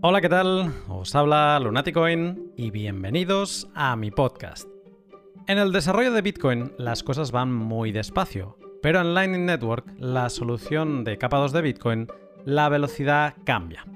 [0.00, 0.72] Hola, ¿qué tal?
[0.86, 4.68] Os habla Lunaticoin y bienvenidos a mi podcast.
[5.48, 10.30] En el desarrollo de Bitcoin las cosas van muy despacio, pero en Lightning Network, la
[10.30, 12.06] solución de capa 2 de Bitcoin,
[12.44, 13.86] la velocidad cambia.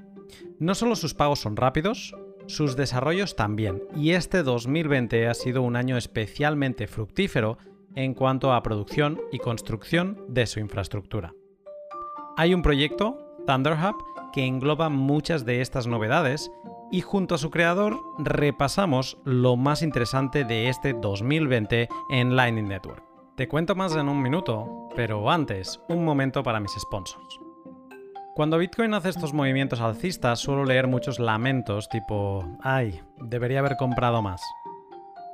[0.59, 2.13] No solo sus pagos son rápidos,
[2.47, 7.57] sus desarrollos también, y este 2020 ha sido un año especialmente fructífero
[7.95, 11.33] en cuanto a producción y construcción de su infraestructura.
[12.35, 13.95] Hay un proyecto, ThunderHub,
[14.31, 16.51] que engloba muchas de estas novedades
[16.91, 23.03] y junto a su creador repasamos lo más interesante de este 2020 en Lightning Network.
[23.35, 27.39] Te cuento más en un minuto, pero antes, un momento para mis sponsors.
[28.35, 34.21] Cuando Bitcoin hace estos movimientos alcistas suelo leer muchos lamentos tipo, ay, debería haber comprado
[34.21, 34.41] más.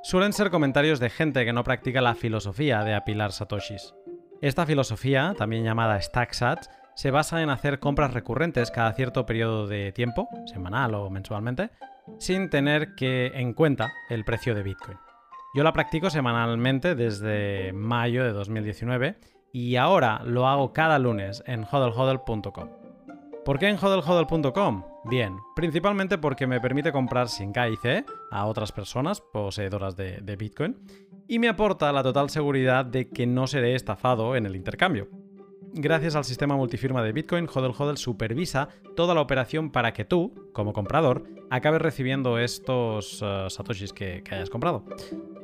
[0.04, 3.94] Suelen ser comentarios de gente que no practica la filosofía de apilar satoshis.
[4.42, 9.94] Esta filosofía, también llamada StackSats, se basa en hacer compras recurrentes cada cierto periodo de
[9.94, 11.70] tiempo, semanal o mensualmente,
[12.18, 14.98] sin tener que en cuenta el precio de Bitcoin.
[15.56, 19.18] Yo la practico semanalmente desde mayo de 2019
[19.54, 22.70] y ahora lo hago cada lunes en hodlhodl.com.
[23.46, 24.84] ¿Por qué en hodlhodl.com?
[25.06, 30.76] Bien, principalmente porque me permite comprar sin KIC a otras personas poseedoras de, de Bitcoin
[31.30, 35.08] y me aporta la total seguridad de que no seré estafado en el intercambio.
[35.74, 40.34] Gracias al sistema multifirma de Bitcoin, HODL HODL supervisa toda la operación para que tú,
[40.52, 44.84] como comprador, acabes recibiendo estos eh, satoshis que, hayas comprado.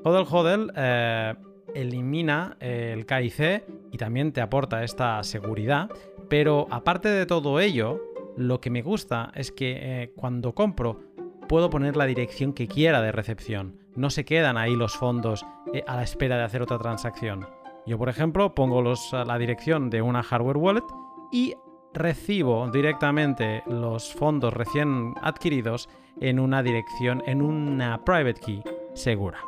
[0.03, 1.35] HODL HODL eh,
[1.75, 5.89] elimina el KIC y también te aporta esta seguridad,
[6.27, 8.01] pero aparte de todo ello,
[8.35, 11.01] lo que me gusta es que eh, cuando compro
[11.47, 13.77] puedo poner la dirección que quiera de recepción.
[13.95, 15.45] No se quedan ahí los fondos
[15.85, 17.45] a la espera de hacer otra transacción.
[17.85, 20.85] Yo, por ejemplo, pongo la dirección de una hardware wallet
[21.31, 21.55] y
[21.93, 25.87] recibo directamente los fondos recién adquiridos
[26.19, 29.39] en una dirección, en una private key segura.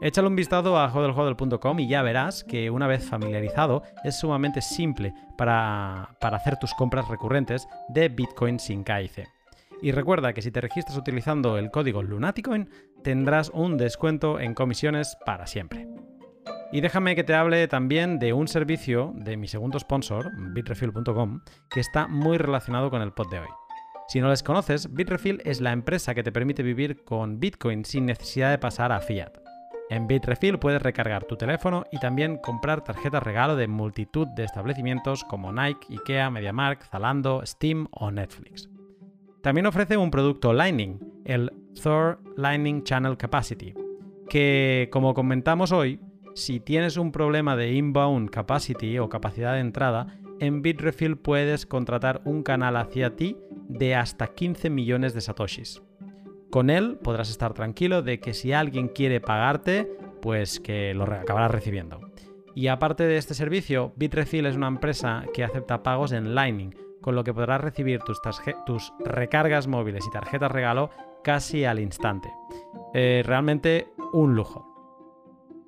[0.00, 5.14] Échale un vistazo a hodlhodl.com y ya verás que una vez familiarizado es sumamente simple
[5.38, 9.26] para, para hacer tus compras recurrentes de Bitcoin sin KIC.
[9.80, 12.68] Y recuerda que si te registras utilizando el código Lunaticoin
[13.02, 15.93] tendrás un descuento en comisiones para siempre.
[16.74, 21.40] Y déjame que te hable también de un servicio de mi segundo sponsor, bitrefill.com,
[21.70, 23.46] que está muy relacionado con el pod de hoy.
[24.08, 28.06] Si no les conoces, Bitrefill es la empresa que te permite vivir con Bitcoin sin
[28.06, 29.38] necesidad de pasar a fiat.
[29.88, 35.22] En Bitrefill puedes recargar tu teléfono y también comprar tarjetas regalo de multitud de establecimientos
[35.22, 38.68] como Nike, IKEA, MediaMarkt, Zalando, Steam o Netflix.
[39.44, 43.74] También ofrece un producto Lightning, el Thor Lightning Channel Capacity,
[44.28, 46.00] que como comentamos hoy,
[46.34, 52.20] si tienes un problema de inbound capacity o capacidad de entrada, en Bitrefill puedes contratar
[52.24, 55.82] un canal hacia ti de hasta 15 millones de satoshis.
[56.50, 59.90] Con él podrás estar tranquilo de que si alguien quiere pagarte,
[60.20, 62.00] pues que lo acabarás recibiendo.
[62.54, 67.14] Y aparte de este servicio, Bitrefill es una empresa que acepta pagos en Lightning, con
[67.14, 70.90] lo que podrás recibir tus, recargas móviles y tarjetas regalo
[71.22, 72.28] casi al instante.
[72.92, 74.73] Eh, realmente un lujo.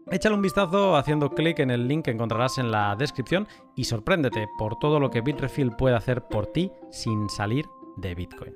[0.08, 4.46] Échale un vistazo haciendo clic en el link que encontrarás en la descripción y sorpréndete
[4.56, 8.54] por todo lo que Bitrefill puede hacer por ti sin salir de Bitcoin.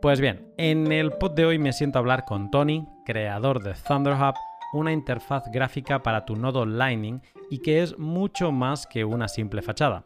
[0.00, 3.74] Pues bien, en el pod de hoy me siento a hablar con Tony, creador de
[3.74, 4.34] ThunderHub,
[4.72, 9.60] una interfaz gráfica para tu nodo Lightning y que es mucho más que una simple
[9.60, 10.04] fachada.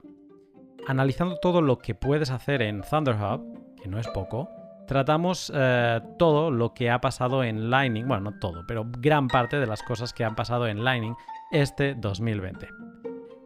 [0.88, 4.50] Analizando todo lo que puedes hacer en ThunderHub, que no es poco,
[4.88, 9.60] tratamos eh, todo lo que ha pasado en Lightning, bueno, no todo, pero gran parte
[9.60, 11.14] de las cosas que han pasado en Lightning
[11.52, 12.66] este 2020.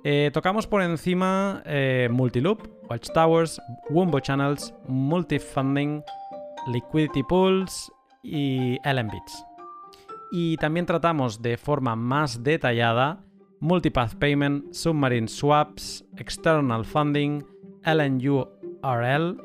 [0.04, 3.60] Eh, tocamos por encima eh, Multiloop, Watchtowers,
[3.90, 6.02] Wumbo Channels, Multifunding,
[6.72, 7.92] Liquidity Pools
[8.22, 9.44] y LNBits.
[10.30, 13.20] Y también tratamos de forma más detallada
[13.60, 17.44] Multipath Payment, Submarine Swaps, External Funding,
[17.84, 19.40] LNURL,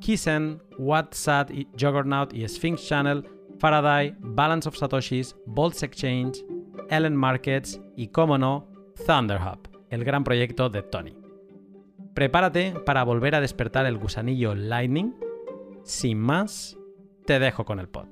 [0.00, 3.24] Kisen, WhatsApp, Juggernaut y Sphinx Channel,
[3.58, 6.44] Faraday, Balance of Satoshis, Bolts Exchange,
[6.88, 8.68] Ellen Markets y, como no,
[9.06, 11.16] Thunderhub, el gran proyecto de Tony.
[12.14, 15.14] Prepárate para volver a despertar el gusanillo Lightning.
[15.84, 16.76] Sin más,
[17.26, 18.08] te dejo con el pod.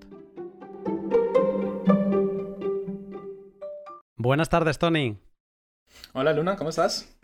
[4.16, 5.18] Buenas tardes, Tony.
[6.12, 7.18] Hola, Luna, ¿cómo estás?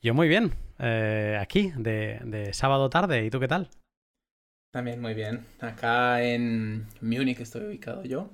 [0.00, 3.24] Yo muy bien, eh, aquí, de, sábado tarde.
[3.24, 3.68] ¿Y tú qué tal?
[4.70, 5.46] También muy bien.
[5.60, 8.30] Acá en Múnich estoy ubicado yo.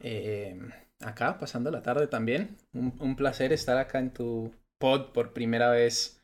[0.00, 0.58] Eh,
[1.00, 2.56] acá, pasando la tarde también.
[2.72, 6.22] Un, placer estar acá en tu pod por primera vez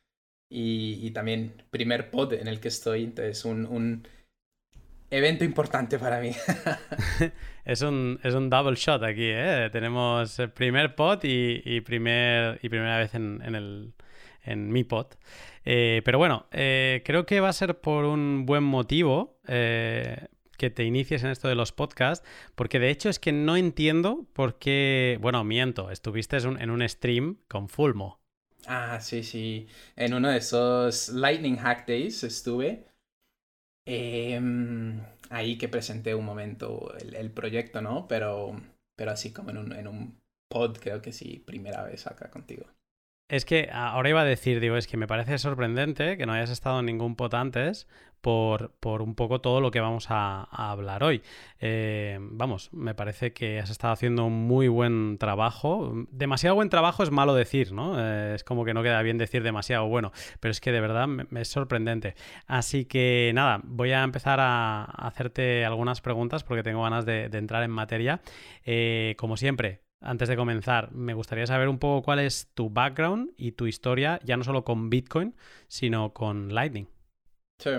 [0.51, 4.07] y, también primer pod en el que estoy, entonces un, un
[5.11, 6.33] evento importante para mí.
[7.65, 9.69] es, un, es un double shot aquí, ¿eh?
[9.73, 13.93] Tenemos primer pod y, primer, y primera vez en, el,
[14.47, 15.07] en mi pod.
[15.65, 20.71] Eh, pero bueno, eh, creo que va a ser por un buen motivo eh, que
[20.71, 24.59] te inicies en esto de los podcasts, porque de hecho es que no entiendo por
[24.59, 28.21] qué, bueno, miento, estuviste en un stream con Fulmo.
[28.67, 29.69] Ah, sí, sí.
[29.95, 32.87] En uno de esos Lightning Hack Days estuve.
[33.85, 35.01] Em,
[35.31, 38.09] ahí que presenté un momento el, proyecto, ¿no?
[38.09, 38.61] Pero,
[38.97, 42.67] pero así como en un, en un pod, creo que sí, primera vez acá contigo.
[43.29, 46.51] Es que ahora iba a decir, digo, es que me parece sorprendente que no hayas
[46.51, 47.89] estado en ningún pot antes
[48.21, 51.23] por, por un poco todo lo que vamos a, hablar hoy.
[51.59, 55.93] Eh, vamos, me parece que has estado haciendo un muy buen trabajo.
[56.13, 57.97] Demasiado buen trabajo es malo decir, ¿no?
[57.99, 61.09] Eh, es como que no queda bien decir demasiado bueno, pero es que de verdad
[61.09, 62.15] me, es sorprendente.
[62.47, 67.65] Así que nada, voy a empezar a hacerte algunas preguntas porque tengo ganas de, entrar
[67.65, 68.21] en materia.
[68.65, 73.33] Eh, como siempre, antes de comenzar, me gustaría saber un poco cuál es tu background
[73.37, 75.35] y tu historia, ya no solo con Bitcoin,
[75.69, 76.87] sino con Lightning.
[77.59, 77.71] Sí.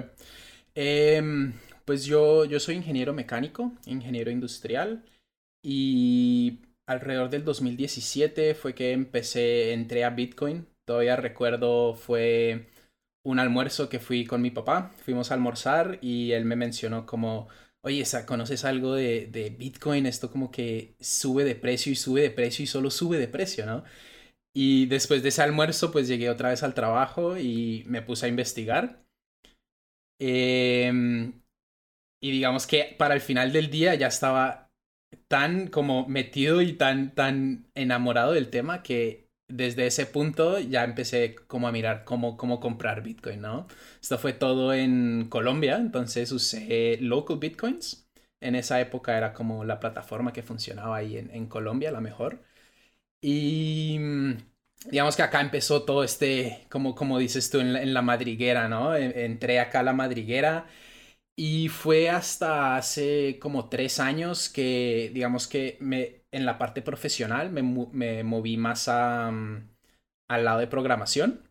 [0.75, 1.53] Em,
[1.85, 5.03] pues yo, yo soy ingeniero mecánico, ingeniero industrial,
[5.63, 10.67] y alrededor del 2017 fue que empecé, entré a Bitcoin.
[10.85, 12.67] Todavía recuerdo, fue
[13.25, 17.49] un almuerzo que fui con mi papá, fuimos a almorzar y él me mencionó como
[17.88, 20.06] oye, ¿conoces algo de, de, Bitcoin?
[20.06, 23.66] Esto como que sube de precio y sube de precio y solo sube de precio,
[23.66, 23.84] ¿no?
[24.56, 28.30] Y después de ese almuerzo, pues llegué otra vez al trabajo y me puse a
[28.30, 29.06] investigar.
[30.19, 31.42] Em,
[32.22, 34.72] y digamos que para el final del día ya estaba
[35.28, 41.35] tan como metido y tan, tan enamorado del tema que desde ese punto ya empecé
[41.47, 43.67] como a mirar cómo, cómo comprar Bitcoin, ¿no?
[44.01, 48.09] Esto fue todo en Colombia, entonces usé Local Bitcoins.
[48.41, 52.44] En esa época era como la plataforma que funcionaba ahí en, en Colombia, la mejor.
[53.21, 54.38] Y mm,
[54.91, 58.95] digamos que acá empezó todo este, como, como dices tú, en la, madriguera, ¿no?
[58.95, 60.67] Entré acá a la madriguera
[61.35, 67.51] y fue hasta hace como tres años que, digamos que me, en la parte profesional
[67.51, 69.69] me, me moví más a, mm,
[70.29, 71.44] al lado de programación.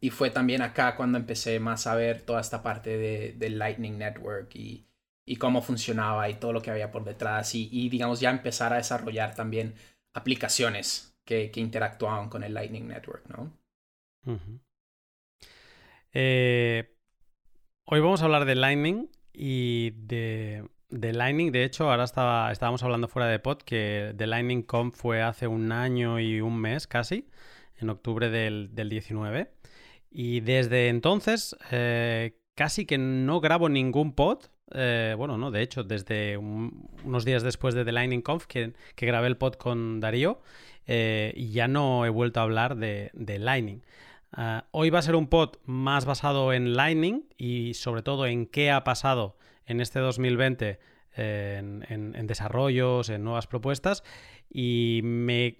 [0.00, 3.98] Y fue también acá cuando empecé más a ver toda esta parte de, de Lightning
[3.98, 4.86] Network y,
[5.24, 7.54] y, cómo funcionaba y todo lo que había por detrás.
[7.54, 9.74] Y, y digamos, ya empezar a desarrollar también
[10.12, 13.52] aplicaciones que, que interactuaban con el Lightning Network, ¿no?
[16.12, 16.92] eh,
[17.84, 20.66] Hoy vamos a hablar de Lightning y de,
[21.12, 21.50] Lightning.
[21.52, 25.72] De hecho, ahora estábamos hablando fuera de pod que The Lightning Conf fue hace un
[25.72, 27.26] año y un mes casi,
[27.78, 29.50] en octubre del, 19.
[30.10, 34.44] Y desde entonces eh, casi que no grabo ningún pod.
[34.74, 39.28] Eh, bueno, no, de hecho, desde unos días después de The Lightning Conf que, grabé
[39.28, 40.40] el pod con Darío
[40.86, 43.82] eh, y ya no he vuelto a hablar de, de Lightning.
[44.32, 48.46] Ah, hoy va a ser un pod más basado en Lightning y sobre todo en
[48.46, 49.36] qué ha pasado
[49.66, 50.78] en este 2020
[51.14, 54.02] en, desarrollos, en nuevas propuestas.
[54.50, 55.58] Y me,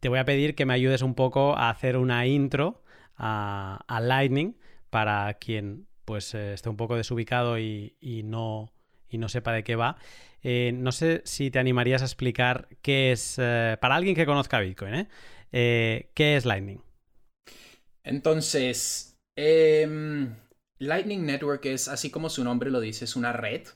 [0.00, 2.82] te voy a pedir que me ayudes un poco a hacer una intro
[3.16, 4.56] a, Lightning
[4.90, 8.72] para quien pues eh, esté un poco desubicado y, no,
[9.08, 9.96] y no sepa de qué va.
[10.42, 14.60] Eh, no sé si te animarías a explicar qué es, eh, para alguien que conozca
[14.60, 15.08] Bitcoin,
[15.50, 16.82] ¿qué es Lightning?
[18.02, 20.34] Entonces, em,
[20.84, 23.66] Lightning Network es, así como su nombre lo dice, es una red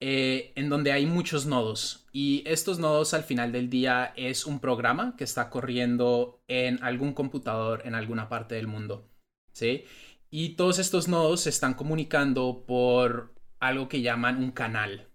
[0.00, 2.06] eh, en donde hay muchos nodos.
[2.12, 7.14] Y estos nodos al final del día es un programa que está corriendo en algún
[7.14, 9.08] computador en alguna parte del mundo.
[9.52, 9.84] ¿Sí?
[10.30, 15.08] Y todos estos nodos se están comunicando por algo que llaman un canal.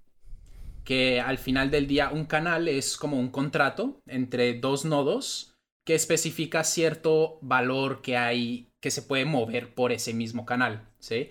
[0.83, 5.55] Que al final del día un canal es como un contrato entre dos nodos
[5.85, 11.29] que especifica cierto valor que hay, que se puede mover por ese mismo canal, ¿sí?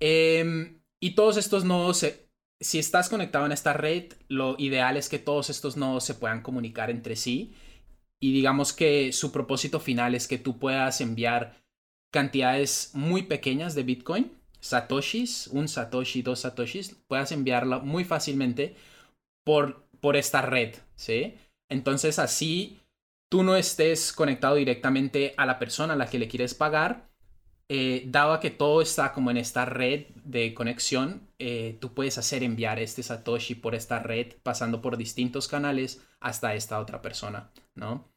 [0.00, 2.06] Em, y todos estos nodos,
[2.60, 6.42] si estás conectado en esta red, lo ideal es que todos estos nodos se puedan
[6.42, 7.54] comunicar entre sí
[8.20, 11.56] y digamos que su propósito final es que tú puedas enviar
[12.12, 18.76] cantidades muy pequeñas de Bitcoin, satoshis, un satoshi, dos satoshis, puedas enviarla muy fácilmente
[19.44, 21.34] por, por esta red, ¿sí?
[21.68, 22.80] Entonces así
[23.28, 27.10] tú no estés conectado directamente a la persona a la que le quieres pagar,
[27.68, 32.42] eh, dado que todo está como en esta red de conexión, eh, tú puedes hacer
[32.42, 38.08] enviar este Satoshi por esta red pasando por distintos canales hasta esta otra persona, ¿no?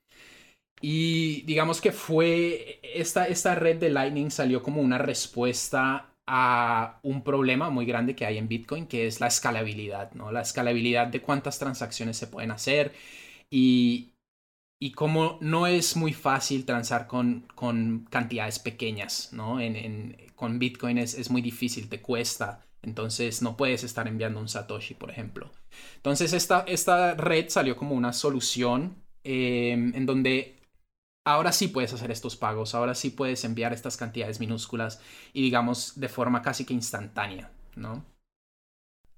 [0.82, 7.24] Y digamos que fue, esta, esta red de Lightning salió como una respuesta a un
[7.24, 10.32] problema muy grande que hay en Bitcoin, que es la escalabilidad, ¿no?
[10.32, 12.94] La escalabilidad de cuántas transacciones se pueden hacer
[13.50, 14.13] y,
[14.79, 19.59] y cómo no es muy fácil transar con, con cantidades pequeñas, ¿no?
[19.59, 24.48] En, con Bitcoin es, es, muy difícil, te cuesta, entonces no puedes estar enviando un
[24.48, 25.51] Satoshi, por ejemplo.
[25.98, 28.95] Entonces esta, esta red salió como una solución
[29.25, 30.59] eh, en donde
[31.25, 35.01] ahora sí puedes hacer estos pagos, ahora sí puedes enviar estas cantidades minúsculas
[35.33, 38.05] y digamos de forma casi que instantánea, ¿no?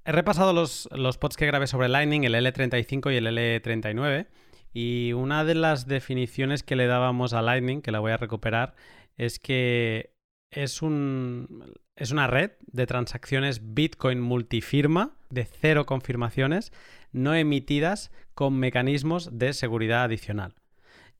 [0.03, 4.25] He repasado los, los pods que grabé sobre Lightning, el L35 y el L39,
[4.73, 8.75] y una de las definiciones que le dábamos a Lightning, que la voy a recuperar,
[9.17, 10.13] es que
[10.51, 16.71] es, un, es una red de transacciones Bitcoin multifirma de cero confirmaciones
[17.11, 20.55] no emitidas con mecanismos de seguridad adicional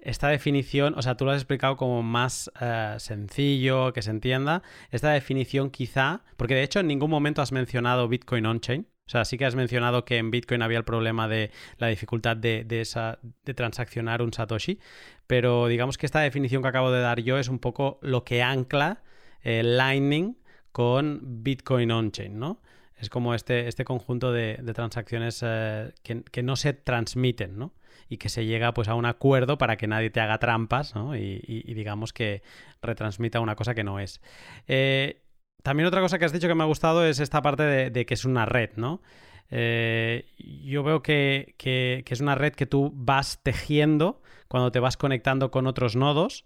[0.02, 4.64] esta definición, o sea, tú lo has explicado como más eh, sencillo, que se entienda.
[4.90, 8.88] Esta definición quizá, porque de hecho en ningún momento has mencionado Bitcoin on-chain.
[9.08, 12.38] O sea, sí que has mencionado que en Bitcoin había el problema de la dificultad
[12.38, 14.80] de, esa, de transaccionar un Satoshi,
[15.28, 18.42] pero digamos que esta definición que acabo de dar yo es un poco lo que
[18.42, 19.04] ancla
[19.42, 20.38] el Lightning
[20.72, 22.62] con Bitcoin on-chain, ¿no?
[22.98, 27.74] Es como este, este conjunto de, transacciones eh, que, que, no se transmiten, ¿no?
[28.12, 31.16] y que se llega pues a un acuerdo para que nadie te haga trampas ¿no?
[31.16, 31.40] y,
[31.74, 32.44] digamos que
[32.82, 34.20] retransmita una cosa que no es.
[34.68, 35.22] Eh,
[35.64, 38.14] también otra cosa que has dicho que me ha gustado es esta parte de, que
[38.14, 39.02] es una red, ¿no?
[39.50, 45.52] Eh, yo veo que, es una red que tú vas tejiendo cuando te vas conectando
[45.52, 46.46] con otros nodos.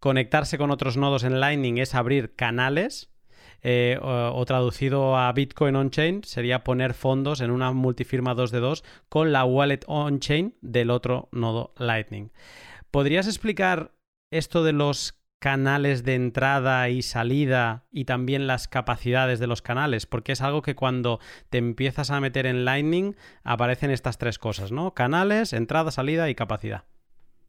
[0.00, 3.10] Conectarse con otros nodos en Lightning es abrir canales
[3.62, 8.84] eh, o, traducido a Bitcoin on-chain sería poner fondos en una multifirma 2 de 2
[9.10, 12.32] con la wallet on-chain del otro nodo Lightning.
[12.90, 13.92] ¿Podrías explicar
[14.32, 20.06] esto de los canales de entrada y salida y también las capacidades de los canales,
[20.06, 21.18] porque es algo que cuando
[21.48, 24.94] te empiezas a meter en Lightning aparecen estas tres cosas, ¿no?
[24.94, 26.84] Canales, entrada, salida y capacidad.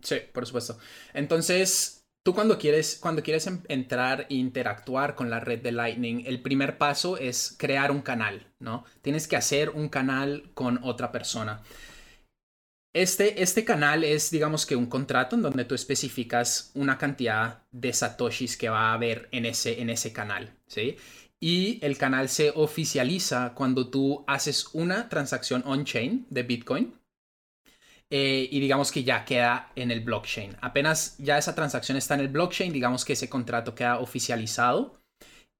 [0.01, 0.79] Sí, por supuesto.
[1.13, 6.39] Entonces, Tú cuando quieres, cuando quieres entrar e interactuar con la red de Lightning, el
[6.39, 8.86] primer paso es crear un canal, ¿no?
[9.01, 11.63] Tienes que hacer un canal con otra persona.
[12.93, 17.93] Este, este canal es, digamos que un contrato en donde tú especificas una cantidad de
[17.93, 20.98] satoshis que va a haber en ese, en ese canal, ¿sí?
[21.39, 26.93] Y el canal se oficializa cuando tú haces una transacción on-chain de Bitcoin
[28.10, 30.57] eh, y digamos que ya queda en el blockchain.
[30.62, 35.01] Apenas ya esa transacción está en el blockchain, digamos que ese contrato queda oficializado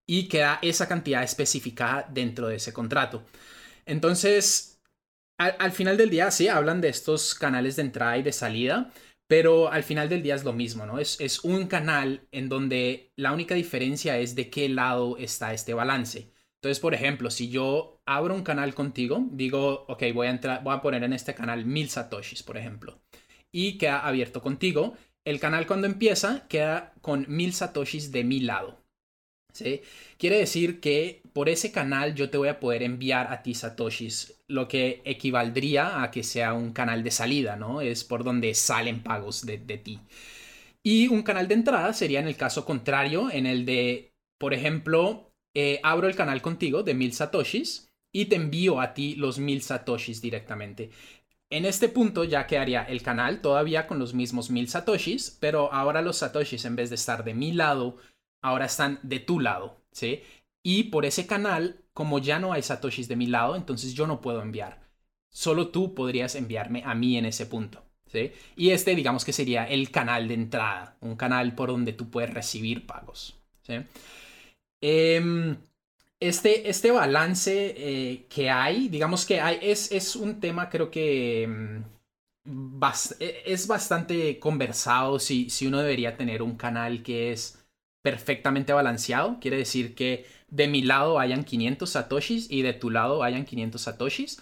[0.06, 3.24] y queda esa cantidad especificada dentro de ese contrato.
[3.86, 4.71] Entonces,
[5.42, 8.92] al, final del día, sí, hablan de estos canales de entrada y de salida,
[9.28, 11.00] pero al final del día es lo mismo, ¿no?
[11.00, 15.74] Es, es un canal en donde la única diferencia es de qué lado está este
[15.74, 16.32] balance.
[16.62, 20.76] Entonces, por ejemplo, si yo abro un canal contigo, digo, ok, voy a entrar, voy
[20.76, 23.02] a poner en este canal mil satoshis, por ejemplo,
[23.52, 24.96] y queda abierto contigo.
[25.26, 28.84] El canal cuando empieza queda con mil satoshis de mi lado.
[29.54, 29.82] ¿sí?
[30.18, 34.36] Quiere decir que por ese canal yo te voy a poder enviar a ti satoshis,
[34.48, 37.82] lo que equivaldría a que sea un canal de salida, ¿no?
[37.82, 40.00] Es por donde salen pagos de, de ti.
[40.84, 45.32] Y un canal de entrada sería en el caso contrario, en el de, por ejemplo,
[45.54, 49.62] eh, abro el canal contigo de mil satoshis y te envío a ti los mil
[49.62, 50.90] satoshis directamente.
[51.50, 56.02] En este punto ya quedaría el canal todavía con los mismos mil satoshis, pero ahora
[56.02, 57.98] los satoshis en vez de estar de mi lado,
[58.42, 60.24] ahora están de tu lado, ¿sí?
[60.64, 64.22] Y por ese canal, como ya no hay satoshis de mi lado, entonces yo no
[64.22, 64.82] puedo enviar.
[65.30, 68.32] Solo tú podrías enviarme a mí en ese punto, ¿sí?
[68.56, 72.34] Y este digamos que sería el canal de entrada, un canal por donde tú puedes
[72.34, 73.76] recibir pagos, ¿sí?
[74.82, 75.58] Em,
[76.20, 81.44] este, este balance eh, que hay, digamos que hay, es, es un tema creo que
[81.44, 81.84] em,
[83.20, 87.60] e, es bastante conversado si, si uno debería tener un canal que es
[88.02, 89.40] perfectamente balanceado.
[89.40, 93.82] Quiere decir que de mi lado hayan 500 satoshis y de tu lado hayan 500
[93.82, 94.42] satoshis.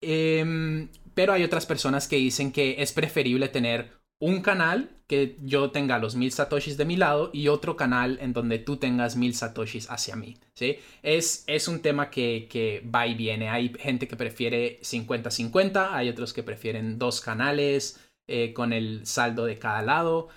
[0.00, 5.70] Em, pero hay otras personas que dicen que es preferible tener un canal que yo
[5.70, 9.34] tenga los mil satoshis de mi lado y otro canal en donde tú tengas mil
[9.34, 10.38] satoshis hacia mí.
[10.54, 10.78] ¿sí?
[11.02, 13.50] Es, es un tema que, que va y viene.
[13.50, 19.44] Hay gente que prefiere 50-50, hay otros que prefieren dos canales eh, con el saldo
[19.44, 20.28] de cada lado.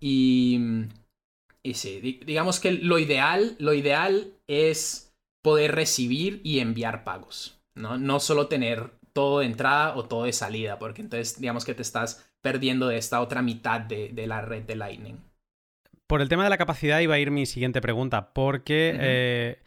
[0.00, 0.58] Y,
[1.62, 7.60] y sí, digamos que lo ideal, lo ideal es poder recibir y enviar pagos.
[7.74, 7.98] ¿no?
[7.98, 11.82] no solo tener todo de entrada o todo de salida, porque entonces digamos que te
[11.82, 15.18] estás perdiendo de esta otra mitad de, la red de Lightning.
[16.06, 19.58] Por el tema de la capacidad iba a ir mi siguiente pregunta, porque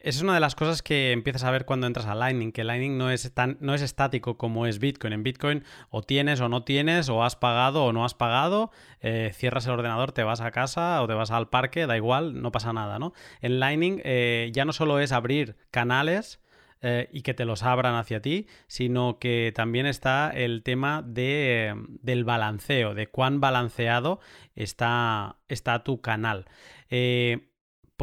[0.00, 2.96] es una de las cosas que empiezas a ver cuando entras a Lightning, que Lightning
[2.96, 5.12] no es, tan, no es estático como es Bitcoin.
[5.12, 9.30] En Bitcoin o tienes o no tienes, o has pagado o no has pagado, eh,
[9.34, 12.50] cierras el ordenador, te vas a casa o te vas al parque, da igual, no
[12.50, 13.12] pasa nada, ¿no?
[13.40, 16.40] En Lightning eh, ya no solo es abrir canales,
[16.82, 21.74] eh, y que te los abran hacia ti, sino que también está el tema de,
[22.00, 24.18] del balanceo, de cuán balanceado
[24.54, 26.46] está, está tu canal.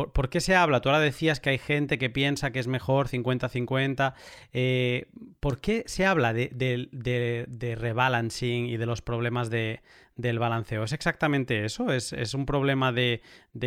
[0.05, 0.79] ¿Por, qué se habla?
[0.79, 4.13] Tú ahora decías que hay gente que piensa que es mejor 50-50.
[4.53, 10.83] Eh, ¿Por qué se habla de, rebalancing y de los problemas del balanceo?
[10.83, 11.91] ¿Es exactamente eso?
[11.91, 13.23] ¿Es, un problema de,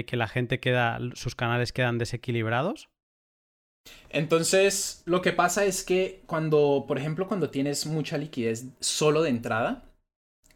[0.06, 2.90] que la gente queda, sus canales quedan desequilibrados?
[4.08, 9.30] Entonces, lo que pasa es que cuando, por ejemplo, cuando tienes mucha liquidez solo de
[9.30, 9.82] entrada,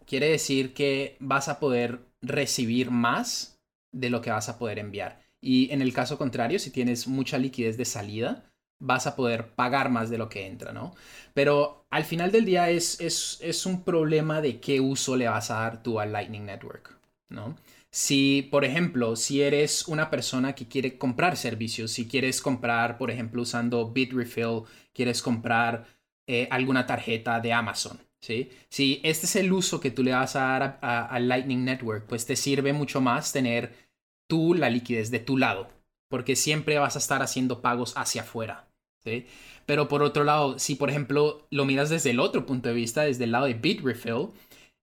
[0.06, 3.58] quiere decir que vas a poder recibir más
[3.92, 5.23] de lo que vas a poder enviar.
[5.44, 9.90] Y en el caso contrario, si tienes mucha liquidez de salida, vas a poder pagar
[9.90, 10.94] más de lo que entra, ¿no?
[11.34, 15.60] Pero al final del día es, es, un problema de qué uso le vas a
[15.60, 16.98] dar tú al Lightning Network,
[17.28, 17.56] ¿no?
[17.90, 23.10] Si, por ejemplo, si eres una persona que quiere comprar servicios, si quieres comprar, por
[23.10, 24.62] ejemplo, usando Bitrefill,
[24.94, 25.86] quieres comprar
[26.26, 28.48] eh, alguna tarjeta de Amazon, ¿sí?
[28.70, 32.24] Si este es el uso que tú le vas a dar al Lightning Network, pues
[32.24, 33.83] te sirve mucho más tener
[34.28, 35.68] tú la liquidez de tu lado,
[36.10, 38.68] porque siempre vas a estar haciendo pagos hacia afuera.
[39.04, 39.26] ¿sí?
[39.66, 43.02] Pero por otro lado, si por ejemplo lo miras desde el otro punto de vista,
[43.02, 44.28] desde el lado de Bitrefill,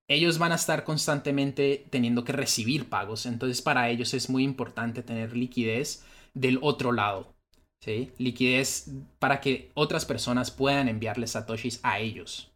[0.09, 3.25] ellos van a estar constantemente teniendo que recibir pagos.
[3.25, 7.33] Entonces para ellos es muy importante tener liquidez del otro lado.
[7.81, 8.11] ¿sí?
[8.17, 12.51] Liquidez para que otras personas puedan enviarles satoshis a ellos.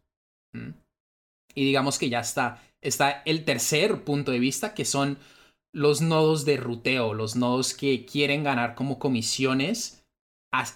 [1.54, 5.18] Y digamos que ya está, está el tercer punto de vista, que son
[5.76, 10.02] los nodos de ruteo, los nodos que quieren ganar como comisiones,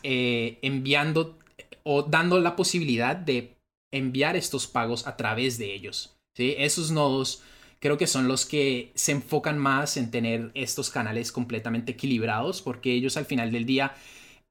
[0.02, 1.38] eh, enviando
[1.84, 3.56] o dando la posibilidad de
[3.90, 6.14] enviar estos pagos a través de ellos.
[6.36, 6.54] ¿sí?
[6.58, 7.42] Esos nodos
[7.78, 12.92] creo que son los que se enfocan más en tener estos canales completamente equilibrados porque
[12.92, 13.94] ellos al final del día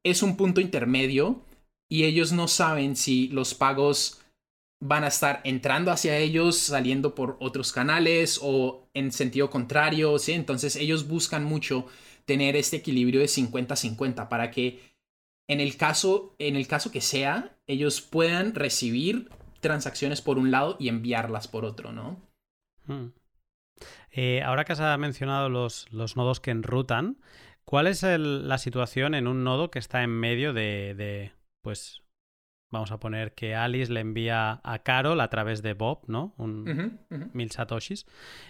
[0.03, 1.43] es un punto intermedio
[1.91, 4.18] y ellos no saben si los pagos
[4.79, 10.33] van a estar entrando hacia ellos, saliendo por otros canales o en sentido contrario, ¿sí?
[10.33, 11.85] Entonces ellos buscan mucho
[12.25, 14.79] tener este equilibrio de 50-50 para que
[15.47, 20.77] en el caso en el caso que sea, ellos puedan recibir transacciones por un lado
[20.79, 22.21] y enviarlas por otro, ¿no?
[22.85, 23.07] Hmm.
[24.11, 27.17] Eh, ahora que has mencionado los, los, nodos que enrutan,
[27.65, 32.01] ¿cuál es la situación en un nodo que está en medio de, de pues
[32.71, 36.33] Vamos a poner que Alice le envía a Carol a través de Bob, ¿no?
[36.37, 36.99] Un
[37.33, 38.05] mil satoshis.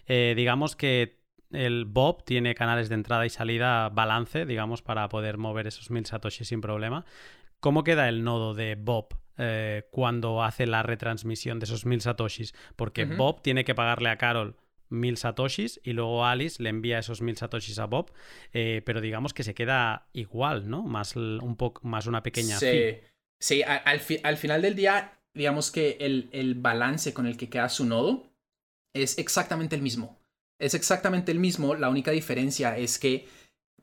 [0.07, 1.19] Eh, digamos que
[1.51, 6.05] el Bob tiene canales de entrada y salida balance, digamos, para poder mover esos mil
[6.05, 7.05] satoshis sin problema.
[7.59, 12.53] ¿Cómo queda el nodo de Bob eh, cuando hace la retransmisión de esos mil satoshis?
[12.75, 14.57] Porque Bob tiene que pagarle a Carol
[14.89, 18.11] mil satoshis y luego Alice le envía esos mil satoshis a Bob,
[18.53, 20.83] eh, pero digamos que se queda igual, ¿no?
[20.83, 22.97] Más un poco más una pequeña sí.
[23.39, 28.27] Sí, al, final del día, digamos que el, balance con el que queda su nodo
[28.93, 30.19] es exactamente el mismo.
[30.59, 33.27] Es exactamente el mismo, la única diferencia es que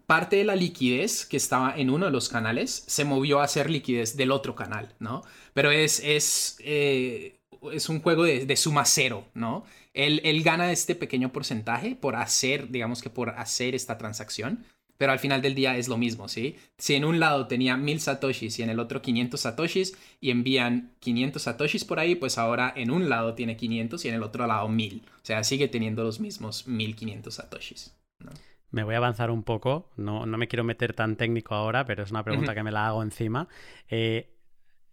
[0.04, 3.70] parte de la liquidez que estaba en uno de los canales se movió a ser
[3.70, 5.22] liquidez del otro canal, ¿no?
[5.54, 7.40] Pero es, es, eh,
[7.72, 9.64] es un juego de, suma cero, ¿no?
[9.94, 14.66] Él, él, gana este pequeño porcentaje por hacer, digamos que por hacer esta transacción,
[14.98, 16.56] pero al final del día es lo mismo, ¿sí?
[16.78, 20.92] Si en un lado tenía 1000 satoshis y en el otro 500 satoshis y envían
[21.00, 24.46] 500 satoshis por ahí, pues ahora en un lado tiene 500 y en el otro
[24.46, 25.02] lado 1000.
[25.06, 27.96] O sea, sigue teniendo los mismos 1500 satoshis.
[28.70, 32.02] Me voy a avanzar un poco, no, no, me quiero meter tan técnico ahora, pero
[32.02, 33.48] es una pregunta que me la hago encima.
[33.88, 34.36] Eh,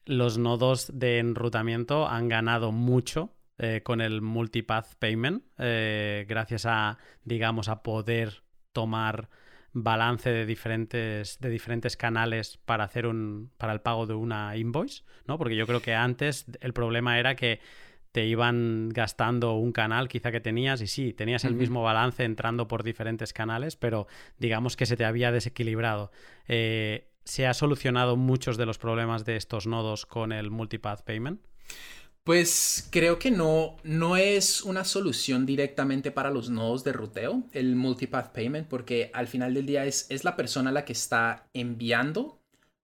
[0.06, 6.98] los nodos de enrutamiento han ganado mucho eh, con el multipath payment, eh, gracias a,
[7.24, 9.30] digamos, a poder tomar
[9.74, 13.52] balance de diferentes, de diferentes canales para hacer un.
[13.58, 15.38] para el pago de una invoice, ¿no?
[15.38, 17.60] Porque yo creo que antes el problema era que
[18.12, 22.68] te iban gastando un canal quizá que tenías y sí, tenías el mismo balance entrando
[22.68, 24.06] por diferentes canales, pero
[24.38, 26.12] digamos que se te había desequilibrado.
[26.48, 31.42] Eh, ¿Se ha solucionado muchos de los problemas de estos nodos con el multipath payment?
[32.24, 37.76] Pues creo que no, no es una solución directamente para los nodos de ruteo, el
[37.76, 42.40] multipath payment, porque al final del día es, es la persona la que está enviando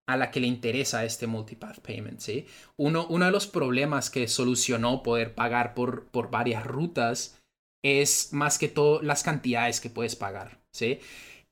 [0.06, 2.46] a la que le interesa este multipath payment, ¿sí?
[2.76, 7.40] Uno, uno de los problemas que solucionó poder pagar por, por varias rutas
[7.82, 10.98] es más que todo las cantidades que puedes pagar, ¿sí?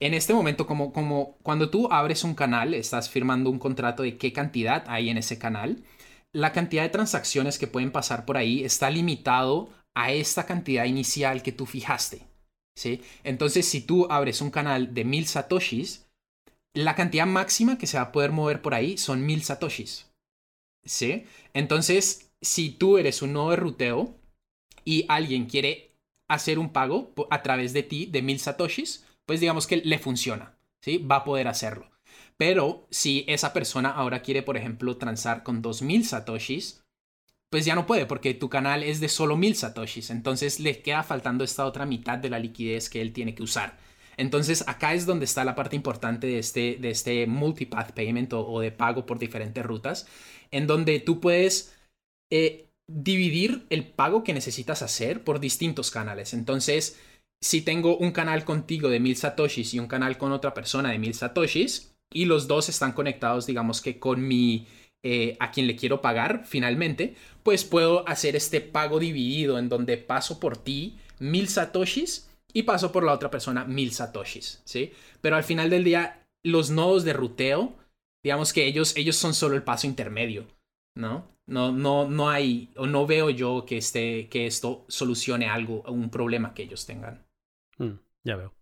[0.01, 4.18] En este momento, como, como cuando tú abres un canal, estás firmando un contrato de
[4.18, 5.83] qué cantidad hay en ese canal,
[6.35, 11.43] la cantidad de transacciones que pueden pasar por ahí está limitado a esta cantidad inicial
[11.43, 12.27] que tú fijaste,
[12.77, 13.03] ¿sí?
[13.25, 16.09] Entonces, si tú abres un canal de mil satoshis,
[16.75, 20.11] la cantidad máxima que se va a poder mover por ahí son mil satoshis.
[20.85, 21.27] ¿Sí?
[21.53, 24.14] Entonces, si tú eres un nodo de ruteo
[24.85, 25.97] y alguien quiere
[26.29, 30.57] hacer un pago a través de ti de mil satoshis, pues digamos que le funciona.
[30.83, 30.99] ¿Sí?
[30.99, 31.91] Va a poder hacerlo.
[32.38, 36.85] Pero si esa persona ahora quiere, por ejemplo, transar con 2000 satoshis,
[37.51, 40.11] pues ya no puede porque tu canal es de solo 1000 satoshis.
[40.11, 43.79] Entonces le queda faltando esta otra mitad de la liquidez que él tiene que usar.
[44.16, 48.61] Entonces acá es donde está la parte importante de este, de este multipath payment o,
[48.61, 50.07] de pago por diferentes rutas,
[50.51, 51.74] en donde tú puedes
[52.31, 56.35] eh, dividir el pago que necesitas hacer por distintos canales.
[56.35, 56.98] Entonces,
[57.40, 60.98] si tengo un canal contigo de mil satoshis y un canal con otra persona de
[60.98, 64.66] mil satoshis, y los dos están conectados, digamos que con mi...
[65.05, 69.97] Eh, a quien le quiero pagar finalmente, pues puedo hacer este pago dividido en donde
[69.97, 74.92] paso por ti mil satoshis y paso por la otra persona mil satoshis, ¿sí?
[75.21, 77.77] Pero al final del día, los nodos de ruteo,
[78.25, 80.47] digamos que ellos, ellos son solo el paso intermedio,
[80.97, 81.29] ¿no?
[81.47, 86.11] No, no, no hay, o no veo yo que, este, que esto solucione algo, un
[86.11, 87.25] problema que ellos tengan.
[87.79, 88.53] Mm, ya veo.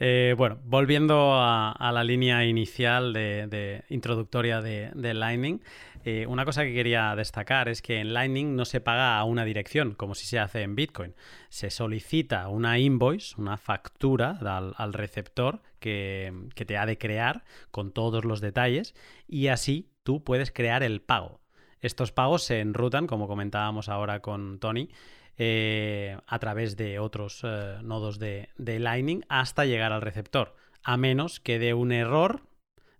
[0.00, 5.60] Eh, bueno, volviendo a, la línea inicial de, introductoria de, Lightning,
[6.04, 9.44] eh, una cosa que quería destacar es que en Lightning no se paga a una
[9.44, 11.14] dirección, como si se hace en Bitcoin.
[11.48, 14.38] Se solicita una invoice, una factura
[14.76, 18.94] al, receptor que, que te ha de crear con todos los detalles
[19.26, 21.40] y así tú puedes crear el pago.
[21.80, 24.90] Estos pagos se enrutan, como comentábamos ahora con Tony,
[25.40, 31.38] eh, a través de otros eh, nodos de, Lightning hasta llegar al receptor, a menos
[31.38, 32.42] que dé un error,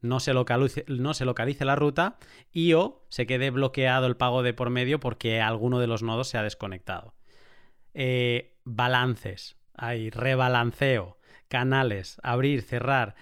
[0.03, 2.17] no se, localice, no se localice la ruta
[2.53, 6.29] y o se quede bloqueado el pago de por medio porque alguno de los nodos
[6.29, 7.13] se ha desconectado.
[7.93, 13.17] Eh, balances, hay rebalanceo, canales, abrir, cerrar.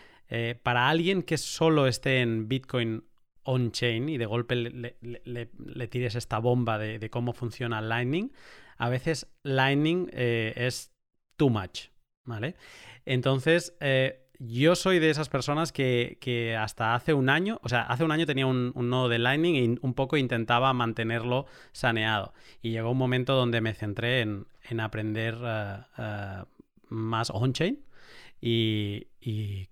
[0.63, 3.05] para alguien que solo esté en Bitcoin
[3.45, 8.31] on-chain y de golpe le, tires esta bomba de, de, cómo funciona Lightning,
[8.79, 10.93] a veces Lightning eh, es
[11.37, 11.89] too much,
[12.25, 12.57] ¿vale?
[13.05, 18.05] Entonces, eh, yo soy de esas personas que, hasta hace un año, o sea, hace
[18.05, 22.35] un año tenía un, nodo de Lightning y un poco intentaba mantenerlo saneado.
[22.61, 24.47] Y llegó un momento donde me centré en,
[24.81, 26.45] aprender eh,
[26.89, 27.83] más on-chain
[28.41, 29.07] y,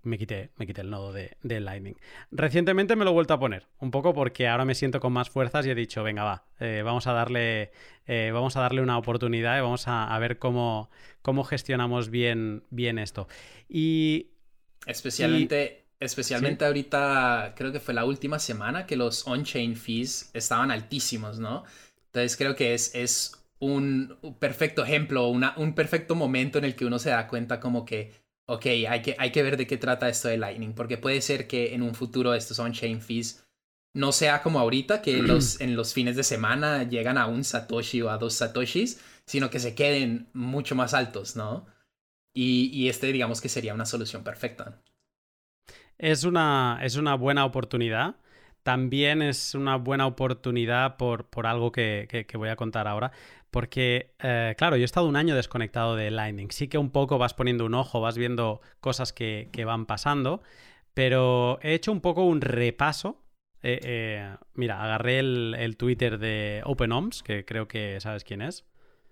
[0.03, 1.97] me, quité, me quité el nodo de, Lightning.
[2.33, 5.31] Recientemente me lo he vuelto a poner, un poco porque ahora me siento con más
[5.31, 7.71] fuerzas y he dicho, venga, va, eh, vamos, a darle,
[8.07, 10.91] eh, vamos a darle una oportunidad y vamos a, ver cómo,
[11.23, 13.29] cómo gestionamos bien, bien esto.
[13.69, 14.31] Y...
[14.87, 15.83] Especialmente...
[16.01, 21.65] Especialmente ahorita, creo que fue la última semana que los on-chain fees estaban altísimos, ¿no?
[22.07, 26.85] Entonces creo que es, es un perfecto ejemplo, una, un perfecto momento en el que
[26.85, 30.09] uno se da cuenta como que ok, hay que, hay que ver de qué trata
[30.09, 33.47] esto de Lightning, porque puede ser que en un futuro estos on-chain fees
[33.95, 38.03] no sea como ahorita, que los, en los fines de semana llegan a un Satoshi
[38.03, 41.67] o a dos Satoshis, sino que se queden mucho más altos, ¿no?
[42.35, 44.83] Y, y este digamos que sería una solución perfecta.
[45.99, 48.17] Es una, es una buena oportunidad.
[48.63, 53.13] También es una buena oportunidad por, por algo que, que, voy a contar ahora.
[53.55, 56.49] Porque, eh, claro, yo he estado un año desconectado de Lightning.
[56.51, 60.43] Sí que un poco vas poniendo un ojo, vas viendo cosas que, van pasando,
[60.93, 63.23] pero he hecho un poco un repaso.
[63.63, 68.65] Eh, eh, mira, agarré el, Twitter de OpenOms, que creo que sabes quién es.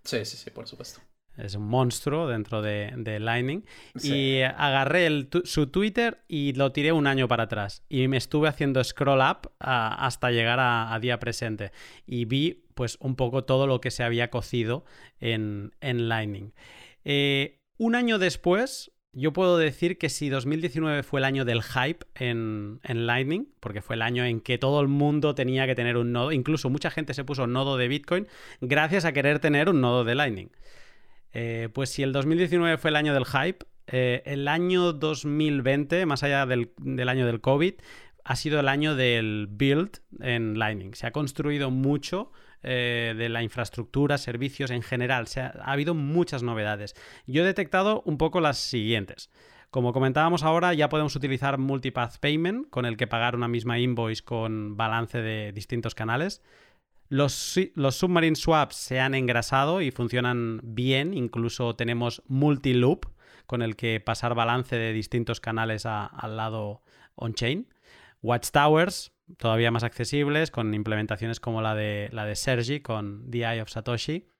[0.03, 1.01] Sí, sí, sí, por supuesto.
[1.37, 3.65] Es un monstruo dentro de, Lightning.
[4.03, 7.83] Y agarré su Twitter y lo tiré un año para atrás.
[7.89, 11.73] Y me estuve haciendo scroll up hasta llegar a, día presente.
[12.07, 14.85] Y vi pues un poco todo lo que se había cocido
[15.21, 16.53] en, Lightning.
[17.05, 22.07] Eh, un año después, yo puedo decir que si 2019 fue el año del hype
[22.15, 26.13] en, Lightning, porque fue el año en que todo el mundo tenía que tener un
[26.13, 28.27] nodo, incluso mucha gente se puso nodo de Bitcoin
[28.61, 30.51] gracias a querer tener un nodo de Lightning.
[31.33, 36.23] Eh, pues si el 2019 fue el año del hype, eh, el año 2020, más
[36.23, 37.75] allá del, del, año del COVID,
[38.25, 40.95] ha sido el año del build en Lightning.
[40.95, 42.31] Se ha construido mucho
[42.63, 45.27] eh, de la infraestructura, servicios en general.
[45.37, 46.95] ha habido muchas novedades.
[47.27, 49.31] Yo he detectado un poco las siguientes.
[49.71, 54.23] Como comentábamos ahora, ya podemos utilizar Multipath Payment, con el que pagar una misma invoice
[54.23, 56.43] con balance de distintos canales.
[57.13, 63.05] Los, los submarine swaps se han engrasado y funcionan bien, incluso tenemos multi-loop,
[63.45, 66.81] con el que pasar balance de distintos canales al lado
[67.17, 67.69] on-chain.
[68.23, 73.61] Watchtowers, todavía más accesibles, con implementaciones como la de, la de Sergi con The Eye
[73.61, 74.31] of Satoshi.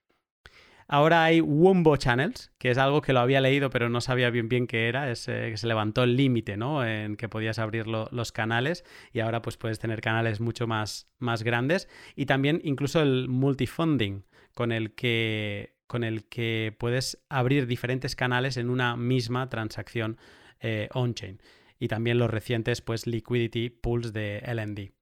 [0.93, 4.47] Ahora hay Wumbo Channels, que es algo que lo había leído pero no sabía bien
[4.47, 6.85] bien qué era, es eh, que se levantó el límite, ¿no?
[6.85, 11.41] En que podías abrir los canales y ahora pues puedes tener canales mucho más, más
[11.41, 18.15] grandes y también incluso el multifunding con el que con el que puedes abrir diferentes
[18.15, 20.19] canales en una misma transacción
[20.59, 21.41] eh, on-chain.
[21.79, 24.93] Y también los recientes pues liquidity pools de LND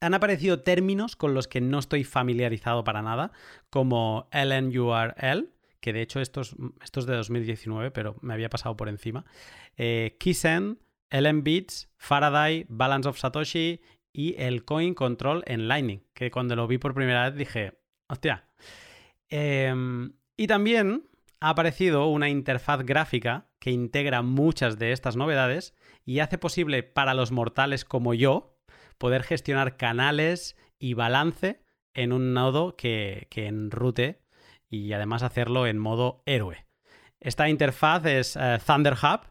[0.00, 3.32] han aparecido términos con los que no estoy familiarizado para nada,
[3.68, 6.56] como LNURL, que de hecho esto es,
[7.06, 9.24] de 2019, pero me había pasado por encima,
[9.76, 10.78] eh, Kisen,
[11.10, 13.80] LNBits, Faraday, Balance of Satoshi
[14.12, 17.74] y el Coin Control en Lightning, que cuando lo vi por primera vez dije,
[18.08, 18.44] hostia.
[19.28, 21.04] Em, y también
[21.40, 27.14] ha aparecido una interfaz gráfica que integra muchas de estas novedades y hace posible para
[27.14, 28.58] los mortales como yo,
[29.00, 31.62] poder gestionar canales y balance
[31.94, 34.20] en un nodo que, enrute
[34.68, 36.66] y además hacerlo en modo héroe.
[37.18, 39.22] Esta interfaz es eh, Thunder Hub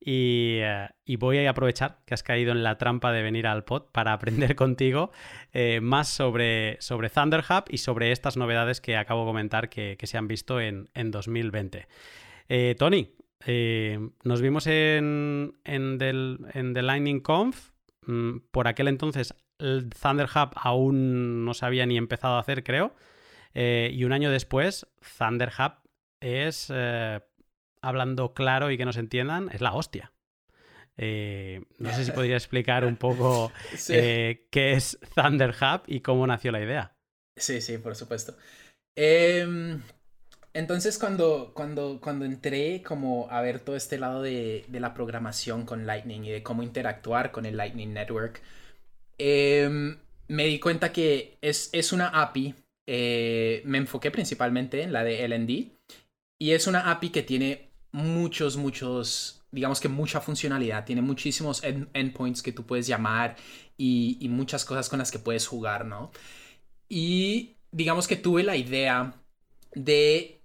[0.00, 3.90] eh, y, voy a aprovechar que has caído en la trampa de venir al pod
[3.92, 5.12] para aprender contigo
[5.52, 9.98] eh, más sobre, sobre Thunder Hub y sobre estas novedades que acabo de comentar que,
[10.02, 11.86] se han visto en, 2020.
[12.78, 13.12] Tony,
[14.24, 17.69] nos vimos en, en, en The Lightning Conf
[18.50, 22.94] por aquel entonces el Thunder Hub aún no se había ni empezado a hacer, creo.
[23.54, 24.86] Eh, y un año después,
[25.18, 25.72] Thunder Hub
[26.20, 27.20] es, eh,
[27.82, 30.12] hablando claro y que nos entiendan, es la hostia.
[30.96, 33.52] Eh, no sé si podría explicar un poco
[33.86, 36.96] qué es Thunder Hub y cómo nació la idea.
[37.36, 38.36] Sí, sí, por supuesto.
[40.52, 45.86] Entonces cuando, cuando, cuando entré como a ver todo este lado de, la programación con
[45.86, 48.42] Lightning y de cómo interactuar con el Lightning Network,
[49.18, 52.54] em, me di cuenta que es, es una API.
[52.86, 55.70] Eh, me enfoqué principalmente en la de LND
[56.38, 62.42] y es una API que tiene muchos, muchos, digamos que mucha funcionalidad, tiene muchísimos endpoints
[62.42, 63.36] que tú puedes llamar
[63.76, 66.10] y, y muchas cosas con las que puedes jugar, ¿no?
[66.88, 69.14] Y digamos que tuve la idea
[69.74, 70.39] de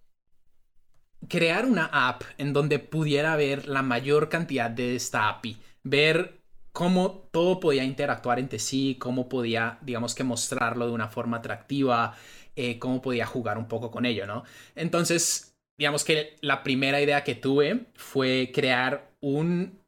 [1.27, 7.29] crear una app en donde pudiera ver la mayor cantidad de esta API, ver cómo
[7.31, 12.15] todo podía interactuar entre sí, cómo podía, digamos que mostrarlo de una forma atractiva,
[12.55, 14.43] eh, cómo podía jugar un poco con ello, ¿no?
[14.75, 19.79] Entonces, digamos que la primera idea que tuve fue crear un,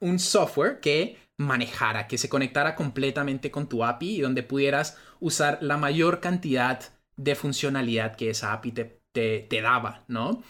[0.00, 5.58] un software que manejara, que se conectara completamente con tu API y donde pudieras usar
[5.62, 6.80] la mayor cantidad
[7.16, 10.42] de funcionalidad que esa API te, te, daba, ¿no?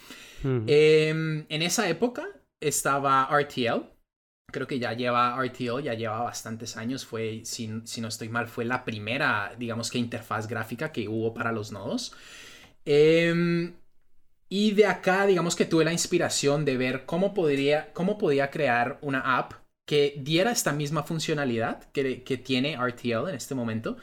[0.43, 2.27] Em, en esa época
[2.61, 3.91] estaba RTL.
[4.51, 7.05] Creo que ya lleva RTL, ya lleva bastantes años.
[7.05, 11.53] Fue, si, no estoy mal, fue la primera, digamos que interfaz gráfica que hubo para
[11.53, 12.15] los nodos.
[12.85, 13.75] Em,
[14.49, 18.99] y de acá, digamos que tuve la inspiración de ver cómo podría, cómo podía crear
[19.03, 19.55] una app
[19.87, 23.97] que diera esta misma funcionalidad que, que tiene RTL en este momento,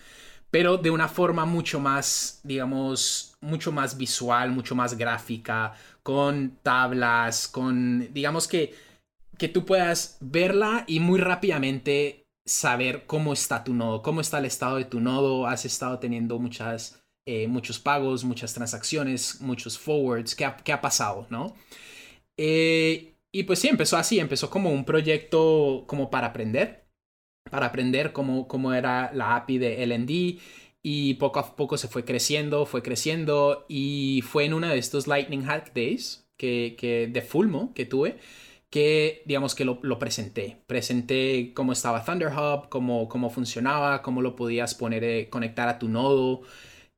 [0.51, 5.73] pero de una forma mucho más, digamos, mucho más visual, mucho más gráfica,
[6.03, 8.73] con tablas, con, digamos que,
[9.37, 14.45] que tú puedas verla y muy rápidamente saber cómo está tu nodo, cómo está el
[14.45, 20.35] estado de tu nodo, has estado teniendo muchas, eh, muchos pagos, muchas transacciones, muchos forwards,
[20.35, 21.55] ¿qué ha, qué ha pasado, no?
[22.37, 26.81] Eh, y pues sí, empezó así, empezó como un proyecto como para aprender
[27.49, 30.39] para aprender cómo, cómo era la API de LND
[30.83, 35.07] y poco a poco se fue creciendo, fue creciendo y fue en uno de estos
[35.07, 38.17] Lightning Hack Days que, que de Fulmo que tuve
[38.71, 40.63] que digamos que lo, presenté.
[40.65, 45.77] Presenté cómo estaba Thunder Hub, cómo, cómo funcionaba, cómo lo podías poner, eh, conectar a
[45.77, 46.41] tu nodo.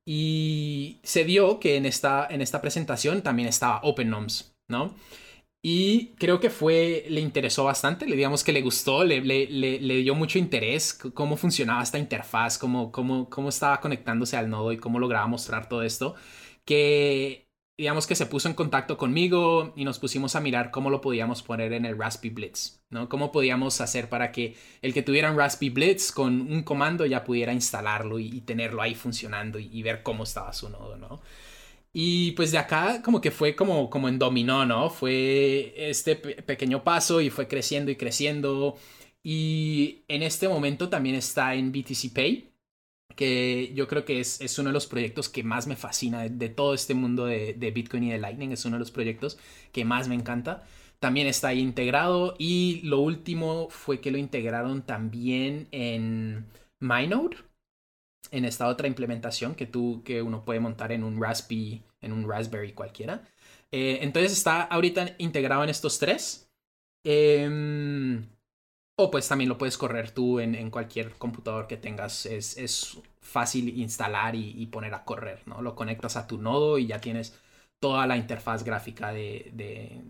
[0.06, 4.94] Y se dio que en esta, en esta presentación también estaba OpenNoms, ¿no?
[5.66, 9.96] Y creo que fue, le interesó bastante, le digamos que le gustó, le, le, le,
[10.02, 14.78] dio mucho interés cómo funcionaba esta interfaz, cómo, cómo, cómo estaba conectándose al nodo y
[14.78, 16.16] cómo lograba mostrar todo esto.
[16.66, 17.48] Que
[17.78, 21.42] digamos que se puso en contacto conmigo y nos pusimos a mirar cómo lo podíamos
[21.44, 23.08] poner en el Raspberry Blitz, ¿no?
[23.08, 27.24] Cómo podíamos hacer para que el que tuviera un Raspberry Blitz con un comando ya
[27.24, 31.22] pudiera instalarlo y, tenerlo ahí funcionando y, y, ver cómo estaba su nodo, ¿no?
[31.94, 34.90] Y pues de acá como que fue como, como en dominó, ¿no?
[34.90, 38.78] Fue este pequeño paso y fue creciendo y creciendo.
[39.24, 42.52] Y en este momento también está en BTC Pay,
[43.16, 46.50] que yo creo que es, es uno de los proyectos que más me fascina de,
[46.50, 48.52] todo este mundo de, Bitcoin y de Lightning.
[48.52, 49.38] Es uno de los proyectos
[49.72, 50.64] que más me encanta.
[51.00, 52.36] También está ahí integrado.
[52.40, 56.48] Y lo último fue que lo integraron también en
[56.80, 57.38] MyNode
[58.34, 62.28] en esta otra implementación que tú, que uno puede montar en un Raspberry, en un
[62.28, 63.22] Raspberry cualquiera.
[63.72, 66.50] Eh, entonces está ahorita integrado en estos tres.
[67.04, 68.26] Em,
[68.98, 72.26] o pues también lo puedes correr tú en, cualquier computador que tengas.
[72.26, 75.62] Es, es fácil instalar y, poner a correr, ¿no?
[75.62, 77.40] Lo conectas a tu nodo y ya tienes
[77.80, 80.02] toda la interfaz gráfica de, de.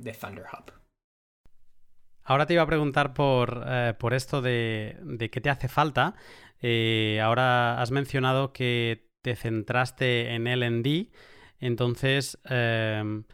[2.26, 6.16] Ahora te iba a preguntar por, eh, por esto de, de, qué te hace falta.
[6.66, 11.12] Eh, ahora has mencionado que te centraste en LND,
[11.60, 13.26] entonces em,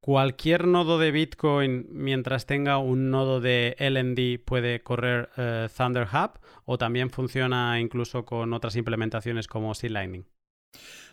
[0.00, 6.40] cualquier nodo de Bitcoin mientras tenga un nodo de LND puede correr eh, Thunder Hub
[6.64, 10.24] o también funciona incluso con otras implementaciones como Sea Lightning.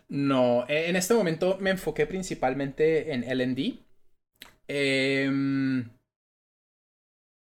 [0.08, 3.80] No, e, en este momento me enfoqué principalmente en LND.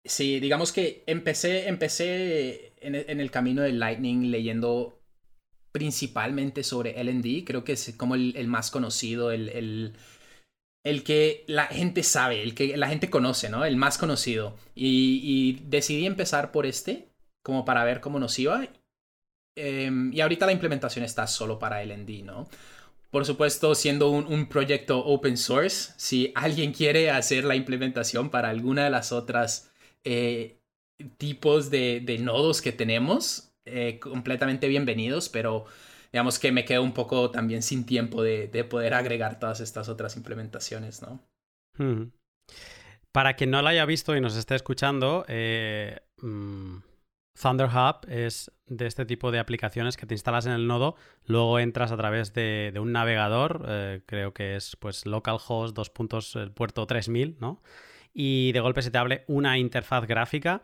[0.07, 5.01] Sí, digamos que empecé, empecé en, el camino del Lightning leyendo
[5.73, 7.45] principalmente sobre LND.
[7.45, 9.95] Creo que es como el, más conocido, el,
[10.85, 13.65] el, que la gente sabe, el que la gente conoce, ¿no?
[13.65, 14.57] El más conocido.
[14.75, 17.09] Y, decidí empezar por este,
[17.43, 18.67] como para ver cómo nos iba.
[19.57, 22.49] Em, y ahorita la implementación está solo para LND, ¿no?
[23.11, 28.85] Por supuesto, siendo un, proyecto open source, si alguien quiere hacer la implementación para alguna
[28.85, 29.71] de las otras
[30.07, 30.63] eh,
[31.19, 35.65] tipos de, nodos que tenemos, eh, completamente bienvenidos, pero
[36.13, 40.17] digamos que me quedo un poco también sin tiempo de, poder agregar todas estas otras
[40.17, 41.21] implementaciones, ¿no?
[43.11, 46.77] Para quien no lo haya visto y nos esté escuchando, eh, mm,
[48.09, 51.97] es de este tipo de aplicaciones que te instalas en el nodo, luego entras a
[51.97, 57.39] través de, un navegador, eh, creo que es pues localhost dos puntos, el puerto 3000,
[57.41, 57.61] ¿no?
[58.19, 60.63] Y de golpe se te abre una interfaz gráfica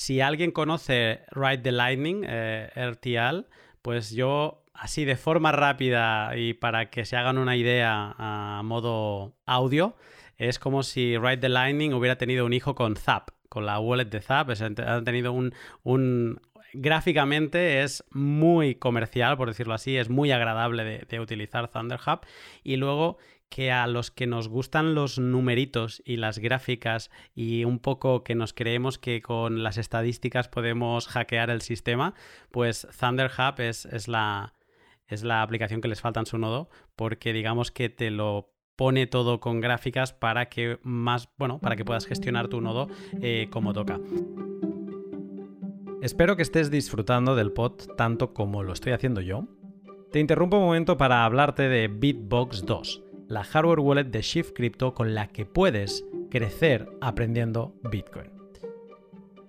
[0.00, 3.46] si alguien conoce Ride the Lightning, eh, RTL,
[3.82, 9.36] pues yo así de forma rápida y para que se hagan una idea a modo
[9.44, 9.96] audio,
[10.38, 14.06] es como si Ride the Lightning hubiera tenido un hijo con Zap, con la wallet
[14.06, 14.48] de Zap.
[14.50, 16.40] han tenido un, un,
[16.72, 22.20] gráficamente es muy comercial, por decirlo así, es muy agradable de, utilizar Thunder Hub.
[22.62, 27.80] Y luego que a los que nos gustan los numeritos y las gráficas y un
[27.80, 32.14] poco que nos creemos que con las estadísticas podemos hackear el sistema,
[32.52, 34.54] pues Thunder Hub es, es, la,
[35.08, 39.06] es la aplicación que les falta en su nodo porque digamos que te lo pone
[39.06, 42.88] todo con gráficas para que más, bueno, para que puedas gestionar tu nodo
[43.20, 44.00] eh, como toca.
[46.02, 49.44] Espero que estés disfrutando del pod tanto como lo estoy haciendo yo.
[50.12, 54.92] Te interrumpo un momento para hablarte de Bitbox 2 la hardware wallet de Shift Crypto
[54.92, 58.28] con la que puedes crecer aprendiendo Bitcoin.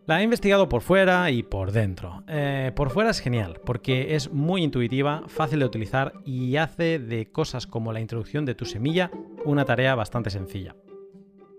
[0.05, 2.23] La he investigado por fuera y por dentro.
[2.27, 7.31] Eh, por fuera es genial porque es muy intuitiva, fácil de utilizar y hace de
[7.31, 9.09] cosas como la introducción de tu semilla
[9.45, 10.75] una tarea bastante sencilla.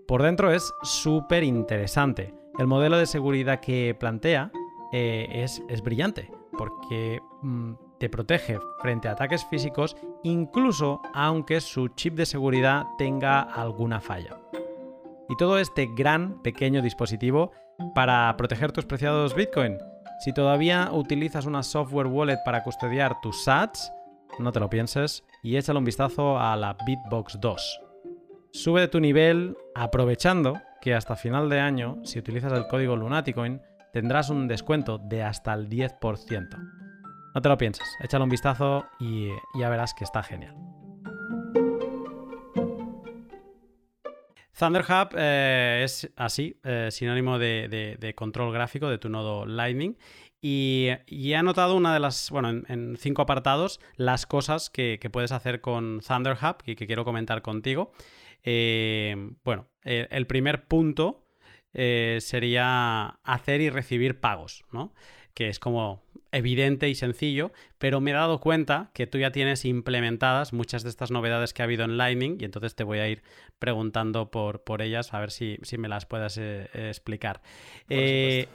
[0.07, 2.33] Por dentro es súper interesante.
[2.57, 4.51] El modelo de seguridad que plantea
[4.93, 12.13] eh, es, brillante porque mm, te protege frente a ataques físicos incluso aunque su chip
[12.13, 14.37] de seguridad tenga alguna falla.
[15.29, 17.51] Y todo este gran pequeño dispositivo
[17.95, 19.79] para proteger tus preciados Bitcoin.
[20.19, 23.91] Si todavía utilizas una software wallet para custodiar tus sats,
[24.37, 27.81] no te lo pienses y échale un vistazo a la Bitbox 2.
[28.51, 33.59] Sube de tu nivel aprovechando que hasta final de año, si utilizas el código Lunaticoin,
[33.93, 36.49] tendrás un descuento de hasta el 10%.
[37.35, 40.55] No te lo pienses, échale un vistazo y ya verás que está genial.
[44.57, 49.95] Thunder Hub eh, es así, eh, sinónimo de, control gráfico de tu nodo Lightning.
[50.41, 55.61] Y, he anotado una de las, bueno, en, cinco apartados, las cosas que, puedes hacer
[55.61, 57.93] con Thunder Hub y que quiero comentar contigo.
[58.43, 61.22] Eh, bueno, el primer punto
[61.73, 64.93] sería hacer y recibir pagos, ¿no?
[65.33, 66.03] Que es como
[66.33, 70.89] evidente y sencillo, pero me he dado cuenta que tú ya tienes implementadas muchas de
[70.89, 73.21] estas novedades que ha habido en Lightning y entonces te voy a ir
[73.59, 77.41] preguntando por, por ellas a ver si, me las puedas eh, explicar.
[77.87, 78.47] Eh,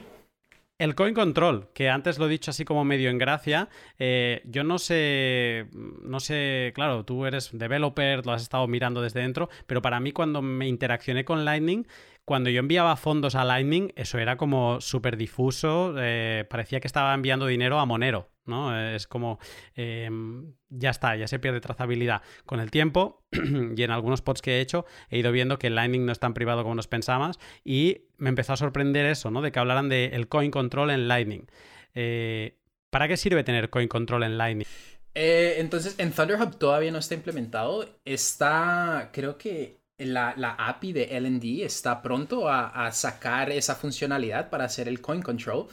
[0.79, 4.65] El coin control, que antes lo he dicho así como medio en gracia, eh, yo
[4.65, 9.83] no sé, no sé, claro, tú eres developer, lo has estado mirando desde dentro, pero
[9.83, 11.87] para mí cuando me interaccioné con Lightning,
[12.29, 17.15] cuando yo enviaba fondos a Lightning, eso era como súper difuso, eh, parecía que estaba
[17.15, 18.79] enviando dinero a Monero, ¿no?
[18.79, 19.39] Es como,
[19.75, 22.21] em, ya está, ya se pierde trazabilidad.
[22.45, 23.25] Con el tiempo,
[23.75, 26.35] y en algunos pods que he hecho, he ido viendo que Lightning no es tan
[26.35, 29.41] privado como nos pensamos, y me empezó a sorprender eso, ¿no?
[29.41, 31.47] De que hablaran del coin control en Lightning.
[31.95, 32.59] Eh,
[32.91, 34.67] ¿Para qué sirve tener coin control en Lightning?
[35.15, 37.89] Eh, entonces, en Thunderhub todavía no está implementado.
[38.05, 44.89] Está, creo que la, API de LND está pronto a, sacar esa funcionalidad para hacer
[44.89, 45.67] el coin control,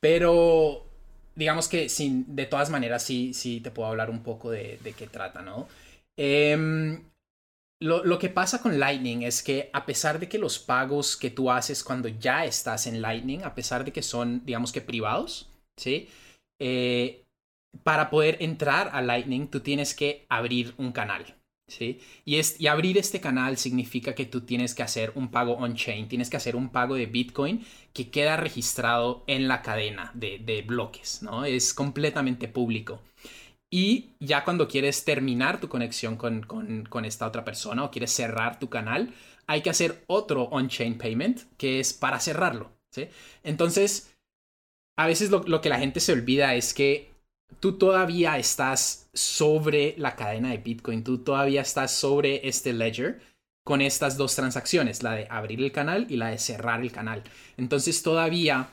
[0.00, 0.86] pero
[1.34, 5.06] digamos que sin, de todas maneras sí, sí te puedo hablar un poco de, qué
[5.06, 5.68] trata, ¿no?
[6.18, 7.02] Em,
[7.82, 11.30] lo, lo, que pasa con Lightning es que a pesar de que los pagos que
[11.30, 15.48] tú haces cuando ya estás en Lightning, a pesar de que son, digamos que privados,
[15.78, 16.08] ¿sí?
[16.60, 17.24] Eh,
[17.82, 21.39] para poder entrar a Lightning, tú tienes que abrir un canal.
[21.70, 22.00] ¿Sí?
[22.24, 26.08] Y, es, y abrir este canal significa que tú tienes que hacer un pago on-chain,
[26.08, 31.22] tienes que hacer un pago de Bitcoin que queda registrado en la cadena de, bloques,
[31.22, 31.44] ¿no?
[31.44, 33.00] Es completamente público.
[33.70, 38.68] Y ya cuando quieres terminar tu conexión con, esta otra persona o quieres cerrar tu
[38.68, 39.14] canal,
[39.46, 43.08] hay que hacer otro on-chain payment que es para cerrarlo, ¿sí?
[43.44, 44.14] Entonces,
[44.98, 47.09] a veces lo que la gente se olvida es que
[47.58, 53.20] tú todavía estás sobre la cadena de Bitcoin, tú todavía estás sobre este ledger
[53.64, 57.22] con estas dos transacciones, la de abrir el canal y la de cerrar el canal.
[57.56, 58.70] Entonces todavía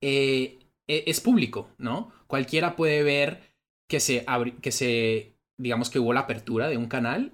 [0.00, 2.12] eh, e, es público, ¿no?
[2.26, 3.50] Cualquiera puede ver
[3.88, 4.24] que se,
[4.60, 7.32] que se, digamos que hubo la apertura de un canal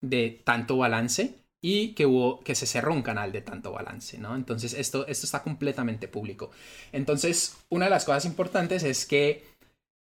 [0.00, 2.06] de tanto balance y que
[2.44, 4.34] que se cerró un canal de tanto balance, ¿no?
[4.36, 6.50] Entonces esto, esto está completamente público.
[6.92, 9.44] Entonces, una de las cosas importantes es que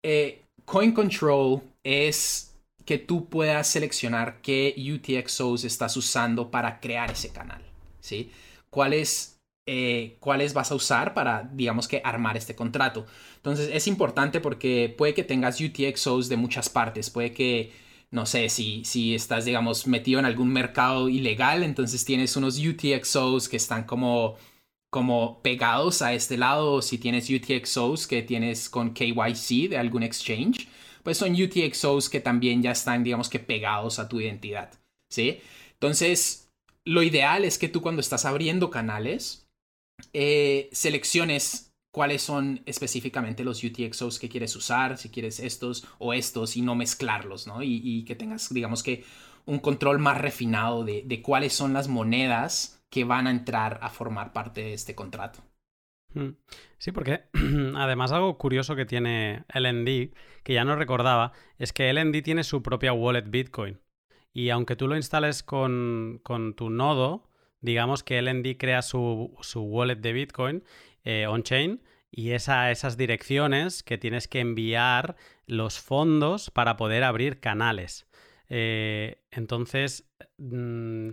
[0.05, 7.31] eh, Coin Control es que tú puedas seleccionar qué UTXOs estás usando para crear ese
[7.31, 7.63] canal,
[8.01, 8.31] ¿sí?
[8.69, 13.07] ¿Cuáles, eh, ¿Cuáles vas a usar para, digamos que, armar este contrato?
[13.37, 17.73] Entonces, es importante porque puede que tengas UTXOs de muchas partes, puede que,
[18.11, 23.49] no sé, si, si estás, digamos, metido en algún mercado ilegal, entonces tienes unos UTXOs
[23.49, 24.37] que están como
[24.95, 30.69] como pegados a este lado, si tienes UTXOs que tienes con KYC de algún exchange,
[31.03, 34.71] pues son UTXOs que también ya están, digamos que pegados a tu identidad,
[35.13, 35.41] ¿sí?
[35.73, 36.49] Entonces,
[36.85, 39.49] lo ideal es que tú cuando estás abriendo canales,
[40.13, 46.57] eh, selecciones cuáles son específicamente los UTXOs que quieres usar, si quieres estos o estos
[46.57, 47.65] y no mezclarlos, ¿no?
[47.65, 49.03] Y, que tengas, digamos que,
[49.45, 53.91] un control más refinado de, de cuáles son las monedas que van a entrar a
[53.91, 55.41] formar parte de este contrato.
[56.15, 56.37] Hmm.
[56.79, 57.25] Sí, porque
[57.75, 60.15] además algo curioso que tiene LND,
[60.45, 63.81] que ya no recordaba, es que LND tiene su propia wallet Bitcoin.
[64.33, 66.23] Y aunque tú lo instales con,
[66.57, 67.29] tu nodo,
[67.61, 70.63] digamos que LND crea su, wallet de Bitcoin
[71.03, 71.83] eh, on-chain
[72.13, 75.17] y esa, esas direcciones que tienes que enviar
[75.47, 78.07] los fondos para poder abrir canales.
[78.49, 81.11] Eh, entonces, mm,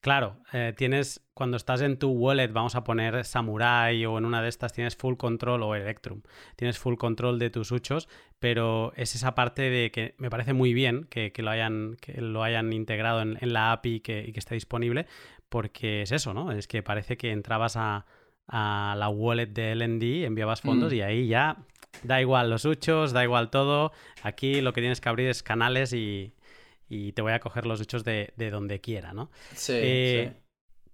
[0.00, 4.40] Claro, eh, tienes, cuando estás en tu wallet, vamos a poner Samurai o en una
[4.40, 6.22] de estas tienes full control o Electrum,
[6.54, 10.72] tienes full control de tus huchos, pero es esa parte de que me parece muy
[10.72, 15.06] bien que, lo, hayan, que lo hayan integrado en, la API y que, esté disponible,
[15.48, 16.52] porque es eso, ¿no?
[16.52, 18.06] Es que parece que entrabas a,
[18.46, 20.96] la wallet de LND, enviabas fondos mm.
[20.96, 21.58] y ahí ya
[22.04, 23.92] da igual los huchos, da igual todo,
[24.22, 26.32] aquí lo que tienes que abrir es canales y,
[26.88, 29.30] y te voy a coger los hechos de, donde quiera, ¿no?
[29.68, 30.40] Eh, sí,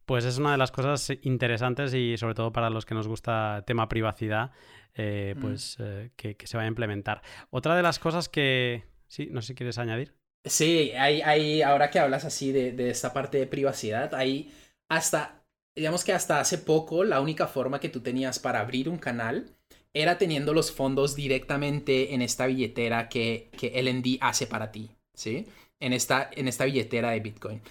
[0.04, 3.62] Pues es una de las cosas interesantes y sobre todo para los que nos gusta
[3.66, 4.50] tema privacidad,
[4.94, 5.40] eh, mm.
[5.40, 7.22] pues eh, que, se vaya a implementar.
[7.50, 8.84] Otra de las cosas que...
[9.06, 10.14] Sí, no sé si quieres añadir.
[10.44, 14.52] Sí, hay, hay ahora que hablas así de, de esta parte de privacidad, hay
[14.90, 15.42] hasta,
[15.74, 19.54] digamos que hasta hace poco la única forma que tú tenías para abrir un canal
[19.94, 25.46] era teniendo los fondos directamente en esta billetera que, que LND hace para ti, ¿sí?
[25.84, 27.62] En esta, en esta billetera de Bitcoin.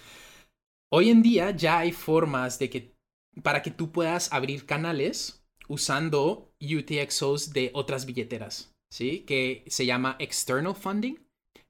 [0.92, 2.94] Hoy en día ya hay formas de que
[3.42, 9.24] para que tú puedas abrir canales usando UTXOs de otras billeteras, ¿sí?
[9.26, 11.16] Que se llama external funding.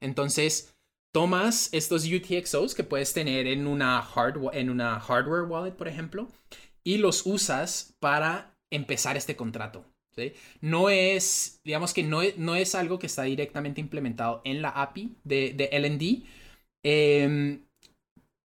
[0.01, 0.76] Entonces,
[1.12, 4.07] tomas estos UTXOs que puedes tener en una,
[4.53, 6.28] en una hardware wallet, por ejemplo,
[6.82, 9.86] y los usas para empezar este contrato.
[10.61, 14.71] No es, digamos que no es, no es, algo que está directamente implementado en la
[14.71, 16.25] API de, de LND,
[16.83, 17.61] em,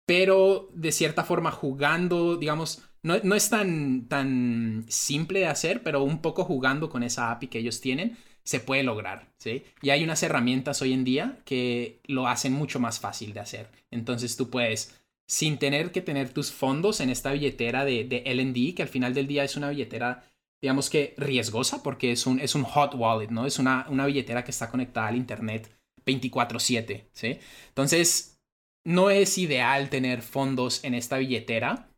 [0.05, 6.03] pero de cierta forma jugando, digamos, no, no, es tan, tan simple de hacer, pero
[6.03, 9.63] un poco jugando con esa API que ellos tienen, se puede lograr, ¿sí?
[9.81, 13.69] Y hay unas herramientas hoy en día que lo hacen mucho más fácil de hacer.
[13.91, 18.75] Entonces tú puedes, sin tener que tener tus fondos en esta billetera de, de LND,
[18.75, 20.23] que al final del día es una billetera,
[20.63, 23.45] digamos que riesgosa, porque es un, es un hot wallet, ¿no?
[23.45, 25.69] Es una, una billetera que está conectada al Internet
[26.05, 27.37] 24/7, ¿sí?
[27.67, 28.39] Entonces,
[28.87, 31.89] no es ideal tener fondos en esta billetera.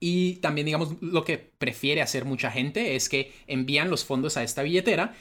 [0.00, 4.42] Y también, digamos, lo que prefiere hacer mucha gente es que envían los fondos a
[4.42, 5.14] esta billetera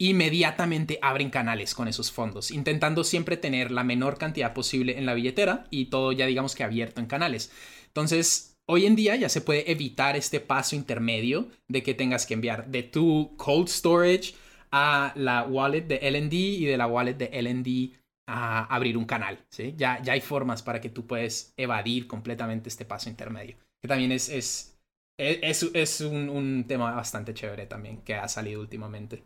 [0.00, 5.14] inmediatamente abren canales con esos fondos, intentando siempre tener la menor cantidad posible en la
[5.14, 7.50] billetera y todo ya digamos que abierto en canales.
[7.86, 12.34] Entonces, hoy en día ya se puede evitar este paso intermedio de que tengas que
[12.34, 14.34] enviar de tu cold storage
[14.70, 17.96] a la wallet de LND y de la wallet de LND
[18.28, 19.44] a abrir un canal.
[19.50, 19.74] ¿sí?
[19.76, 24.12] Ya, ya hay formas para que tú puedes evadir completamente este paso intermedio, que también
[24.12, 24.78] es, es,
[25.18, 29.24] es, es un, un tema bastante chévere también que ha salido últimamente.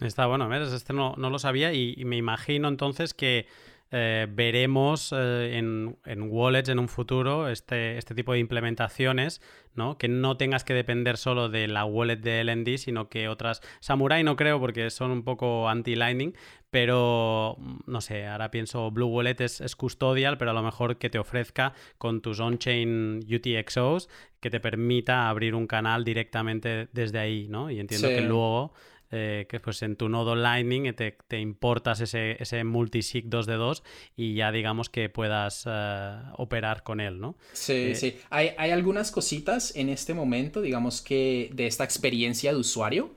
[0.00, 0.72] Está bueno, ¿ves?
[0.72, 3.46] Este no, no lo sabía y, me imagino entonces que
[3.90, 9.40] eh, veremos eh, en, en, wallets en un futuro este, este tipo de implementaciones,
[9.74, 9.96] ¿no?
[9.96, 13.62] Que no tengas que depender solo de la wallet de LND, sino que otras...
[13.80, 16.34] Samurai no creo porque son un poco anti-lightning,
[16.70, 20.98] pero mm, no sé, ahora pienso Blue Wallet es, es, custodial, pero a lo mejor
[20.98, 24.10] que te ofrezca con tus on-chain UTXOs
[24.40, 27.70] que te permita abrir un canal directamente desde ahí, ¿no?
[27.70, 28.72] Y entiendo que luego
[29.10, 33.54] eh, que pues en tu nodo Lightning te, te importas ese, ese multisig 2 de
[33.54, 33.82] 2
[34.16, 37.36] y ya digamos que puedas eh, operar con él, ¿no?
[37.52, 38.16] Sí, eh, sí.
[38.30, 43.16] Hay, hay algunas cositas en este momento, digamos que de esta experiencia de usuario,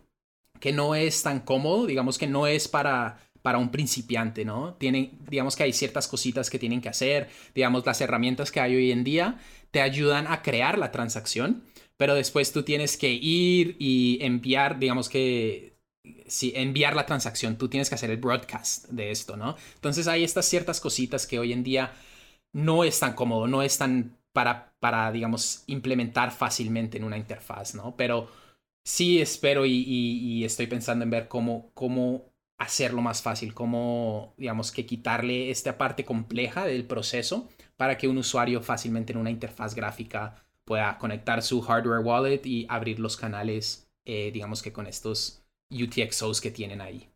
[0.59, 4.75] que no es tan cómodo, digamos que no es para para un principiante, ¿no?
[4.75, 8.75] Tienen, digamos que hay ciertas cositas que tienen que hacer, digamos, las herramientas que hay
[8.75, 9.39] hoy en día
[9.71, 11.63] te ayudan a crear la transacción,
[11.97, 15.70] pero después tú tienes que ir y enviar, digamos que
[16.27, 19.55] si enviar la transacción, tú tienes que hacer el broadcast de esto, ¿no?
[19.75, 21.93] Entonces hay estas ciertas cositas que hoy en día
[22.53, 27.75] no es tan cómodo, no es tan para, para digamos, implementar fácilmente en una interfaz,
[27.75, 27.95] ¿no?
[27.95, 28.29] Pero
[28.83, 32.25] sí espero y, estoy pensando en ver cómo, cómo
[32.57, 38.17] hacerlo más fácil, cómo, digamos, que quitarle esta parte compleja del proceso para que un
[38.17, 43.89] usuario fácilmente en una interfaz gráfica pueda conectar su hardware wallet y abrir los canales,
[44.05, 45.40] eh, digamos que con estos
[45.71, 47.09] UTXOs que tienen ahí.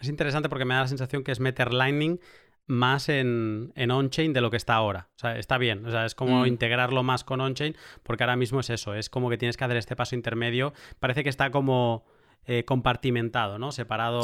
[0.00, 2.20] Es interesante porque me da la sensación que es meter Lightning
[2.66, 5.08] más en, en on-chain de lo que está ahora.
[5.16, 5.86] O sea, está bien.
[5.86, 6.46] O sea, es como mm.
[6.46, 8.94] integrarlo más con on-chain, porque ahora mismo es eso.
[8.94, 10.72] Es como que tienes que hacer este paso intermedio.
[10.98, 12.04] Parece que está como
[12.44, 13.72] eh, compartimentado, ¿no?
[13.72, 14.22] Separado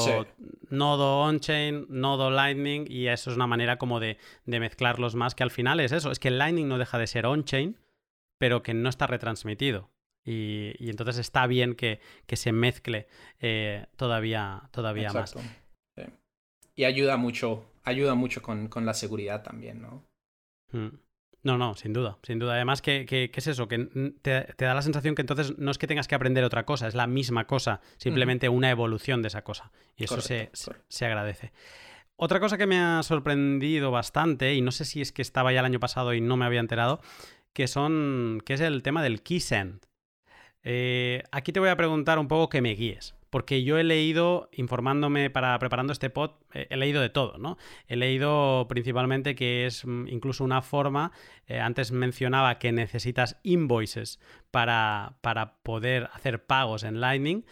[0.71, 5.43] nodo on-chain, nodo Lightning, y eso es una manera como de, de, mezclarlos más, que
[5.43, 6.11] al final es eso.
[6.11, 7.79] Es que el Lightning no deja de ser on-chain,
[8.39, 9.91] pero que no está retransmitido.
[10.25, 12.01] Y, entonces está bien que,
[12.33, 13.09] se mezcle
[13.41, 15.35] eh, todavía, todavía más.
[16.75, 20.05] Y ayuda mucho, ayuda mucho con, la seguridad también, ¿no?
[20.73, 20.97] Mm.
[21.45, 22.55] No, no, sin duda, sin duda.
[22.55, 23.67] Además, que, es eso?
[23.67, 26.87] Que te, da la sensación que entonces no es que tengas que aprender otra cosa,
[26.87, 29.73] es la misma cosa, simplemente una evolución de esa cosa.
[29.97, 31.53] Y eso se, se, agradece.
[32.15, 35.59] Otra cosa que me ha sorprendido bastante, y no sé si es que estaba ya
[35.59, 37.01] el año pasado y no me había enterado,
[37.53, 38.41] que son.
[38.47, 39.85] que es el tema del Keysend.
[40.65, 44.49] Eh, aquí te voy a preguntar un poco que me guíes, porque yo he leído,
[44.53, 47.59] informándome para preparando este pod, eh, he leído de todo, ¿no?
[47.89, 51.11] He leído principalmente que es mm, incluso una forma,
[51.49, 54.21] eh, antes mencionaba que necesitas invoices
[54.53, 57.45] para, para poder hacer pagos en Lightning,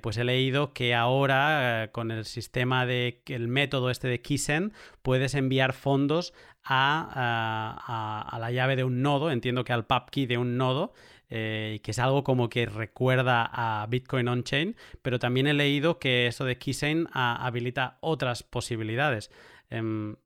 [0.00, 5.34] pues he leído que ahora con el sistema de, el método este de Keysen, puedes
[5.34, 6.34] enviar fondos
[6.64, 10.94] a, a la llave de un nodo, entiendo que al PubKey de un nodo,
[11.30, 16.26] eh, que es algo como que recuerda a Bitcoin on-chain, pero también he leído que
[16.26, 19.30] eso de Keychain habilita otras posibilidades.
[19.68, 20.16] Em,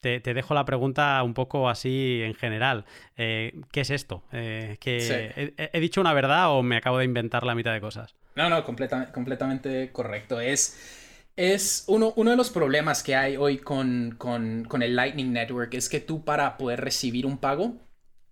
[0.00, 2.84] te, dejo la pregunta un poco así en general.
[3.16, 4.24] Eh, ¿Qué es esto?
[4.32, 8.16] Eh, que he, dicho una verdad o me acabo de inventar la mitad de cosas?
[8.34, 10.40] No, no, completamente correcto.
[10.40, 15.32] Es, es uno, uno, de los problemas que hay hoy con, con, con, el Lightning
[15.32, 17.89] Network es que tú para poder recibir un pago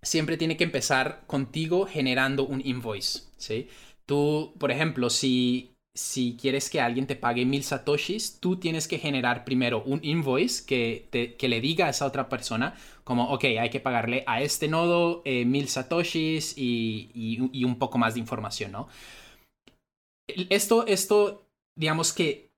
[0.09, 3.68] siempre tiene que empezar contigo generando un invoice, ¿sí?
[4.06, 8.98] Tú, por ejemplo, si, si quieres que alguien te pague mil satoshis, tú tienes que
[8.98, 13.70] generar primero un invoice que, que le diga a esa otra persona como, ok, hay
[13.70, 18.72] que pagarle a este nodo eh, mil satoshis y, y, un poco más de información,
[18.72, 18.88] ¿no?
[20.28, 22.50] Esto, esto, digamos que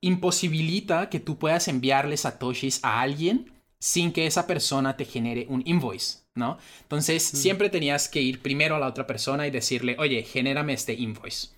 [0.00, 5.62] imposibilita que tú puedas enviarle satoshis a alguien sin que esa persona te genere un
[5.66, 6.19] invoice.
[6.36, 6.58] ¿No?
[6.82, 10.94] Entonces, siempre tenías que ir primero a la otra persona y decirle, oye, genérame este
[10.94, 11.48] invoice.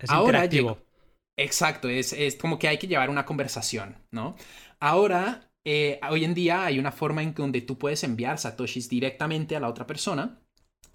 [0.00, 0.78] Es Ahora interactivo.
[1.36, 4.36] Exacto, es, es, como que hay que llevar una conversación, ¿no?
[4.78, 9.56] Ahora, eh, hoy en día hay una forma en donde tú puedes enviar satoshis directamente
[9.56, 10.38] a la otra persona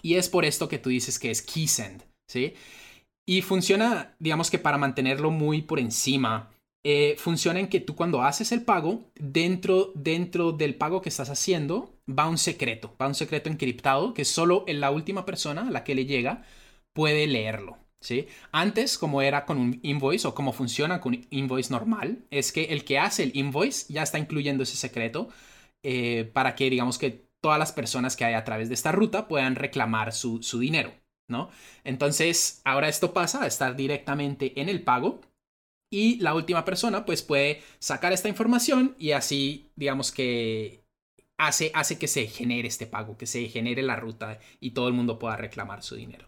[0.02, 2.54] y es por esto que tú dices que es keysend, ¿sí?
[3.28, 6.52] Y funciona, digamos que para mantenerlo muy por encima,
[6.86, 11.30] eh, funciona en que tú cuando haces el pago, dentro, dentro del pago que estás
[11.30, 15.84] haciendo, va un secreto, va un secreto encriptado que solo la última persona a la
[15.84, 16.44] que le llega
[16.94, 17.78] puede leerlo.
[18.02, 18.28] ¿sí?
[18.52, 22.66] Antes, como era con un invoice o como funciona con un invoice normal, es que
[22.66, 25.30] el que hace el invoice ya está incluyendo ese secreto
[25.84, 29.28] eh, para que, digamos que todas las personas que hay a través de esta ruta
[29.28, 30.94] puedan reclamar su, su dinero,
[31.28, 31.50] ¿no?
[31.84, 35.22] Entonces, ahora esto pasa a estar directamente en el pago
[35.92, 40.79] y la última persona pues puede sacar esta información y así, digamos que
[41.40, 44.94] hace, hace que se genere este pago, que se genere la ruta y todo el
[44.94, 46.26] mundo pueda reclamar su dinero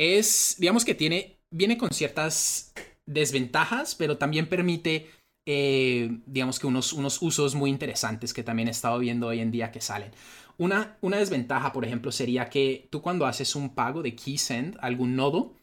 [0.00, 2.72] es, digamos que tiene, viene con ciertas
[3.06, 5.10] desventajas, pero también permite,
[5.46, 9.50] eh, digamos que unos, unos usos muy interesantes que también he estado viendo hoy en
[9.50, 10.12] día que salen.
[10.56, 14.86] Una, una desventaja, por ejemplo, sería que tú cuando haces un pago de KeySend a
[14.86, 15.54] algún nodo,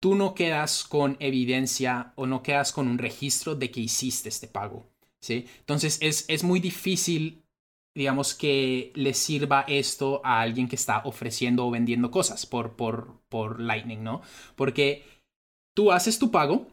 [0.00, 4.48] tú no quedas con evidencia o no quedas con un registro de que hiciste este
[4.48, 4.90] pago.
[5.22, 5.46] ¿sí?
[5.60, 7.42] Entonces es, es muy difícil
[7.98, 13.20] digamos que le sirva esto a alguien que está ofreciendo o vendiendo cosas por, por,
[13.28, 14.22] por Lightning, ¿no?
[14.54, 15.02] Porque
[15.74, 16.68] tú haces tu pago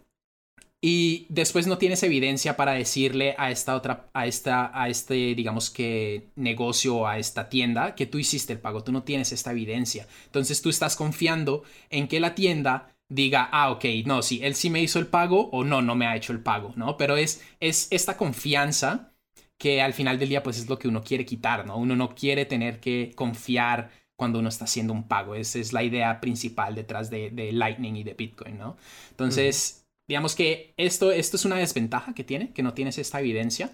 [0.84, 5.72] y después no tienes evidencia para decirle a esta otra, a esta, a este, digamos
[5.72, 8.84] que negocio a esta tienda que tú hiciste el pago.
[8.84, 10.08] Tú no tienes esta evidencia.
[10.28, 14.70] Entonces tú estás confiando en que la tienda diga, ah, ok, no, sí, él sí
[14.70, 16.98] me hizo el pago o no, no me ha hecho el pago, ¿no?
[16.98, 19.15] Pero es, es esta confianza
[19.58, 21.78] que al final del día pues es lo que uno quiere quitar, ¿no?
[21.78, 25.36] Uno no quiere tener que confiar cuando uno está haciendo un pago.
[25.36, 28.78] Esa es la idea principal detrás de, Lightning y de Bitcoin, ¿no?
[29.12, 33.72] Entonces, digamos que esto, esto es una desventaja que tiene, que no tienes esta evidencia.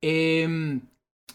[0.00, 0.80] Em,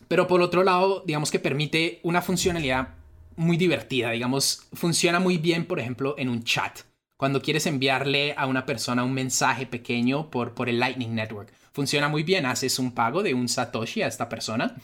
[0.07, 2.95] pero por otro lado, digamos que permite una funcionalidad
[3.37, 6.81] muy divertida, digamos, funciona muy bien, por ejemplo, en un chat.
[7.17, 12.07] Cuando quieres enviarle a una persona un mensaje pequeño por, por el Lightning Network funciona
[12.07, 12.45] muy bien.
[12.45, 14.77] Haces un pago de un Satoshi a esta persona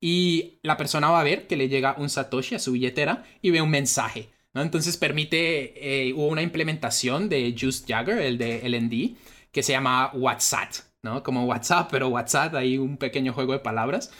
[0.00, 3.50] y la persona va a ver que le llega un Satoshi a su billetera y
[3.50, 4.30] ve un mensaje.
[4.52, 4.60] ¿no?
[4.60, 9.16] Entonces permite, eh, hubo una implementación de Just Jagger, el de LND,
[9.52, 10.72] que se llama WhatsApp,
[11.02, 11.22] ¿no?
[11.22, 14.10] Como WhatsApp, pero WhatsApp, hay un pequeño juego de palabras.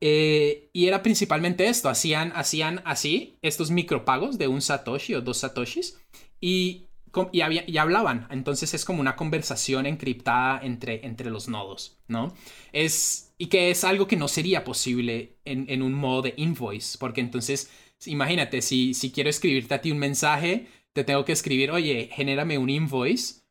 [0.00, 5.38] Eh, y era principalmente esto, hacían, hacían así estos micropagos de un Satoshi o dos
[5.38, 5.98] Satoshis
[6.40, 6.88] y
[7.32, 8.26] y, hablaban.
[8.30, 12.34] Entonces es como una conversación encriptada entre, entre los nodos, ¿no?
[12.72, 17.20] Es, y que es algo que no sería posible en, un modo de invoice, porque
[17.20, 17.70] entonces,
[18.06, 22.58] imagínate, si, si quiero escribirte a ti un mensaje, te tengo que escribir, oye, genérame
[22.58, 23.42] un invoice.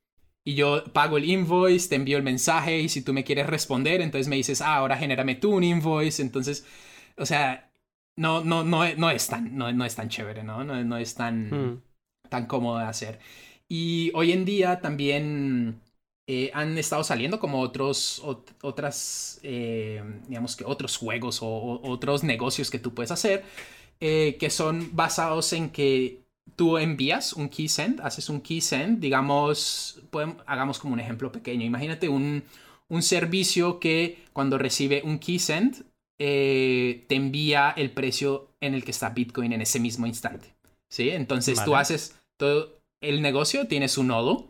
[0.45, 4.01] Y yo pago el invoice, te envío el mensaje y si tú me quieres responder,
[4.01, 6.21] entonces me dices, ah, ahora genérame tú un invoice.
[6.21, 6.65] Entonces,
[7.17, 7.71] o sea,
[8.15, 10.63] no, no, no, no es tan, no, no es tan chévere, ¿no?
[10.63, 11.81] No, no es tan, hmm.
[12.29, 13.19] tan cómodo de hacer.
[13.75, 15.81] Y hoy en día también
[16.27, 18.21] eh, han estado saliendo como otros,
[18.61, 23.43] otras, eh, digamos que otros juegos o, otros negocios que tú puedes hacer
[23.99, 26.21] eh, que son basados en que
[26.55, 30.03] tú envías un key send, haces un key send, digamos,
[30.45, 31.65] hagamos como un ejemplo pequeño.
[31.65, 32.43] Imagínate un,
[32.89, 35.83] un servicio que cuando recibe un key send
[36.19, 40.53] te envía el precio en el que está Bitcoin en ese mismo instante.
[40.91, 41.09] ¿Sí?
[41.09, 42.72] Entonces tú haces todo
[43.03, 44.47] el negocio tiene su nodo,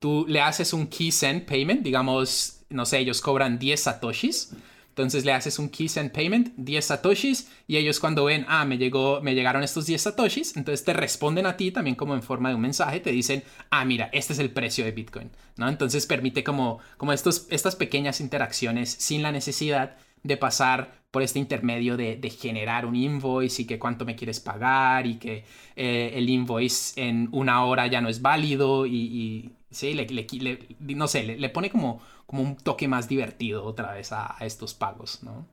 [0.00, 4.50] tú le haces un key send payment, digamos, no sé, ellos cobran 10 satoshis.
[4.88, 8.76] Entonces le haces un key send payment, 10 satoshis, y ellos cuando ven, ah, me,
[8.76, 12.48] llegó, me llegaron estos 10 satoshis, entonces te responden a ti también como en forma
[12.48, 15.68] de un mensaje, te dicen, ah, mira, este es el precio de Bitcoin, ¿no?
[15.68, 21.38] Entonces permite como, como estos, estas pequeñas interacciones sin la necesidad de pasar por este
[21.38, 25.44] intermedio de, generar un invoice y que cuánto me quieres pagar y que
[25.76, 31.24] eh, el invoice en una hora ya no es válido y, sí, le, no sé,
[31.24, 35.48] le, pone como, como un toque más divertido otra vez a, estos pagos, ¿no?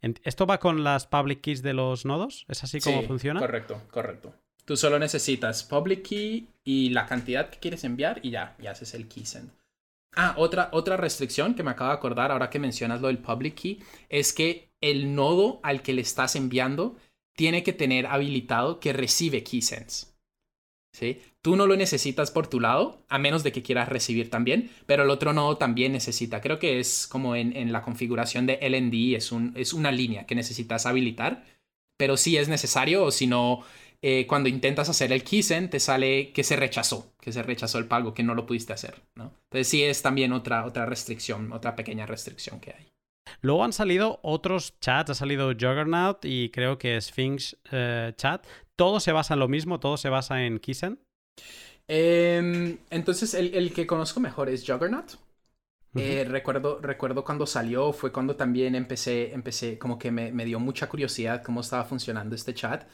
[0.00, 2.46] ¿Esto va con las public keys de los nodos?
[2.48, 3.38] ¿Es así como funciona?
[3.38, 4.34] Correcto, correcto.
[4.64, 8.94] Tú solo necesitas public key y la cantidad que quieres enviar y ya, ya haces
[8.94, 9.50] el key send.
[10.16, 13.54] Ah, otra, otra restricción que me acabo de acordar ahora que mencionas lo del public
[13.54, 16.96] key es que el nodo al que le estás enviando
[17.36, 20.14] tiene que tener habilitado que recibe keysends.
[20.92, 21.20] ¿Sí?
[21.40, 25.04] Tú no lo necesitas por tu lado, a menos de que quieras recibir también, pero
[25.04, 26.40] el otro nodo también necesita.
[26.40, 30.34] Creo que es como en, la configuración de LND, es, un, es una línea que
[30.34, 31.44] necesitas habilitar
[32.00, 33.62] pero sí es necesario o si no,
[34.00, 37.88] eh, cuando intentas hacer el keysen te sale que se rechazó, que se rechazó el
[37.88, 39.34] pago, que no lo pudiste hacer, ¿no?
[39.44, 42.90] Entonces sí es también otra, otra restricción, otra pequeña restricción que hay.
[43.42, 48.46] Luego han salido otros chats, ha salido Juggernaut y creo que Sphinx eh, Chat.
[48.76, 49.80] ¿Todo se basa en lo mismo?
[49.80, 50.98] ¿Todo se basa en Keysen?
[51.86, 55.16] Em, entonces, el, que conozco mejor es Juggernaut.
[55.96, 60.60] Eh, recuerdo, recuerdo cuando salió, fue cuando también empecé, empecé como que me, me, dio
[60.60, 62.84] mucha curiosidad cómo estaba funcionando este chat.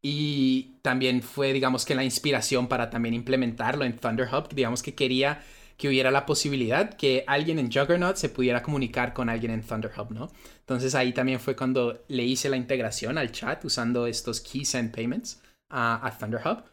[0.00, 4.48] Y también fue, digamos que la inspiración para también implementarlo en Thunderhub.
[4.54, 5.42] Digamos que quería
[5.78, 10.10] que hubiera la posibilidad que alguien en Juggernaut se pudiera comunicar con alguien en Thunderhub,
[10.10, 10.28] ¿no?
[10.58, 14.92] Entonces ahí también fue cuando le hice la integración al chat usando estos Key Send
[14.92, 16.64] Payments a, a Thunderhub.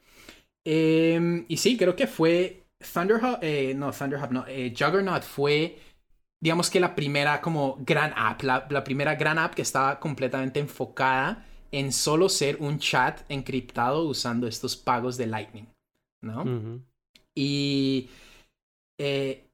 [0.66, 5.78] Em, y sí, creo que fue Thunderhub, eh, no, Thunderhub, no, eh, Juggernaut fue,
[6.42, 11.46] digamos que la primera como gran app, la, primera gran app que estaba completamente enfocada
[11.72, 15.68] en solo ser un chat encriptado usando estos pagos de Lightning,
[16.22, 16.82] ¿no?
[17.36, 18.10] Y
[18.98, 19.48] eh,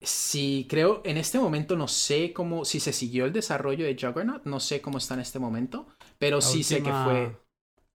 [0.00, 4.44] sí, creo, en este momento no sé cómo, si se siguió el desarrollo de Juggernaut,
[4.44, 5.86] no sé cómo está en este momento,
[6.18, 7.36] pero sí sé que fue...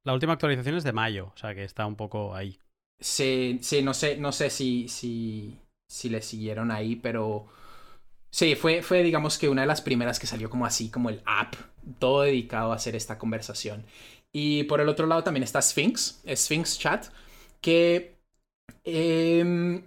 [0.03, 2.59] La última actualización es de mayo, o sea que está un poco ahí.
[2.99, 5.57] Sí, sí, no sé, no sé si, si,
[5.89, 7.47] si le siguieron ahí, pero
[8.29, 11.21] sí, fue, fue digamos que una de las primeras que salió como así, como el
[11.25, 11.55] app,
[11.99, 13.85] todo dedicado a hacer esta conversación.
[14.33, 17.07] Y por el otro lado también está Sphinx, Sphinx Chat,
[17.61, 18.17] que
[18.83, 19.83] em,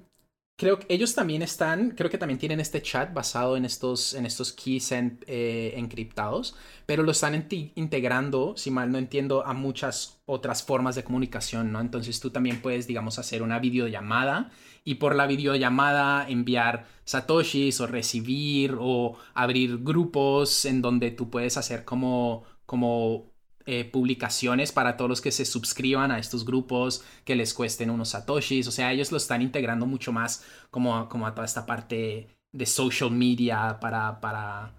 [0.56, 4.24] creo que ellos también están, creo que también tienen este chat basado en estos, en
[4.26, 7.34] estos keys eh, encriptados, pero lo están
[7.74, 11.80] integrando, si mal no entiendo, a muchas otras formas de comunicación, ¿no?
[11.80, 14.50] Entonces tú también puedes, digamos, hacer una videollamada
[14.84, 21.56] y por la videollamada enviar satoshis o recibir o abrir grupos en donde tú puedes
[21.56, 23.35] hacer como, como
[23.66, 28.10] eh, publicaciones para todos los que se suscriban a estos grupos que les cuesten unos
[28.10, 28.68] satoshis.
[28.68, 32.66] O sea, ellos lo están integrando mucho más como, como a toda esta parte de
[32.66, 34.72] social media para, para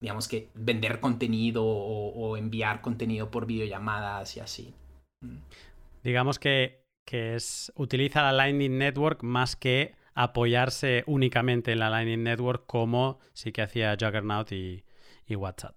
[0.00, 4.74] digamos que, vender contenido o, enviar contenido por videollamadas y así.
[5.20, 5.38] Mm.
[6.02, 12.24] Digamos que, que es, utiliza la Lightning Network más que apoyarse únicamente en la Lightning
[12.24, 14.82] Network como sí que hacía Juggernaut y,
[15.26, 15.76] y WhatsApp.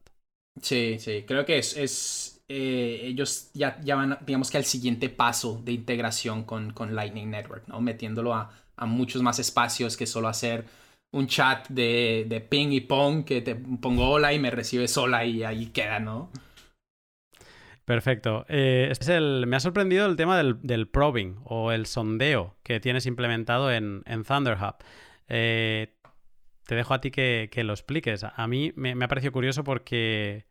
[0.62, 5.10] Sí, sí, creo que es, es eh, ellos ya, ya, van, digamos que al siguiente
[5.10, 7.82] paso de integración con, con Lightning Network, ¿no?
[7.82, 8.52] Metiéndolo a,
[8.86, 10.66] muchos más espacios que solo hacer
[11.14, 15.44] un chat de, ping y pong que te pongo hola y me recibe sola y
[15.44, 16.30] ahí queda, ¿no?
[17.86, 18.46] Perfecto.
[18.50, 23.08] Eh, es el, me ha sorprendido el tema del, probing o el sondeo que tienes
[23.08, 24.76] implementado en, Thunderhub.
[25.28, 25.96] Eh,
[26.68, 28.24] te dejo a ti que, que lo expliques.
[28.24, 30.46] A mí me, me, ha parecido curioso porque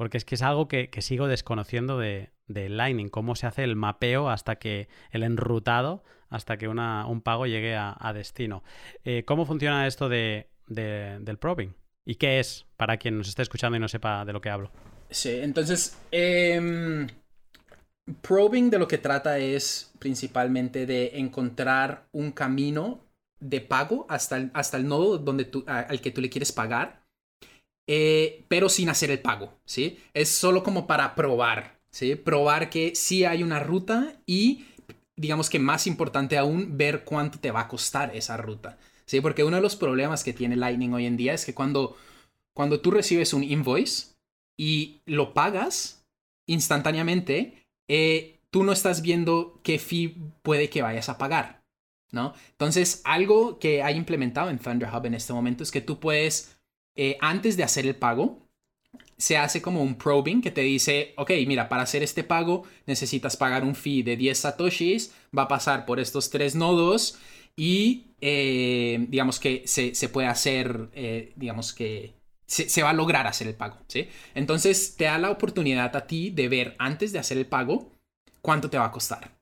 [0.00, 4.30] porque es que es algo que, sigo desconociendo de, Lightning, cómo se hace el mapeo
[4.30, 8.64] hasta que el enrutado, hasta que un pago llegue a, destino.
[9.04, 11.74] Eh, ¿Cómo funciona esto de, del probing?
[12.06, 14.70] ¿Y qué es para quien nos esté escuchando y no sepa de lo que hablo?
[15.10, 17.06] Sí, entonces, em,
[18.22, 23.04] probing de lo que trata es principalmente de encontrar un camino
[23.38, 26.99] de pago hasta el, hasta el nodo donde tú, al que tú le quieres pagar
[27.92, 29.98] eh, pero sin hacer el pago, ¿sí?
[30.14, 32.14] Es solo como para probar, ¿sí?
[32.14, 34.64] Probar que sí hay una ruta y,
[35.16, 39.20] digamos que más importante aún, ver cuánto te va a costar esa ruta, ¿sí?
[39.20, 41.96] Porque uno de los problemas que tiene Lightning hoy en día es que cuando,
[42.52, 44.14] cuando tú recibes un invoice
[44.56, 46.06] y lo pagas
[46.46, 51.64] instantáneamente, eh, tú no estás viendo qué fee puede que vayas a pagar,
[52.12, 52.34] ¿no?
[52.52, 56.59] Entonces, algo que hay implementado en Thunderhub en este momento es que tú puedes
[57.02, 58.46] eh, antes de hacer el pago,
[59.16, 63.38] se hace como un probing que te dice, ok, mira, para hacer este pago necesitas
[63.38, 67.18] pagar un fee de 10 satoshis, va a pasar por estos tres nodos
[67.56, 72.12] y eh, digamos que se, puede hacer, eh, digamos que
[72.46, 73.78] se, va a lograr hacer el pago.
[74.34, 77.92] Entonces te da la oportunidad a ti de ver antes de hacer el pago
[78.42, 79.38] cuánto te va a costar,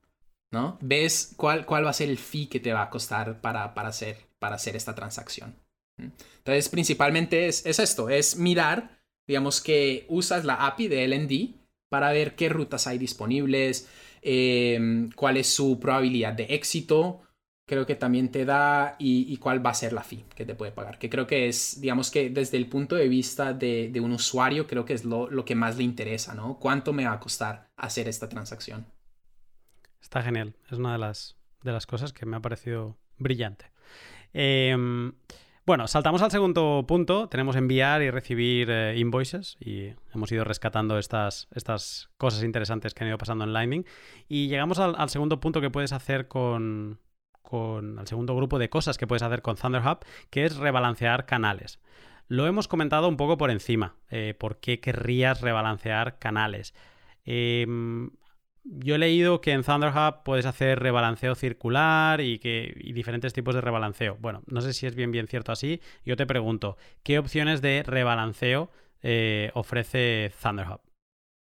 [0.49, 0.77] ¿no?
[0.79, 4.95] Ves cuál, va a ser el fee que te va a costar para hacer esta
[4.95, 5.55] transacción.
[5.99, 11.55] Entonces, principalmente es, esto, es mirar, digamos que usas la API de LND
[11.89, 13.87] para ver qué rutas hay disponibles,
[14.21, 17.21] em, cuál es su probabilidad de éxito,
[17.65, 20.71] creo que también te da y, cuál va a ser la fee que te puede
[20.71, 24.65] pagar, que creo que es, digamos que desde el punto de vista de, un usuario,
[24.65, 26.57] creo que es lo, lo, que más le interesa, ¿no?
[26.57, 28.87] ¿Cuánto me va a costar hacer esta transacción?
[30.01, 33.65] Está genial, es una de las, de las cosas que me ha parecido brillante.
[34.33, 34.75] Eh,
[35.69, 37.29] Bueno, saltamos al segundo punto.
[37.29, 43.03] Tenemos enviar y recibir eh, invoices y hemos ido rescatando estas, estas cosas interesantes que
[43.03, 43.85] han ido pasando en Lightning.
[44.27, 46.99] Y llegamos al, segundo punto que puedes hacer con,
[47.43, 47.99] con...
[47.99, 49.99] el segundo grupo de cosas que puedes hacer con Thunder Hub,
[50.31, 51.79] que es rebalancear canales.
[52.27, 53.93] Lo hemos comentado un poco por encima.
[54.09, 56.73] Eh, ¿Por qué querrías rebalancear canales?
[57.25, 58.09] Em,
[58.63, 63.55] yo he leído que en Thunder Hub puedes hacer rebalanceo circular y, que, diferentes tipos
[63.55, 64.17] de rebalanceo.
[64.19, 65.81] Bueno, no sé si es bien bien cierto así.
[66.05, 68.69] Yo te pregunto, ¿qué opciones de rebalanceo
[69.01, 70.81] eh, ofrece Thunder Hub?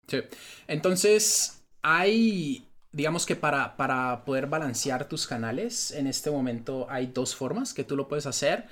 [0.08, 0.18] Sí.
[0.66, 7.36] Entonces, hay, digamos que para, para poder balancear tus canales, en este momento hay dos
[7.36, 8.66] formas que tú lo puedes hacer.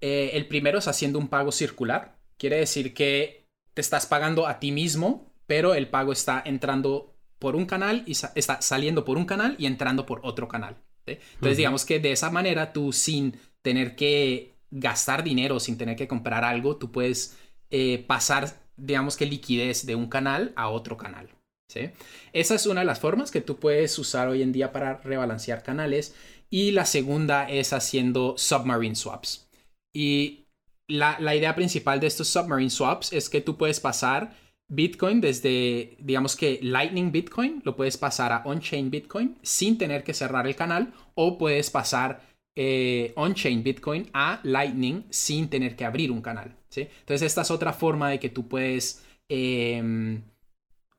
[0.00, 2.16] Eh, el primero es haciendo un pago circular.
[2.36, 7.11] Quiere decir que te estás pagando a ti mismo, pero el pago está entrando
[7.42, 10.76] por un canal y está saliendo por un canal y entrando por otro canal.
[11.06, 16.06] Entonces, digamos que de esa manera tú sin tener que gastar dinero, sin tener que
[16.06, 17.36] comprar algo, tú puedes
[17.70, 21.30] eh, pasar, digamos que liquidez de un canal a otro canal.
[21.68, 21.90] ¿sí?
[22.32, 25.64] Esa es una de las formas que tú puedes usar hoy en día para rebalancear
[25.64, 26.14] canales.
[26.48, 29.48] Y la segunda es haciendo submarine swaps.
[29.92, 30.46] Y
[30.86, 34.36] la, idea principal de estos submarine swaps es que tú puedes pasar
[34.74, 40.14] Bitcoin desde, digamos que Lightning Bitcoin, lo puedes pasar a on-chain Bitcoin sin tener que
[40.14, 42.22] cerrar el canal o puedes pasar
[42.56, 46.56] eh, on-chain Bitcoin a Lightning sin tener que abrir un canal.
[46.70, 46.88] ¿sí?
[47.00, 50.22] Entonces esta es otra forma de que tú puedes em,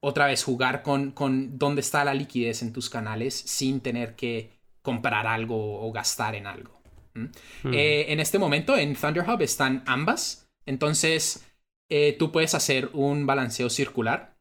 [0.02, 4.52] otra vez jugar con, con dónde está la liquidez en tus canales sin tener que
[4.84, 6.80] comprar algo o gastar en algo.
[7.16, 7.28] Hmm.
[7.74, 10.48] Eh, en este momento en Thunder Hub están ambas.
[10.68, 11.44] Entonces,
[11.90, 14.36] eh, tú puedes hacer un balanceo circular.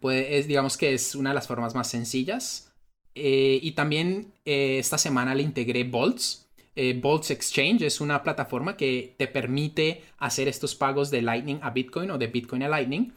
[0.00, 2.72] Pues, digamos que es una de las formas más sencillas.
[3.14, 6.50] Eh, y también esta semana le integré Bolts.
[7.02, 12.10] Bolts Exchange es una plataforma que te permite hacer estos pagos de Lightning a Bitcoin
[12.10, 13.12] o de Bitcoin a Lightning.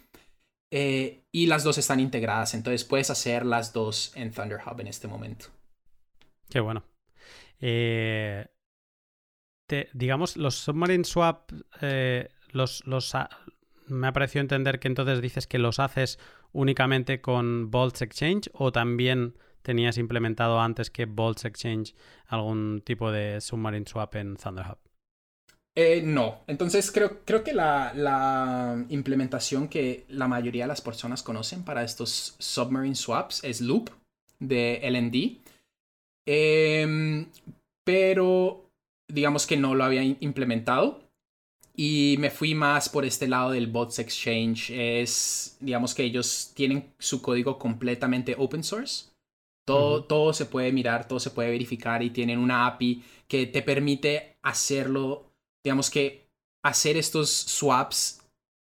[0.71, 2.53] y las dos están integradas.
[2.53, 5.45] Entonces puedes hacer las dos en Thunder Hub en este momento.
[6.49, 6.83] Qué bueno.
[7.59, 8.45] Eh,
[9.93, 11.51] digamos, los submarine swap,
[11.81, 13.13] eh, los, los
[13.87, 16.19] me ha parecido entender que entonces dices que los haces
[16.51, 21.95] únicamente con Bolts Exchange o también tenías implementado antes que Bolts Exchange
[22.27, 24.77] algún tipo de submarine swap en Thunder Hub.
[25.77, 31.21] Eh, no, entonces creo, creo que la, la, implementación que la mayoría de las personas
[31.21, 33.89] conocen para estos submarine swaps es Loop
[34.39, 35.41] de LND.
[36.25, 37.27] Em,
[37.83, 38.69] pero
[39.07, 41.01] digamos que no lo había implementado.
[41.75, 44.71] Y me fui más por este lado del Bots Exchange.
[44.71, 49.11] Es, digamos que ellos tienen su código completamente open source.
[49.65, 53.63] Todo, todo se puede mirar, todo se puede verificar y tienen una API que te
[53.63, 55.31] permite hacerlo,
[55.63, 56.29] digamos que
[56.63, 58.21] hacer estos swaps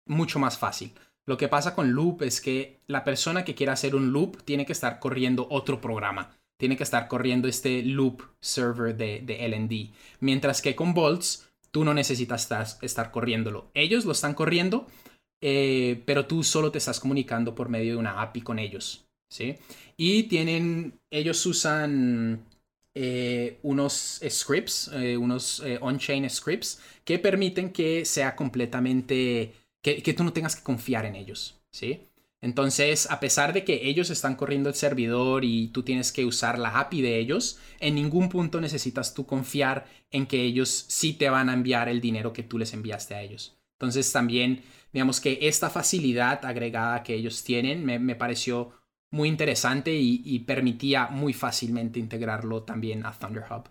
[0.06, 0.94] mucho más fácil.
[1.26, 4.66] Lo que pasa con Loop es que la persona que quiera hacer un loop tiene
[4.66, 9.96] que estar corriendo otro programa tiene que estar corriendo este loop server de, de LND.
[10.20, 12.50] Mientras que con Bolts, tú no necesitas
[12.82, 13.72] estar, corriéndolo.
[13.74, 14.88] Ellos lo están corriendo,
[15.42, 19.06] eh, pero tú solo te estás comunicando por medio de una API con ellos.
[19.30, 19.56] ¿sí?
[19.98, 22.46] Y tienen, ellos usan
[22.94, 30.24] eh, unos scripts, eh, unos on-chain scripts, que permiten que sea completamente, que, que, tú
[30.24, 31.62] no tengas que confiar en ellos.
[31.72, 32.02] ¿sí?
[32.42, 36.58] Entonces, a pesar de que ellos están corriendo el servidor y tú tienes que usar
[36.58, 41.30] la API de ellos, en ningún punto necesitas tú confiar en que ellos sí te
[41.30, 43.56] van a enviar el dinero que tú les enviaste a ellos.
[43.74, 48.72] Entonces, también, digamos que esta facilidad agregada que ellos tienen me, pareció
[49.12, 53.70] muy interesante y, permitía muy fácilmente integrarlo también a Thunder Hub.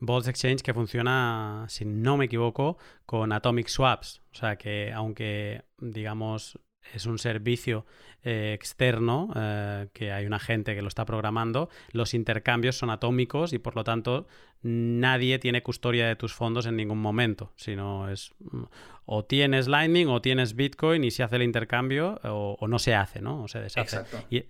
[0.00, 2.76] Bolts Exchange que funciona, si no me equivoco,
[3.06, 4.20] con Atomic Swaps.
[4.32, 6.58] O sea que aunque, digamos,
[6.94, 7.86] es un servicio
[8.24, 13.52] eh, externo eh, que hay una gente que lo está programando, los intercambios son atómicos
[13.52, 14.26] y por lo tanto
[14.62, 18.62] nadie tiene custodia de tus fondos en ningún momento, sino es mm,
[19.06, 23.20] o tienes Lightning o tienes Bitcoin y se hace el intercambio o, no se hace,
[23.20, 23.42] ¿no?
[23.42, 23.96] O se deshace.
[23.96, 24.24] Exacto.
[24.30, 24.44] Y,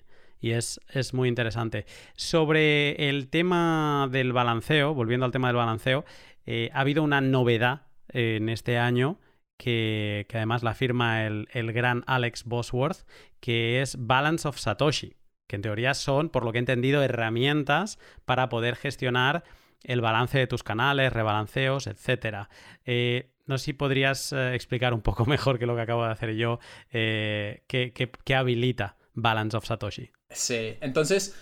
[0.51, 0.81] es,
[1.15, 1.87] muy interesante.
[2.17, 6.05] Sobre el tema del balanceo, volviendo al tema del balanceo,
[6.47, 9.19] eh, ha habido una novedad en este año
[9.63, 13.07] que, además la firma el, gran Alex Bosworth,
[13.39, 15.15] que es Balance of Satoshi,
[15.47, 19.45] que en teoría son, por lo que he entendido, herramientas para poder gestionar
[19.85, 22.49] el balance de tus canales, rebalanceos, etc.
[22.85, 26.11] Eh, no sé si podrías eh, explicar un poco mejor que lo que acabo de
[26.11, 26.59] hacer yo,
[26.91, 30.11] eh, qué, habilita Balance of Satoshi.
[30.31, 31.37] Sí, entonces,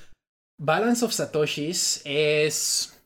[0.59, 3.00] Balance of Satoshis es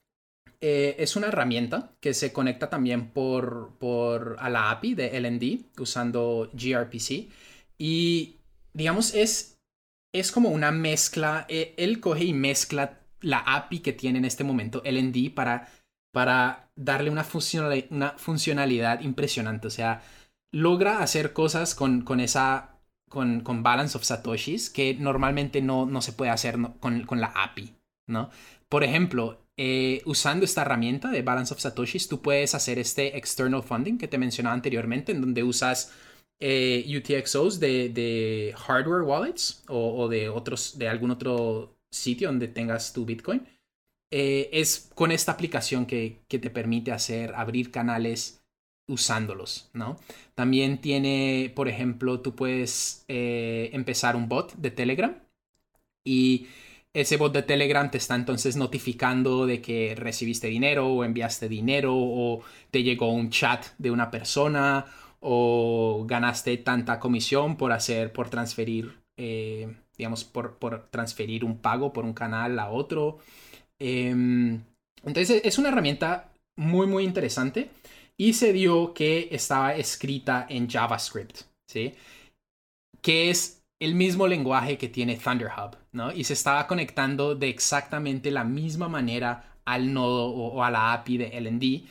[0.66, 5.78] eh, es una herramienta que se conecta también por, por, a la API de LND
[5.78, 7.28] usando gRPC.
[7.76, 8.38] Y
[8.72, 9.58] digamos, es,
[10.14, 11.44] es como una mezcla.
[11.50, 15.68] Eh, él coge y mezcla la API que tiene en este momento LND para,
[16.14, 19.66] para darle una, funcionalidad, una funcionalidad impresionante.
[19.66, 20.02] O sea,
[20.50, 22.70] logra hacer cosas con, con esa.
[23.10, 27.28] Con, con, Balance of Satoshis que normalmente no, no se puede hacer con, con la
[27.28, 27.76] API,
[28.08, 28.30] ¿no?
[28.68, 33.62] Por ejemplo, eh, usando esta herramienta de Balance of Satoshis, tú puedes hacer este external
[33.62, 35.92] funding que te mencionaba anteriormente, en donde usas
[36.40, 43.04] eh, UTXOs de, hardware wallets o, de otros, de algún otro sitio donde tengas tu
[43.04, 43.46] Bitcoin.
[44.10, 48.42] Eh, es con esta aplicación que, te permite hacer, abrir canales
[48.88, 49.98] usándolos, ¿no?
[50.34, 55.16] También tiene, por ejemplo, tú puedes empezar un bot de Telegram
[56.04, 56.48] y
[56.94, 61.92] ese bot de Telegram te está entonces notificando de que recibiste dinero o enviaste dinero
[61.96, 64.86] o te llegó un chat de una persona
[65.18, 70.56] o ganaste tanta comisión por hacer, por transferir, eh, digamos, por,
[70.90, 73.18] transferir un pago por un canal a otro.
[73.80, 74.62] Em,
[75.02, 77.70] entonces es una herramienta muy, muy interesante
[78.16, 81.94] y se dio que estaba escrita en JavaScript, ¿sí?
[83.02, 86.12] Que es el mismo lenguaje que tiene Thunderhub, ¿no?
[86.12, 91.18] Y se estaba conectando de exactamente la misma manera al nodo o, a la API
[91.18, 91.88] de LND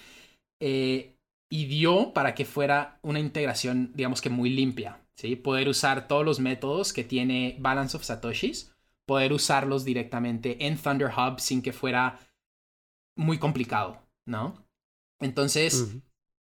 [0.62, 1.16] eh,
[1.52, 5.36] y dio para que fuera una integración, digamos que muy limpia, ¿sí?
[5.36, 8.74] Poder usar todos los métodos que tiene Balance of Satoshis,
[9.06, 12.20] poder usarlos directamente en Thunderhub sin que fuera
[13.18, 14.66] muy complicado, ¿no?
[15.22, 15.96] Entonces,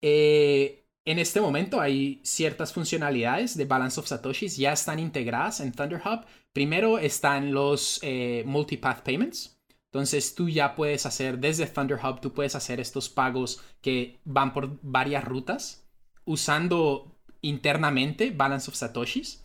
[0.02, 5.72] eh, en este momento hay ciertas funcionalidades de Balance of Satoshis ya están integradas en
[5.72, 6.24] Thunderhub.
[6.52, 9.58] Primero están los eh, multipath payments.
[9.90, 14.78] Entonces tú ya puedes hacer desde Thunderhub, tú puedes hacer estos pagos que van por
[14.82, 15.86] varias rutas
[16.24, 19.42] usando internamente Balance of Satoshis.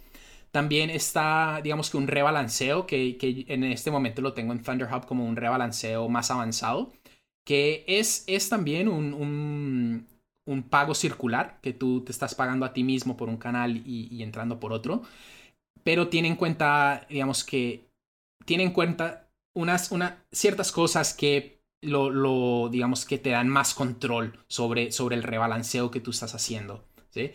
[0.51, 5.25] También está, digamos que un rebalanceo, que, en este momento lo tengo en Thunderhub como
[5.25, 6.93] un rebalanceo más avanzado,
[7.43, 10.07] que es, es también un
[10.69, 14.59] pago circular, que tú te estás pagando a ti mismo por un canal y, entrando
[14.59, 15.03] por otro,
[15.83, 17.89] pero tiene en cuenta, digamos que,
[18.45, 23.73] tiene en cuenta unas, una, ciertas cosas que lo, lo, digamos que te dan más
[23.73, 27.31] control sobre, sobre el rebalanceo que tú estás haciendo, ¿sí?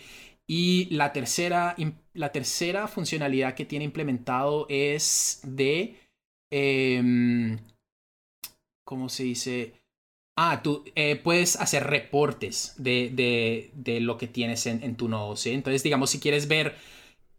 [0.48, 1.76] Y la tercera,
[2.14, 5.96] la tercera funcionalidad que tiene implementado es de,
[6.50, 7.58] em,
[8.84, 9.81] ¿cómo se dice?
[10.36, 15.50] Ah, tú eh, puedes hacer reportes de, de, lo que tienes en, tu nodo, ¿sí?
[15.50, 16.74] Entonces, digamos, si quieres ver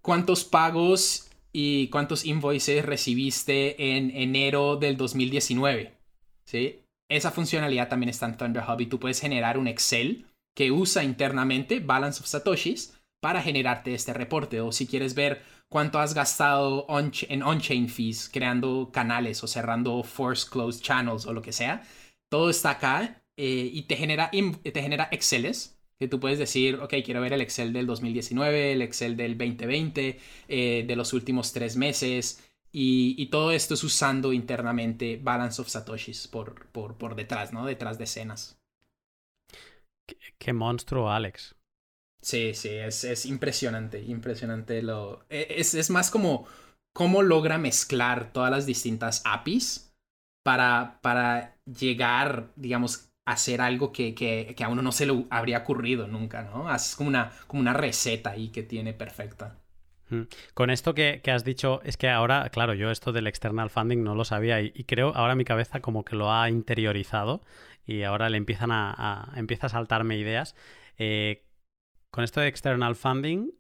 [0.02, 5.94] cuántos pagos y cuántos invoices recibiste en enero del 2019,
[6.46, 6.82] ¿sí?
[7.10, 11.80] Esa funcionalidad también está en Thunderhub y tú puedes generar un Excel que usa internamente
[11.80, 14.62] Balance of Satoshis para generarte este reporte.
[14.62, 20.48] O si quieres ver cuánto has gastado en on-chain fees creando canales o cerrando force
[20.50, 21.84] closed channels o lo que sea,
[22.34, 26.96] todo está acá eh, y te genera, te genera Exceles que tú puedes decir, ok,
[27.06, 31.78] quiero ver el Excel del 2019, el Excel del 2020, eh, de los últimos tres
[31.78, 32.44] meses.
[32.72, 37.68] Y, todo esto es usando internamente Balance of Satoshis por, por, por detrás, ¿no?
[37.68, 38.60] Detrás de escenas.
[40.40, 41.56] Qué, monstruo, Alex.
[42.20, 45.24] Sí, sí, es, es impresionante, impresionante lo...
[45.30, 46.48] E, es, es, más como
[46.94, 49.93] cómo logra mezclar todas las distintas APIs
[50.44, 55.60] para, para llegar, digamos, a hacer algo que, que, a uno no se le habría
[55.60, 56.74] ocurrido nunca, ¿no?
[56.74, 59.58] Es como una, como una receta ahí que tiene perfecta.
[60.54, 64.14] Con esto que, has dicho, es que ahora, claro, yo esto del external funding no
[64.14, 67.42] lo sabía y, creo ahora mi cabeza como que lo ha interiorizado
[67.86, 70.56] y ahora le empiezan a, empieza a saltarme ideas.
[70.98, 71.46] Eh,
[72.12, 73.52] con esto de external funding,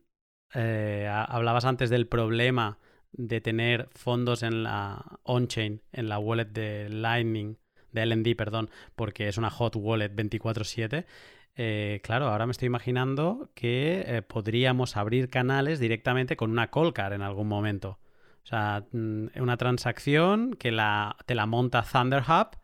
[0.54, 2.78] eh, hablabas antes del problema
[3.14, 7.58] de tener fondos en la on-chain, en la wallet de Lightning,
[7.92, 11.06] de LND, perdón, porque es una hot wallet 24/7.
[11.56, 17.14] Eh, claro, ahora me estoy imaginando que eh, podríamos abrir canales directamente con una Colcar
[17.14, 18.00] en algún momento.
[18.44, 22.58] O sea, mm, una transacción que la, te la monta Thunderhub,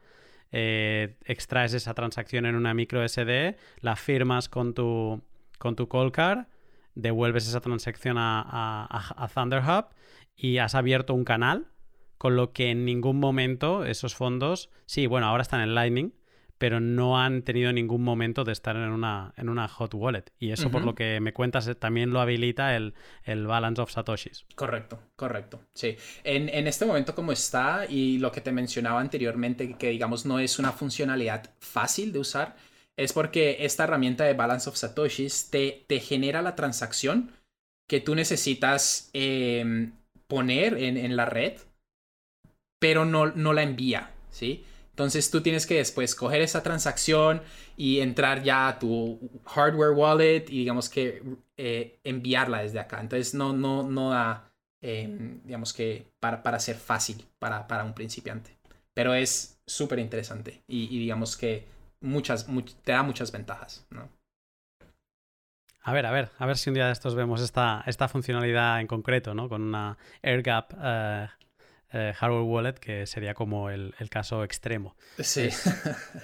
[0.52, 5.22] eh, extraes esa transacción en una micro SD, la firmas con tu,
[5.60, 6.48] con tu Colcar,
[6.96, 9.86] devuelves esa transacción a, a, a Thunderhub
[10.40, 11.68] y has abierto un canal,
[12.18, 16.14] con lo que en ningún momento esos fondos, sí, bueno, ahora están en Lightning,
[16.58, 20.26] pero no han tenido ningún momento de estar en una, en una hot wallet.
[20.38, 23.92] Y eso, por lo que me cuentas, eh, también lo habilita el, el balance of
[23.92, 24.46] satoshis.
[24.56, 25.62] Correcto, correcto.
[25.74, 25.96] Sí.
[26.26, 30.40] En, en, este momento como está y lo que te mencionaba anteriormente, que digamos no
[30.40, 32.58] es una funcionalidad fácil de usar,
[32.98, 37.32] es porque esta herramienta de balance of satoshis te, te genera la transacción
[37.88, 39.94] que tú necesitas em,
[40.30, 41.58] poner en, en, la red,
[42.80, 44.64] pero no, no la envía, ¿sí?
[44.92, 47.42] Entonces tú tienes que después coger esa transacción
[47.76, 51.24] y entrar ya a tu hardware wallet y digamos que
[51.58, 53.00] eh, enviarla desde acá.
[53.00, 54.52] Entonces no, no, no da,
[54.82, 58.58] em, digamos que para, para ser fácil para, para un principiante.
[58.94, 61.66] Pero es súper interesante y, y, digamos que
[62.02, 62.46] muchas,
[62.84, 64.10] te da muchas ventajas, ¿no?
[65.90, 68.80] A ver, a ver, a ver si un día de estos vemos esta, esta funcionalidad
[68.80, 69.50] en concreto, ¿no?
[69.50, 71.28] Con una AirGap uh,
[71.92, 74.96] eh, hardware wallet, que sería como el, caso extremo.
[75.18, 75.50] Sí.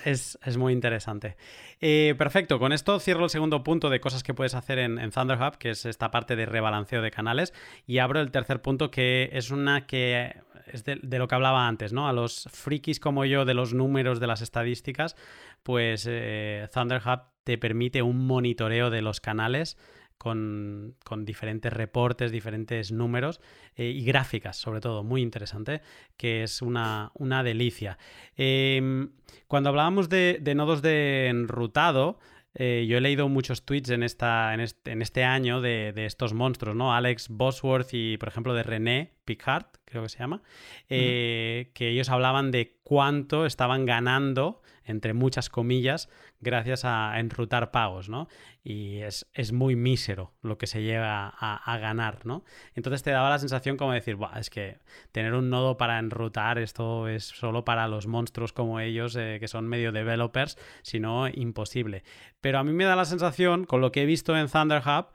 [0.05, 1.35] Es, muy interesante.
[1.81, 5.09] Eh, perfecto, con esto cierro el segundo punto de cosas que puedes hacer en, en
[5.09, 7.51] Thunder Hub, que es esta parte de rebalanceo de canales,
[7.87, 10.35] y abro el tercer punto, que es una que
[10.67, 12.07] es de, lo que hablaba antes, ¿no?
[12.07, 15.15] A los frikis como yo de los números de las estadísticas,
[15.63, 19.77] pues eh, Thunder Hub te permite un monitoreo de los canales
[20.17, 23.39] con, diferentes reportes, diferentes números
[23.75, 25.81] eh, y gráficas, sobre todo, muy interesante,
[26.17, 27.99] que es una, una delicia.
[28.35, 29.11] Em,
[29.47, 32.17] cuando hablábamos de, nodos de enrutado,
[32.55, 36.95] eh, yo he leído muchos tweets en, esta, en, este, año de, estos monstruos, ¿no?
[36.95, 40.41] Alex Bosworth y, por ejemplo, de René Picard, creo que se llama,
[40.89, 46.09] eh, que ellos hablaban de cuánto estaban ganando entre muchas comillas,
[46.39, 48.27] gracias a enrutar pagos, ¿no?
[48.63, 52.43] Y es, muy mísero lo que se llega a, ganar, ¿no?
[52.73, 54.79] Entonces te daba la sensación como decir, es que
[55.11, 59.47] tener un nodo para enrutar, esto es solo para los monstruos como ellos, eh, que
[59.47, 62.03] son medio developers, sino imposible.
[62.41, 65.07] Pero a mí me da la sensación, con lo que he visto en Thunder Hub,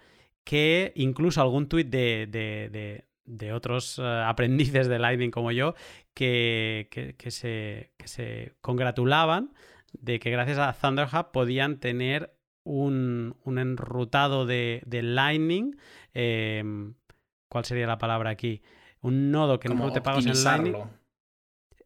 [0.45, 2.27] que incluso algún tweet de,
[3.31, 5.75] de otros eh, aprendices de Lightning como yo
[6.15, 9.53] que, se, se, congratulaban
[9.93, 12.35] de que gracias a Thunder Hub podían tener
[12.65, 15.77] un, enrutado de, Lightning.
[16.15, 16.95] Em,
[17.49, 18.63] ¿Cuál sería la palabra aquí?
[19.01, 20.77] Un nodo que enrute pagos en Lightning.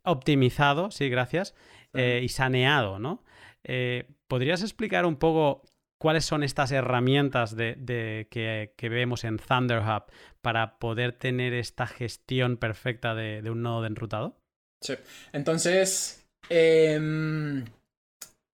[0.03, 1.55] Optimizado, sí, gracias.
[1.95, 3.23] Eh, y saneado, ¿no?
[3.63, 5.63] Eh, ¿Podrías explicar un poco
[5.99, 10.05] cuáles son estas herramientas de, que, vemos en Thunder Hub
[10.43, 14.37] para poder tener esta gestión perfecta de, un nodo de enrutado?
[14.83, 14.95] Sí.
[15.33, 17.65] Entonces, em,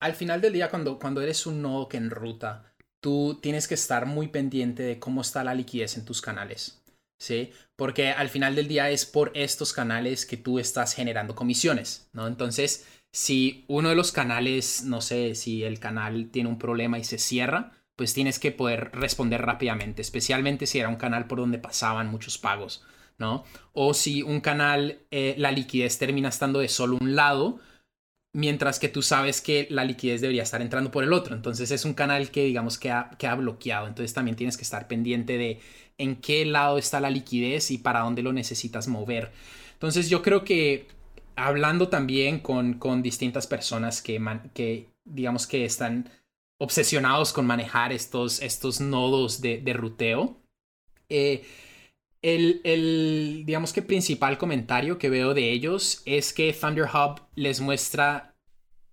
[0.01, 4.07] al final del día, cuando, cuando eres un nodo que enruta, tú tienes que estar
[4.07, 6.83] muy pendiente de cómo está la liquidez en tus canales.
[7.19, 7.53] ¿Sí?
[7.77, 12.27] Porque al final del día es por estos canales que tú estás generando comisiones, ¿no?
[12.27, 17.05] Entonces, si uno de los canales, no sé, si el canal tiene un problema y
[17.05, 21.59] se cierra, pues tienes que poder responder rápidamente, especialmente si era un canal por donde
[21.59, 22.83] pasaban muchos pagos,
[23.19, 23.45] ¿no?
[23.75, 27.61] O si un canal, eh, la liquidez termina estando de solo un lado,
[28.33, 31.35] mientras que tú sabes que la liquidez debería estar entrando por el otro.
[31.35, 33.87] Entonces es un canal que digamos que ha, que ha bloqueado.
[33.89, 35.61] Entonces también tienes que estar pendiente de
[35.99, 39.33] en qué lado está la liquidez y para dónde lo necesitas mover.
[39.75, 40.87] Entonces yo creo que
[41.37, 44.21] hablando también con, con distintas personas que,
[44.55, 46.11] que, digamos que están
[46.59, 50.37] obsesionados con manejar estos, estos nodos de, de ruteo,
[51.09, 51.43] eh,
[52.23, 57.61] el, el, digamos que principal comentario que veo de ellos es que Thunder Hub les
[57.61, 58.35] muestra,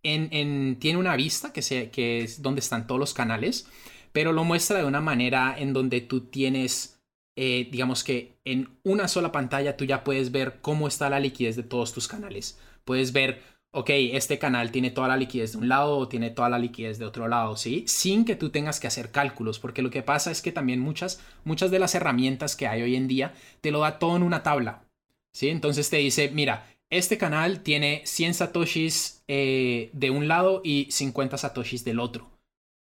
[0.03, 3.67] en, en, tiene una vista que, se, que es donde están todos los canales,
[4.13, 6.97] pero lo muestra de una manera en donde tú tienes
[7.39, 11.55] eh, digamos que en una sola pantalla tú ya puedes ver cómo está la liquidez
[11.55, 12.59] de todos tus canales.
[12.83, 13.43] Puedes ver,
[13.77, 16.97] ok, este canal tiene toda la liquidez de un lado o tiene toda la liquidez
[16.97, 17.83] de otro lado, ¿sí?
[17.85, 21.21] Sin que tú tengas que hacer cálculos, porque lo que pasa es que también muchas,
[21.43, 24.41] muchas de las herramientas que hay hoy en día te lo da todo en una
[24.41, 24.83] tabla,
[25.31, 25.49] ¿sí?
[25.49, 31.37] Entonces te dice, mira, este canal tiene 100 satoshis eh, de un lado y 50
[31.37, 32.31] satoshis del otro.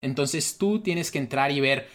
[0.01, 1.89] Entonces tú tienes que entrar y ver,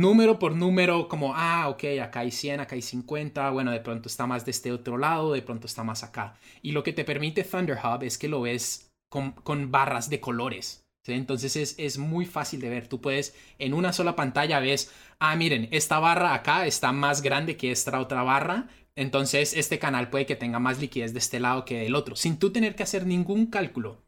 [0.00, 4.08] número por número, como, ah, ok, acá hay 100, acá hay 50, bueno, de pronto
[4.08, 6.36] está más de este otro lado, de pronto está más acá.
[6.62, 10.20] Y lo que te permite Thunder Hub es que lo ves con, con barras de
[10.20, 10.86] colores.
[11.08, 12.88] Entonces es, es, muy fácil de ver.
[12.88, 17.56] Tú puedes en una sola pantalla ves, ah, miren, esta barra acá está más grande
[17.56, 18.68] que esta otra barra.
[18.96, 22.38] Entonces este canal puede que tenga más liquidez de este lado que del otro, sin
[22.38, 24.02] tú tener que hacer ningún cálculo.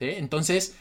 [0.00, 0.76] Entonces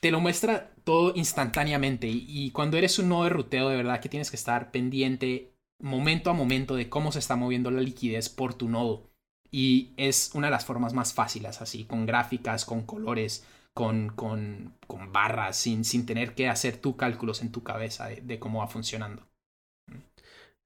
[0.00, 4.08] te lo muestra todo instantáneamente y, cuando eres un nodo de ruteo de verdad que
[4.08, 5.50] tienes que estar pendiente
[5.80, 9.10] momento a momento de cómo se está moviendo la liquidez por tu nodo.
[9.50, 13.44] Y es una de las formas más fáciles, así, con gráficas, con colores,
[13.74, 18.38] con, con, con barras, sin, sin, tener que hacer tú cálculos en tu cabeza de,
[18.38, 19.26] cómo va funcionando.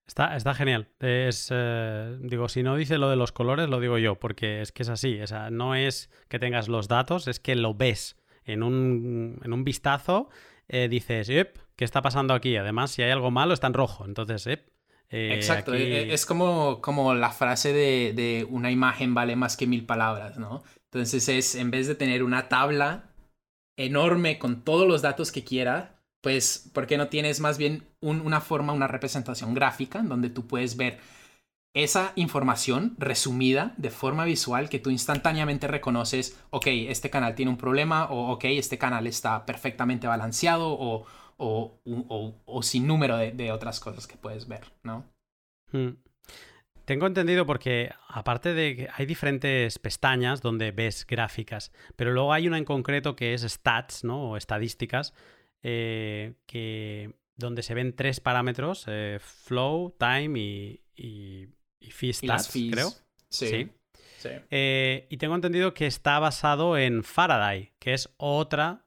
[0.06, 0.90] Está, está genial.
[0.98, 4.70] Es, eh, digo, si no dice lo de los colores, lo digo yo, porque es
[4.70, 5.18] que es así.
[5.22, 9.52] O sea, no es que tengas los datos, es que lo ves en un, en
[9.52, 10.28] un vistazo.
[10.68, 12.56] Eh, dices, ¿qué está pasando aquí?
[12.56, 14.04] Además, si hay algo malo, está en rojo.
[14.04, 19.56] Entonces, eh, Exacto, eh, es como, como la frase de, de, una imagen vale más
[19.56, 20.62] que mil palabras, ¿no?
[20.84, 23.10] Entonces es, en vez de tener una tabla
[23.76, 28.40] enorme con todos los datos que quiera, pues, ¿por qué no tienes más bien una
[28.40, 30.98] forma, una representación gráfica en donde tú puedes ver
[31.74, 37.58] esa información resumida de forma visual que tú instantáneamente reconoces, ok, este canal tiene un
[37.58, 41.06] problema o ok, este canal está perfectamente balanceado o,
[41.36, 45.04] o, sin número de, otras cosas que puedes ver, ¿no?
[45.72, 45.90] Hmm.
[46.84, 52.48] Tengo entendido porque aparte de que hay diferentes pestañas donde ves gráficas, pero luego hay
[52.48, 54.30] una en concreto que es stats, ¿no?
[54.30, 55.14] O estadísticas,
[55.62, 61.48] eh, que, donde se ven tres parámetros, eh, flow, time y, y,
[61.90, 62.92] fee stats, creo.
[63.28, 63.70] Sí.
[64.50, 68.84] Eh, y tengo entendido que está basado en Faraday, que es otra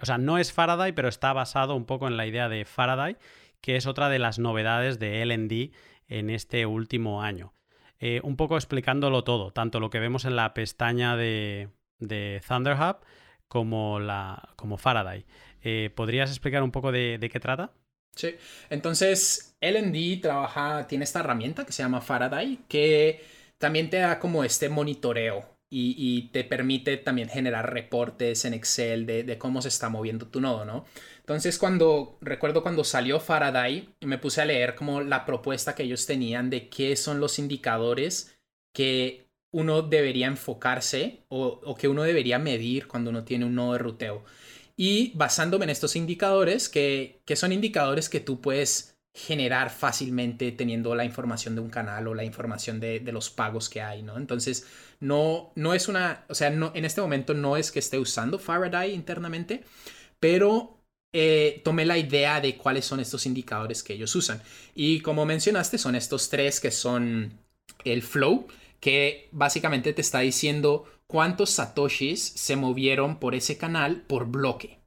[0.00, 3.16] o sea, no es Faraday, pero está basado un poco en la idea de Faraday,
[3.60, 5.72] que es otra de las novedades de LD
[6.06, 7.54] en este último año.
[7.98, 12.98] Eh, un poco explicándolo todo, tanto lo que vemos en la pestaña de, de Thunderhub
[13.48, 15.26] como, la, como Faraday.
[15.62, 17.72] Eh, ¿Podrías explicar un poco de, qué trata?
[18.18, 18.34] Sí,
[18.68, 23.24] entonces LD trabaja, tiene esta herramienta que se llama Faraday, que
[23.58, 29.38] también te da como este monitoreo y, te permite también generar reportes en Excel de,
[29.38, 30.84] cómo se está moviendo tu nodo, ¿no?
[31.20, 36.06] Entonces, cuando recuerdo cuando salió Faraday, me puse a leer como la propuesta que ellos
[36.06, 38.38] tenían de qué son los indicadores
[38.72, 43.78] que uno debería enfocarse o, que uno debería medir cuando uno tiene un nodo de
[43.78, 44.24] ruteo.
[44.78, 50.94] Y basándome en estos indicadores, que, que son indicadores que tú puedes generar fácilmente teniendo
[50.94, 54.16] la información de un canal o la información de, de los pagos que hay, ¿no?
[54.16, 54.68] Entonces,
[55.00, 58.38] no, no es una, o sea, no, en este momento no es que esté usando
[58.38, 59.64] Faraday internamente,
[60.20, 60.78] pero
[61.12, 64.40] eh, tomé la idea de cuáles son estos indicadores que ellos usan.
[64.76, 67.32] Y como mencionaste, son estos tres que son
[67.84, 68.46] el flow,
[68.78, 74.78] que básicamente te está diciendo cuántos satoshis se movieron por ese canal por bloque.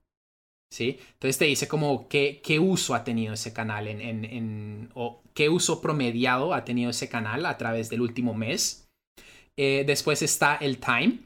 [0.72, 1.00] ¿Sí?
[1.14, 5.22] Entonces te dice como qué, qué uso ha tenido ese canal en, en, en, o
[5.34, 8.88] qué uso promediado ha tenido ese canal a través del último mes.
[9.58, 11.20] Eh, después está el time,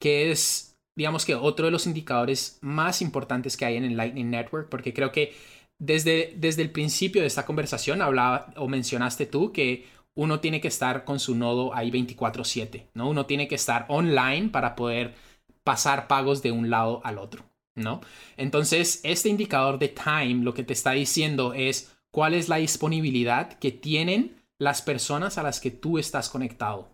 [0.00, 4.30] que es, digamos que otro de los indicadores más importantes que hay en el Lightning
[4.30, 5.32] Network, porque creo que
[5.80, 9.86] desde, desde el principio de esta conversación hablaba o mencionaste tú que
[10.18, 13.08] uno tiene que estar con su nodo ahí 24/7, ¿no?
[13.08, 15.14] Uno tiene que estar online para poder
[15.62, 17.44] pasar pagos de un lado al otro,
[17.76, 18.00] ¿no?
[18.36, 23.60] Entonces, este indicador de time lo que te está diciendo es cuál es la disponibilidad
[23.60, 26.88] que tienen las personas a las que tú estás conectado,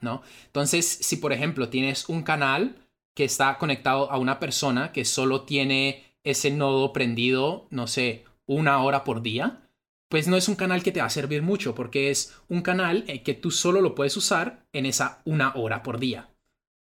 [0.00, 0.22] ¿no?
[0.46, 2.74] Entonces, si por ejemplo tienes un canal
[3.14, 8.82] que está conectado a una persona que solo tiene ese nodo prendido, no sé, una
[8.82, 9.60] hora por día,
[10.10, 13.04] pues no es un canal que te va a servir mucho porque es un canal
[13.06, 16.28] eh, que tú solo lo puedes usar en esa una hora por día.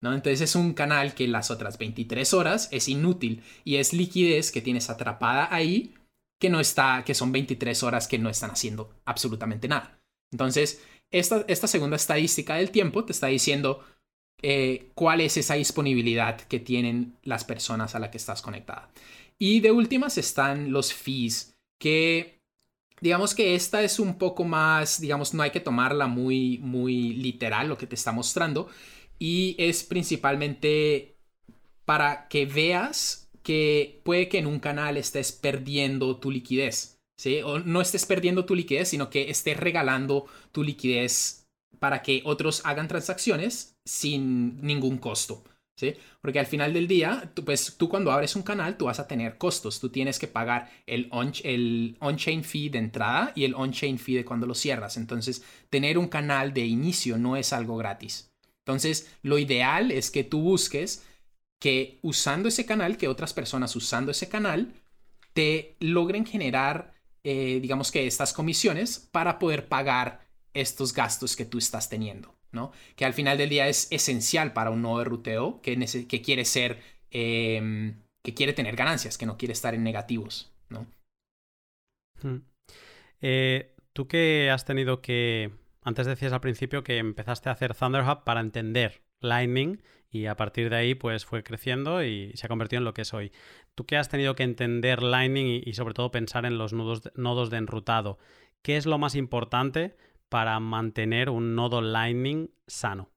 [0.01, 0.15] ¿no?
[0.15, 4.63] Entonces es un canal que las otras 23 horas es inútil y es liquidez que
[4.63, 5.95] tienes atrapada ahí
[6.39, 9.99] que no está, que son 23 horas que no están haciendo absolutamente nada.
[10.31, 13.85] Entonces, esta, segunda estadística del tiempo te está diciendo
[14.43, 18.91] eh, cuál es esa disponibilidad que tienen las personas a la que estás conectada.
[19.39, 22.36] Y de últimas están los fees, que
[23.01, 27.69] digamos que esta es un poco más, digamos, no hay que tomarla muy, muy literal
[27.69, 28.69] lo que te está mostrando.
[29.19, 31.17] Y es principalmente
[31.85, 36.99] para que veas que puede que en un canal estés perdiendo tu liquidez.
[37.17, 37.41] ¿sí?
[37.43, 41.47] O no estés perdiendo tu liquidez, sino que estés regalando tu liquidez
[41.79, 45.45] para que otros hagan transacciones sin ningún costo.
[45.79, 45.95] ¿Sí?
[46.23, 49.07] Porque al final del día, tú, pues tú cuando abres un canal, tú vas a
[49.07, 49.79] tener costos.
[49.79, 54.25] Tú tienes que pagar el on-chain on fee de entrada y el on-chain fee de
[54.25, 54.97] cuando lo cierras.
[54.97, 58.31] Entonces, tener un canal de inicio no es algo gratis.
[58.65, 61.05] Entonces, lo ideal es que tú busques
[61.61, 64.73] que usando ese canal, que otras personas usando ese canal,
[65.35, 66.97] te logren generar
[67.29, 70.25] eh, digamos que estas comisiones para poder pagar
[70.55, 72.36] estos gastos que tú estás teniendo,
[72.97, 75.77] Que al final del día es esencial para un nodo de ruteo que,
[76.09, 76.81] que quiere ser,
[77.11, 80.87] em, que quiere tener ganancias, que no quiere estar en negativos, ¿no?
[82.23, 82.39] Hmm.
[83.21, 85.53] Eh, tú que has tenido que
[85.83, 89.81] antes decías al principio que empezaste a hacer Thunderhub para entender Lightning
[90.11, 93.03] y a partir de ahí pues fue creciendo y se ha convertido en lo que
[93.03, 93.33] es hoy.
[93.75, 97.57] Tú que has tenido que entender Lightning y, sobre todo pensar en los nodos de
[97.57, 98.19] enrutado,
[98.63, 99.97] ¿qué es lo más importante
[100.29, 103.11] para mantener un nodo Lightning sano?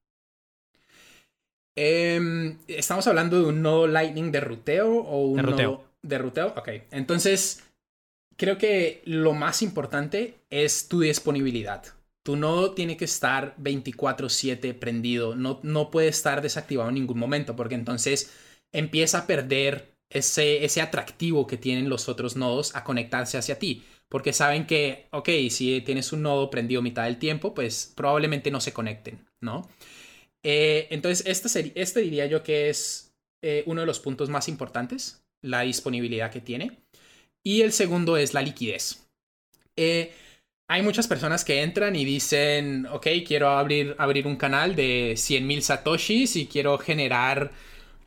[1.77, 5.71] Em, ¿Estamos hablando de un nodo Lightning de ruteo o un de ruteo.
[5.71, 6.47] nodo de ruteo?
[6.57, 7.63] Ok, entonces
[8.35, 11.85] creo que lo más importante es tu disponibilidad.
[12.25, 17.55] Tu nodo tiene que estar 24/7 prendido, no, no puede estar desactivado en ningún momento
[17.55, 18.33] porque entonces
[18.73, 23.83] empieza a perder ese, ese atractivo que tienen los otros nodos a conectarse hacia ti.
[24.09, 28.59] Porque saben que, ok, si tienes un nodo prendido mitad del tiempo, pues probablemente no
[28.59, 29.69] se conecten, ¿no?
[30.43, 35.23] Eh, entonces, este, este diría yo que es eh, uno de los puntos más importantes,
[35.41, 36.79] la disponibilidad que tiene.
[37.43, 39.07] Y el segundo es la liquidez.
[39.75, 40.11] Eh,
[40.67, 45.61] hay muchas personas que entran y dicen, ok, quiero abrir, abrir un canal de 100.000
[45.61, 47.51] satoshis y quiero generar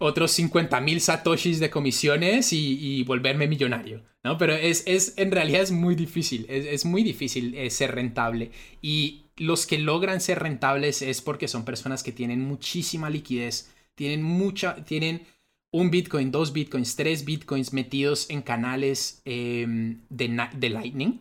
[0.03, 4.39] otros 50.000 satoshis de comisiones y, volverme millonario, ¿no?
[4.39, 8.51] Pero es, es, en realidad es muy difícil, es, es muy difícil ser rentable.
[8.81, 14.23] Y los que logran ser rentables es porque son personas que tienen muchísima liquidez, tienen
[14.23, 15.27] mucha, tienen
[15.73, 21.21] un Bitcoin, dos Bitcoins, tres Bitcoins metidos en canales em, de, de, Lightning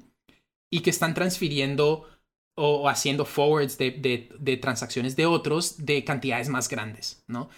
[0.69, 2.07] y que están transfiriendo
[2.55, 7.49] o, haciendo forwards de, de, transacciones de otros de cantidades más grandes, ¿no?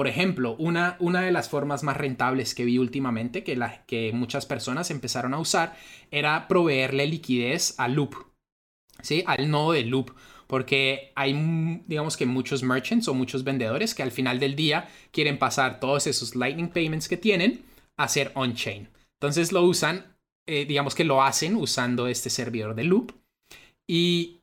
[0.00, 4.46] Por ejemplo, una, una de las formas más rentables que vi últimamente, que, que muchas
[4.46, 5.76] personas empezaron a usar,
[6.10, 8.14] era proveerle liquidez a Loop,
[9.02, 9.22] ¿sí?
[9.26, 10.12] Al nodo de Loop
[10.46, 11.34] porque hay,
[11.86, 16.06] digamos que muchos merchants o muchos vendedores que al final del día quieren pasar todos
[16.06, 17.66] esos Lightning Payments que tienen
[17.98, 18.88] a ser on-chain.
[19.20, 20.16] Entonces lo usan,
[20.48, 23.12] eh, digamos que lo hacen usando este servidor de Loop
[23.86, 24.40] y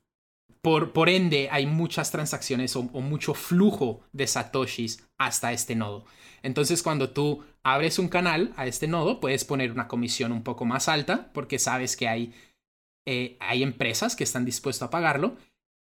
[0.62, 6.06] por, por ende hay muchas transacciones o mucho flujo de satoshis hasta este nodo.
[6.44, 10.66] Entonces cuando tú abres un canal a este nodo puedes poner una comisión un poco
[10.66, 12.34] más alta porque sabes que hay
[13.10, 15.38] eh, hay empresas que están dispuestas a pagarlo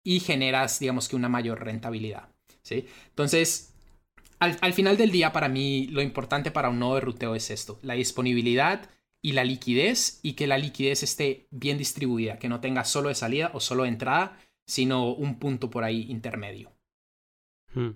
[0.03, 2.31] y generas, digamos que una mayor rentabilidad.
[2.63, 2.87] ¿sí?
[3.11, 3.75] Entonces,
[4.39, 7.79] al, final del día, para mí, lo importante para un nodo de ruteo es esto,
[7.83, 8.89] la disponibilidad
[9.21, 13.15] y la liquidez y que la liquidez esté bien distribuida, que no tenga solo de
[13.15, 16.73] salida o solo de entrada, sino un punto por ahí intermedio.
[17.75, 17.91] Hmm.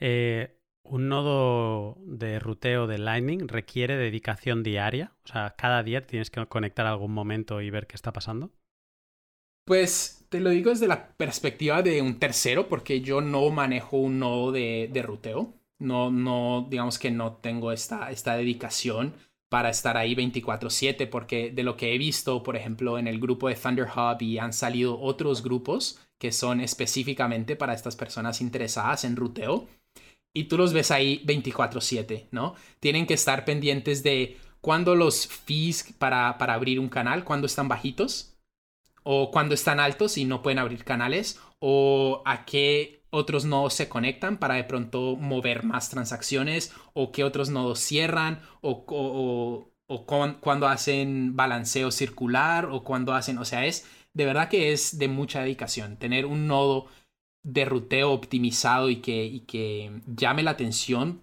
[0.00, 0.55] Eh,
[0.88, 6.46] un nodo de ruteo de Lightning requiere dedicación diaria, o sea, cada día tienes que
[6.46, 8.50] conectar algún momento y ver qué está pasando.
[9.66, 14.20] Pues te lo digo desde la perspectiva de un tercero, porque yo no manejo un
[14.20, 15.54] nodo de, ruteo.
[15.78, 19.14] No, no, digamos que no tengo esta, esta dedicación
[19.48, 23.48] para estar ahí 24/7, porque de lo que he visto, por ejemplo, en el grupo
[23.48, 29.04] de Thunder Hub y han salido otros grupos que son específicamente para estas personas interesadas
[29.04, 29.66] en ruteo,
[30.36, 32.54] y tú los ves ahí 24/7, ¿no?
[32.78, 37.68] Tienen que estar pendientes de cuándo los fees para, para abrir un canal, cuándo están
[37.68, 38.36] bajitos,
[39.02, 43.88] o cuando están altos y no pueden abrir canales, o a qué otros nodos se
[43.88, 48.84] conectan para de pronto mover más transacciones, o qué otros nodos cierran, o,
[50.40, 55.08] cuando hacen balanceo circular, o cuando hacen, o sea, es de verdad que es de
[55.08, 55.96] mucha dedicación.
[55.96, 56.88] Tener un nodo
[57.46, 61.20] de ruteo optimizado y que, llame la atención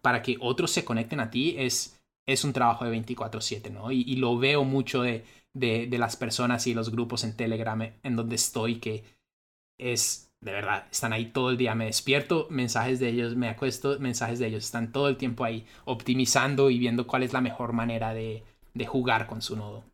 [0.00, 3.90] para que otros se conecten a ti es, es un trabajo de 24/7, ¿no?
[3.90, 5.24] y lo veo mucho de
[5.54, 9.04] de, las personas y los grupos en Telegram en donde estoy, que
[9.78, 11.74] es de verdad, están ahí todo el día.
[11.74, 14.64] Me despierto, mensajes de ellos, me acuesto, mensajes de ellos.
[14.64, 18.42] Están todo el tiempo ahí optimizando y viendo cuál es la mejor manera de,
[18.86, 19.84] jugar con su nodo.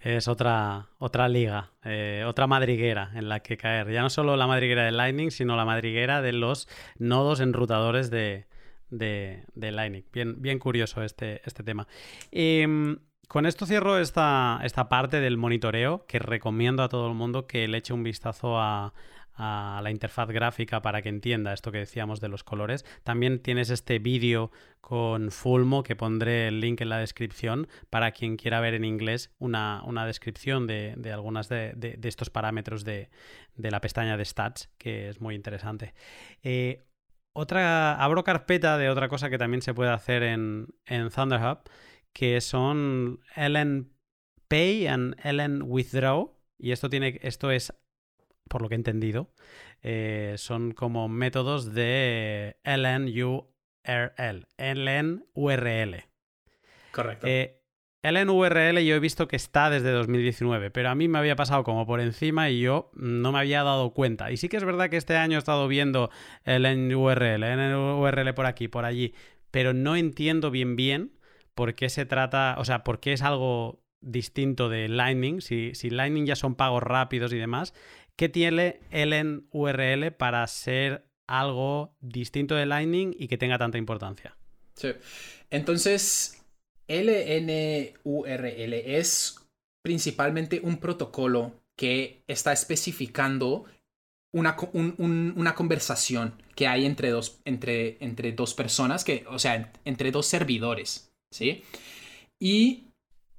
[0.00, 3.90] Es otra, otra liga, eh, otra madriguera en la que caer.
[3.90, 6.68] Ya no solo la madriguera de Lightning, sino la madriguera de los
[6.98, 8.46] nodos enrutadores de,
[8.88, 10.04] de, Lightning.
[10.12, 11.86] Bien, bien curioso este, este tema.
[12.32, 12.98] Em,
[13.28, 17.68] con esto cierro esta, esta parte del monitoreo que recomiendo a todo el mundo que
[17.68, 18.94] le eche un vistazo a,
[19.36, 22.84] la interfaz gráfica para que entienda esto que decíamos de los colores.
[23.04, 24.50] También tienes este vídeo
[24.80, 29.34] con Fulmo que pondré el link en la descripción para quien quiera ver en inglés
[29.38, 33.10] una, descripción de, de algunas de, estos parámetros de,
[33.56, 35.94] la pestaña de stats, que es muy interesante.
[36.42, 36.84] Eh,
[37.32, 41.60] otra, abro carpeta de otra cosa que también se puede hacer en, en Thunderhub
[42.12, 43.90] que son LN
[44.48, 46.36] Pay and LN Withdraw.
[46.58, 47.72] Y esto, tiene, esto es,
[48.50, 49.30] por lo que he entendido,
[49.80, 54.46] eh, son como métodos de LN URL.
[54.58, 56.04] LN URL.
[56.90, 57.26] Correcto.
[57.28, 57.60] Eh,
[58.02, 61.86] LNURL yo he visto que está desde 2019, pero a mí me había pasado como
[61.86, 64.32] por encima y yo no me había dado cuenta.
[64.32, 66.10] Y sí que es verdad que este año he estado viendo
[66.44, 69.14] LNURL, LNURL por aquí, por allí,
[69.50, 71.12] pero no entiendo bien bien
[71.54, 75.90] por qué se trata, o sea, por qué es algo distinto de Lightning, si, si
[75.90, 77.74] Lightning ya son pagos rápidos y demás,
[78.20, 84.36] ¿qué tiene LNURL para ser algo distinto de Lightning y que tenga tanta importancia?
[84.74, 84.90] Sí.
[85.48, 86.44] Entonces,
[86.86, 89.36] LNURL es
[89.82, 93.64] principalmente un protocolo que está especificando
[94.34, 100.10] una, una, conversación que hay entre dos, entre, entre dos personas, que, o sea, entre
[100.10, 101.64] dos servidores, ¿sí?
[102.38, 102.89] Y,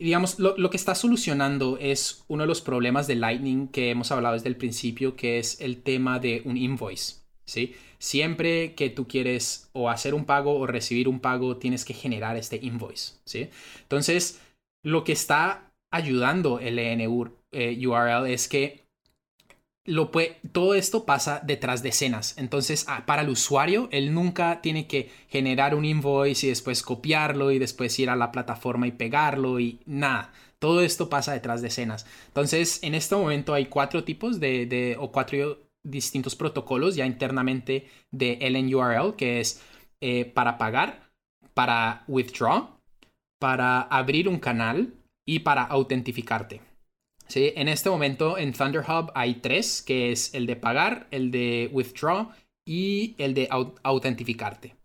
[0.04, 4.12] digamos, lo, lo, que está solucionando es uno de los problemas de Lightning que hemos
[4.12, 7.76] hablado desde el principio, que es el tema de un invoice, ¿sí?
[8.00, 12.36] Siempre que tú quieres o hacer un pago o recibir un pago, tienes que generar
[12.36, 13.50] este invoice, ¿sí?
[13.84, 14.42] Entonces,
[14.84, 18.82] lo que está ayudando el URL eh, es que
[19.92, 20.10] lo
[20.54, 22.38] todo esto pasa detrás de escenas.
[22.38, 27.52] Entonces, ah, para el usuario, él nunca tiene que generar un invoice y después copiarlo
[27.52, 30.32] y después ir a la plataforma y pegarlo y nada.
[30.60, 32.06] Todo esto pasa detrás de escenas.
[32.28, 38.38] Entonces, en este momento hay cuatro tipos de, o cuatro distintos protocolos ya internamente de
[38.50, 39.62] LNURL, que es
[40.00, 41.10] eh, para pagar,
[41.54, 42.78] para withdraw,
[43.40, 44.94] para abrir un canal
[45.28, 46.62] y para autentificarte.
[47.32, 47.54] ¿Sí?
[47.56, 52.30] En este momento en Thunderhub hay tres, que es el de pagar, el de withdraw
[52.66, 53.48] y el de
[53.84, 54.76] autentificarte.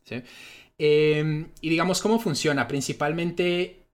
[0.79, 2.69] Em, y digamos cómo funciona.
[2.69, 3.89] Principalmente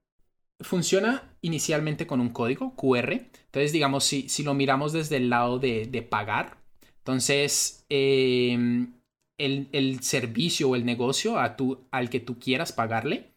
[0.59, 3.13] funciona inicialmente con un código QR.
[3.13, 6.57] Entonces, digamos, si, si lo miramos desde el lado de, de pagar,
[6.99, 8.93] entonces, em,
[9.37, 13.33] el, servicio o el negocio a tu, al que tú quieras pagarle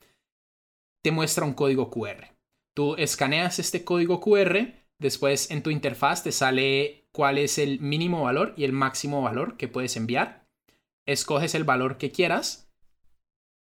[1.02, 2.32] te muestra un código QR.
[2.74, 8.22] Tú escaneas este código QR, después en tu interfaz te sale cuál es el mínimo
[8.22, 10.46] valor y el máximo valor que puedes enviar.
[11.06, 12.68] Escoges el valor que quieras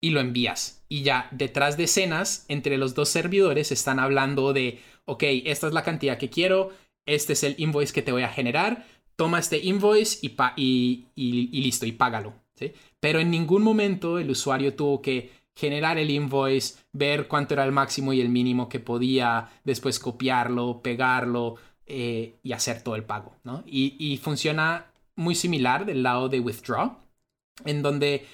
[0.01, 0.83] y lo envías.
[0.89, 5.73] Y ya detrás de escenas, entre los dos servidores están hablando de, ok, esta es
[5.73, 6.71] la cantidad que quiero,
[7.05, 8.85] este es el invoice que te voy a generar,
[9.15, 12.33] toma este invoice y, y, listo, y págalo.
[12.55, 12.73] ¿sí?
[12.99, 17.71] Pero en ningún momento el usuario tuvo que generar el invoice, ver cuánto era el
[17.71, 21.55] máximo y el mínimo que podía, después copiarlo, pegarlo
[21.85, 23.35] eh, y hacer todo el pago.
[23.43, 23.63] ¿no?
[23.65, 26.97] Y, y funciona muy similar del lado de withdraw,
[27.65, 28.25] en donde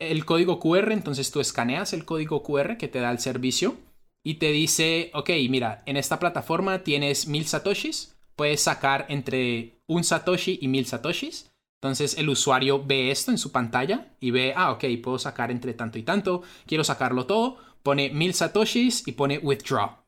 [0.00, 3.76] el código QR, entonces tú escaneas el código QR que te da el servicio
[4.24, 10.04] y te dice, ok, mira, en esta plataforma tienes mil satoshis, puedes sacar entre un
[10.04, 11.50] Satoshi y mil Satoshis.
[11.84, 15.74] Entonces el usuario ve esto en su pantalla y ve, ah, ok, puedo sacar entre
[15.74, 19.98] tanto y tanto, quiero sacarlo todo, pone mil Satoshis y pone withdraw.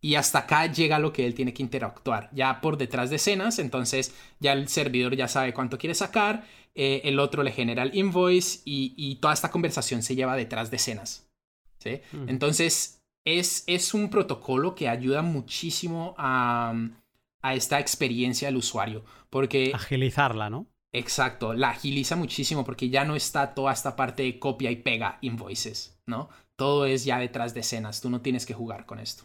[0.00, 2.30] Y hasta acá llega lo que él tiene que interactuar.
[2.32, 6.44] Ya por detrás de escenas, entonces ya el servidor ya sabe cuánto quiere sacar,
[6.76, 10.76] eh, el otro le genera el invoice y, toda esta conversación se lleva detrás de
[10.76, 11.28] escenas.
[11.80, 12.02] ¿sí?
[12.28, 16.72] Entonces es, es un protocolo que ayuda muchísimo a,
[17.42, 19.04] a esta experiencia del usuario.
[19.28, 19.72] Porque...
[19.74, 20.69] Agilizarla, ¿no?
[20.92, 25.18] Exacto, la agiliza muchísimo porque ya no está toda esta parte de copia y pega
[25.20, 26.28] invoices, ¿no?
[26.56, 29.24] Todo es ya detrás de escenas, tú no tienes que jugar con esto.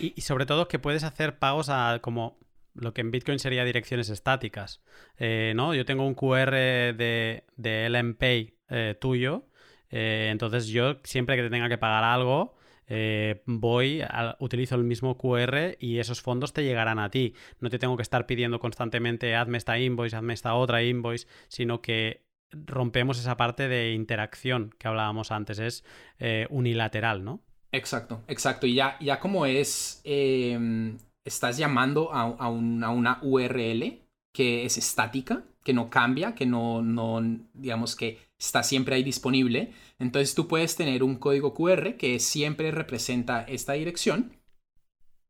[0.00, 2.38] Y, sobre todo que puedes hacer pagos a como
[2.74, 4.82] lo que en Bitcoin sería direcciones estáticas,
[5.16, 5.74] eh, ¿no?
[5.74, 9.46] Yo tengo un QR de, de LMPay eh, tuyo,
[9.90, 14.02] eh, entonces yo siempre que te tenga que pagar algo, eh, voy,
[14.38, 17.34] utilizo el mismo QR y esos fondos te llegarán a ti.
[17.60, 21.80] No te tengo que estar pidiendo constantemente hazme esta invoice, hazme esta otra invoice, sino
[21.80, 25.84] que rompemos esa parte de interacción que hablábamos antes, es
[26.18, 27.40] eh, unilateral, ¿no?
[27.72, 28.66] Exacto, exacto.
[28.66, 34.03] Y ya, ya como es, em, estás llamando a, a, una URL
[34.34, 37.22] que es estática, que no cambia, que no, no,
[37.54, 39.72] digamos que está siempre ahí disponible.
[39.98, 44.32] Entonces tú puedes tener un código QR que siempre representa esta dirección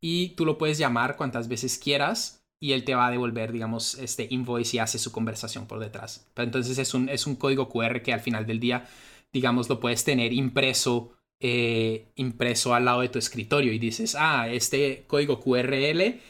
[0.01, 3.95] y tú lo puedes llamar cuantas veces quieras y él te va a devolver, digamos,
[3.97, 6.27] este invoice y hace su conversación por detrás.
[6.33, 8.87] Pero entonces es un, es un código QR que al final del día,
[9.35, 14.49] digamos, lo puedes tener impreso, eh, impreso al lado de tu escritorio y dices, ah,
[14.49, 16.21] este código QRL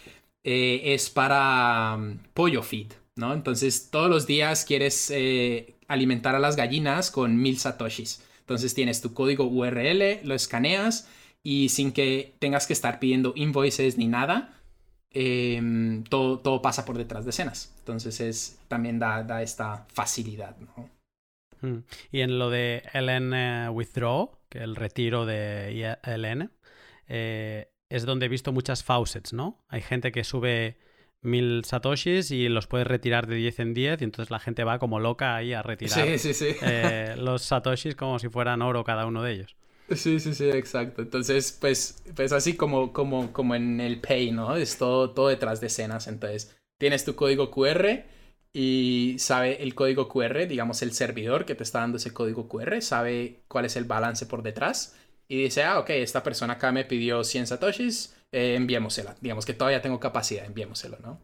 [0.44, 3.32] eh, es para um, Pollo Feed, ¿no?
[3.32, 8.22] Entonces todos los días quieres eh, alimentar a las gallinas con mil satoshis.
[8.40, 11.08] Entonces tienes tu código URL, lo escaneas
[11.42, 14.60] y sin que tengas que estar pidiendo invoices ni nada,
[15.10, 17.74] em, todo, todo, pasa por detrás de escenas.
[17.78, 20.56] Entonces es, también da, esta facilidad.
[21.62, 21.78] Hmm.
[22.12, 26.50] Y en lo de LN Withdraw, que el retiro de LN,
[27.08, 29.64] eh, es donde he visto muchas faucets, ¿no?
[29.68, 30.76] Hay gente que sube
[31.22, 34.80] mil satoshis y los puedes retirar de 10 en 10 y entonces la gente va
[34.80, 39.32] como loca ahí a retirar eh, los satoshis como si fueran oro cada uno de
[39.32, 39.56] ellos.
[39.90, 41.02] Sí, sí, sí, exacto.
[41.02, 44.56] Entonces, pues, pues así como, como, como en el Pay, ¿no?
[44.56, 46.08] Es todo, todo detrás de escenas.
[46.08, 48.02] Entonces, tienes tu código QR
[48.52, 52.82] y sabe el código QR, digamos el servidor que te está dando ese código QR,
[52.82, 54.96] sabe cuál es el balance por detrás
[55.28, 59.16] y dice, ah, ok, esta persona acá me pidió 100 satoshis, eh, enviémosela.
[59.20, 61.20] Digamos que todavía tengo capacidad, enviémoselo, ¿no?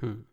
[0.00, 0.24] Hmm.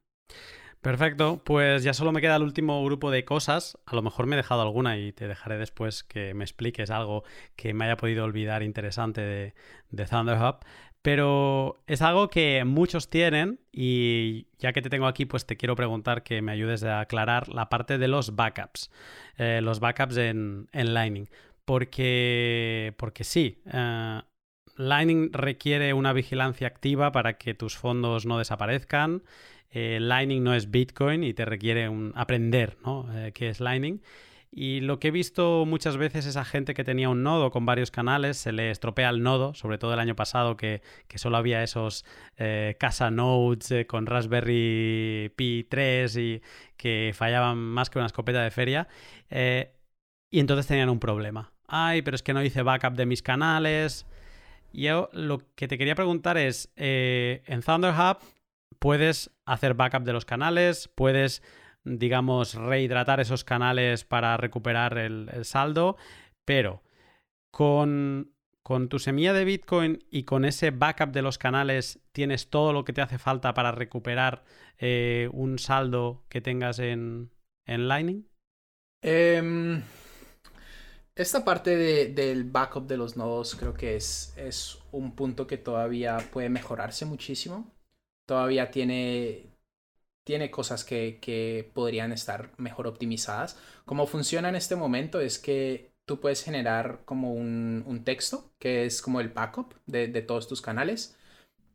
[0.81, 3.77] Perfecto, pues ya solo me queda el último grupo de cosas.
[3.85, 7.23] A lo mejor me he dejado alguna y te dejaré después que me expliques algo
[7.55, 9.53] que me haya podido olvidar interesante de,
[9.91, 10.57] de Thunderhub.
[11.01, 15.75] Pero es algo que muchos tienen y ya que te tengo aquí, pues te quiero
[15.75, 18.91] preguntar que me ayudes a aclarar la parte de los backups,
[19.37, 21.27] eh, los backups en, Lightning.
[21.71, 24.21] Porque, porque sí, eh,
[24.75, 29.23] Lightning requiere una vigilancia activa para que tus fondos no desaparezcan.
[29.69, 33.07] Eh, Lightning no es Bitcoin y te requiere aprender ¿no?
[33.33, 34.01] qué es Lightning.
[34.51, 37.65] Y lo que he visto muchas veces es a gente que tenía un nodo con
[37.65, 40.81] varios canales, se le estropea el nodo, sobre todo el año pasado que,
[41.15, 42.03] solo había esos
[42.35, 46.41] eh, casa nodes eh, con Raspberry Pi 3 y
[46.75, 48.89] que fallaban más que una escopeta de feria.
[49.29, 49.73] Eh,
[50.31, 51.51] y entonces tenían un problema.
[51.73, 54.05] Ay, pero es que no hice backup de mis canales.
[54.73, 58.17] Yo lo que te quería preguntar es, en Thunderhub
[58.79, 61.41] puedes hacer backup de los canales, puedes
[61.83, 65.97] digamos, rehidratar esos canales para recuperar el, saldo,
[66.45, 66.83] pero
[67.51, 68.33] con,
[68.63, 72.85] con, tu semilla de Bitcoin y con ese backup de los canales tienes todo lo
[72.85, 74.43] que te hace falta para recuperar
[74.77, 77.31] eh, un saldo que tengas en,
[77.65, 78.27] en Lightning?
[79.01, 79.81] Em,
[81.15, 81.77] esta parte
[82.09, 87.05] del backup de los nodos creo que es, es un punto que todavía puede mejorarse
[87.05, 87.71] muchísimo.
[88.25, 89.51] Todavía tiene,
[90.23, 93.57] tiene cosas que, podrían estar mejor optimizadas.
[93.85, 99.01] Como funciona en este momento es que tú puedes generar como un, texto, que es
[99.01, 101.17] como el backup de, todos tus canales.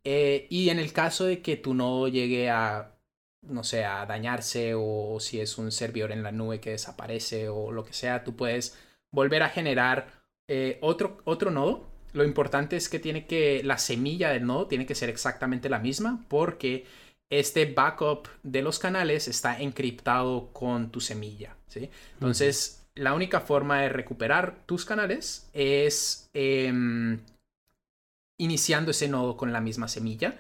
[0.05, 2.97] Eh, y en el caso de que tu nodo llegue a,
[3.43, 7.73] no sé, a dañarse o, si es un servidor en la nube que desaparece o
[7.73, 8.77] lo que sea, tú puedes
[9.17, 10.09] volver a generar
[10.47, 11.89] eh, otro, otro nodo.
[12.13, 15.79] Lo importante es que tiene que, la semilla del nodo tiene que ser exactamente la
[15.79, 16.85] misma porque
[17.31, 21.57] este backup de los canales está encriptado con tu semilla.
[21.67, 21.91] ¿sí?
[22.13, 27.19] Entonces, la única forma de recuperar tus canales es em,
[28.39, 30.37] iniciando ese nodo con la misma semilla.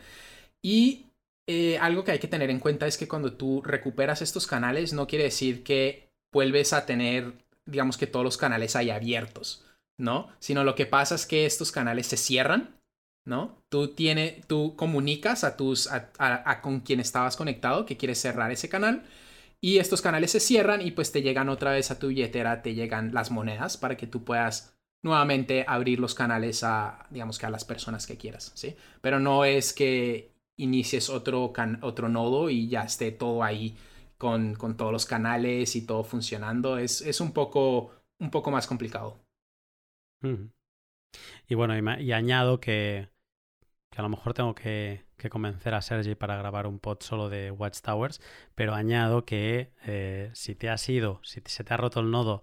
[0.62, 1.06] Y
[1.46, 4.92] eh, algo que hay que tener en cuenta es que cuando tú recuperas estos canales,
[4.92, 7.32] no quiere decir que vuelves a tener,
[7.66, 9.64] digamos que todos los canales ahí abiertos,
[9.98, 10.28] ¿no?
[10.38, 12.76] Sino lo que pasa es que estos canales se cierran
[13.26, 13.60] ¿no?
[13.68, 18.68] Tú, tiene, tú comunicas a, tus, a, con quien estabas conectado que quieres cerrar ese
[18.68, 19.02] canal
[19.60, 22.74] y estos canales se cierran y pues te llegan otra vez a tu billetera, te
[22.74, 27.50] llegan las monedas para que tú puedas nuevamente abrir los canales a, digamos que a
[27.50, 28.76] las personas que quieras, ¿sí?
[29.00, 31.52] Pero no es que inicies otro,
[31.82, 33.76] otro nodo y ya esté todo ahí
[34.18, 36.78] con, con todos los canales y todo funcionando.
[36.78, 39.20] Es, es un, poco, un poco más complicado.
[41.48, 43.08] Y bueno, y añado que
[43.96, 47.50] que a lo mejor tengo que, convencer a Sergi para grabar un pod solo de
[47.50, 48.20] Watchtowers,
[48.54, 52.42] pero añado que eh, si te has ido, si se te ha roto el nodo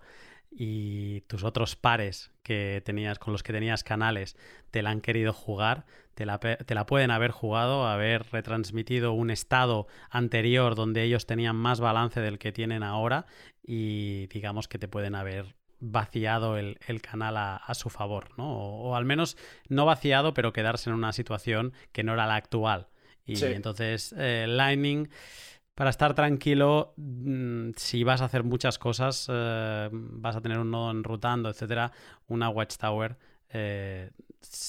[0.50, 4.38] y tus otros pares que tenías con los que tenías canales
[4.70, 9.32] te la han querido jugar, te la, te la, pueden haber jugado, haber retransmitido un
[9.32, 13.26] estado anterior donde ellos tenían más balance del que tienen ahora
[13.66, 18.52] y digamos que te pueden haber vaciado el, canal a, su favor, ¿no?
[18.54, 19.38] O, al menos
[19.68, 22.88] no vaciado, pero quedarse en una situación que no era la actual.
[23.26, 25.10] Y entonces, eh, Lightning,
[25.76, 30.72] para estar tranquilo, mm, si vas a hacer muchas cosas, eh, vas a tener un
[30.72, 31.92] nodo enrutando, etcétera,
[32.28, 33.18] una Watchtower
[33.56, 34.12] eh,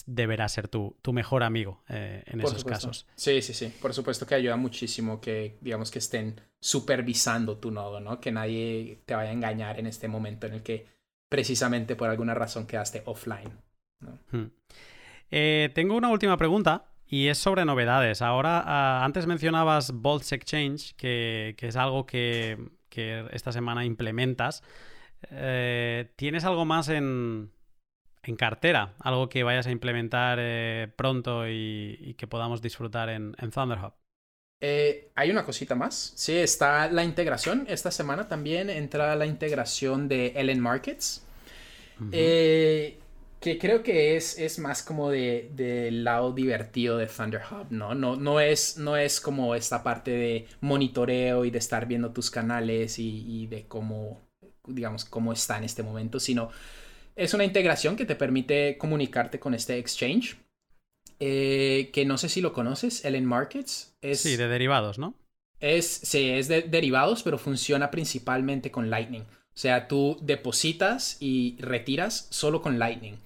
[0.06, 3.06] deberá ser tu, tu mejor amigo en esos casos.
[3.16, 3.72] Sí, sí, sí.
[3.80, 8.20] Por supuesto que ayuda muchísimo que, digamos, que estén supervisando tu nodo, ¿no?
[8.20, 10.86] Que nadie te vaya a engañar en este momento en el que
[11.28, 13.52] precisamente por alguna razón quedaste offline.
[14.30, 14.46] Hmm.
[15.30, 18.22] Eh, tengo una última pregunta y es sobre novedades.
[18.22, 22.58] Ahora, ah, antes mencionabas Bolts Exchange, que, es algo que,
[23.32, 24.62] esta semana implementas.
[25.30, 27.50] Eh, ¿Tienes algo más en,
[28.38, 28.94] cartera?
[29.00, 33.94] ¿Algo que vayas a implementar eh, pronto y, que podamos disfrutar en, en Thunderhub?
[34.66, 36.14] Eh, hay una cosita más.
[36.16, 37.66] Sí, está la integración.
[37.68, 41.22] Esta semana también entra la integración de Ellen Markets.
[42.12, 42.98] Eh,
[43.44, 47.94] que creo que es, es más como del de, lado divertido de Thunder Hub, ¿no?
[47.94, 52.30] No, no, es, no es como esta parte de monitoreo y de estar viendo tus
[52.30, 54.22] canales y, y de cómo,
[54.66, 56.48] digamos, cómo está en este momento, sino
[57.16, 60.38] es una integración que te permite comunicarte con este exchange.
[61.20, 63.94] Eh, que no sé si lo conoces, Ellen Markets.
[64.00, 65.12] Es, sí, de derivados, ¿no?
[65.60, 69.22] Es, sí, es de derivados, pero funciona principalmente con Lightning.
[69.22, 73.18] O sea, tú depositas y retiras solo con Lightning.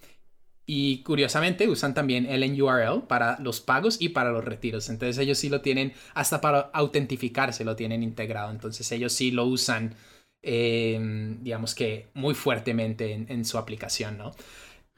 [0.71, 4.91] Y curiosamente usan también LNURL para los pagos y para los retiros.
[4.91, 8.51] Entonces ellos sí lo tienen, hasta para autentificarse lo tienen integrado.
[8.51, 9.95] Entonces ellos sí lo usan,
[10.43, 14.33] em, digamos que muy fuertemente en, su aplicación, ¿no?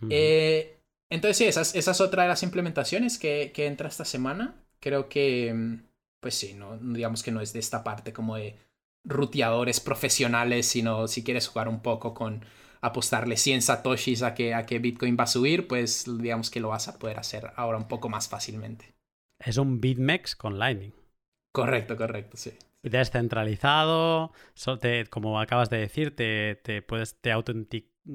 [0.08, 4.56] Eh, entonces sí, esa, es otra de las implementaciones que, que entra esta semana.
[4.80, 5.84] Creo que, em,
[6.20, 8.56] pues sí, no, digamos que no es de esta parte como de
[9.04, 12.44] ruteadores profesionales, sino si quieres jugar un poco con
[12.80, 16.68] apostarle 100 satoshis a que, a que Bitcoin va a subir, pues digamos que lo
[16.68, 18.94] vas a poder hacer ahora un poco más fácilmente.
[19.38, 20.92] Es un BitMEX con Lightning.
[21.52, 22.52] Correcto, correcto, sí.
[22.82, 24.32] Descentralizado,
[25.10, 27.32] como acabas de decir, te, te puedes, te,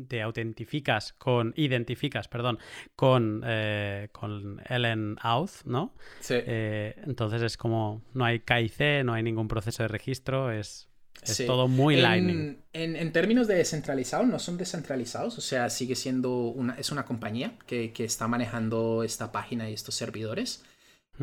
[0.07, 2.57] te autentificas con, identificas, perdón,
[2.95, 5.93] con, eh, con Ellen Auth, ¿no?
[6.19, 6.35] Sí.
[6.37, 10.89] Eh, entonces es como, no hay KIC, no hay ningún proceso de registro, es
[11.25, 12.57] es todo muy Lightning.
[12.73, 17.57] En, términos de descentralizado, no son descentralizados, o sea, sigue siendo una, es una compañía
[17.65, 20.63] que, está manejando esta página y estos servidores.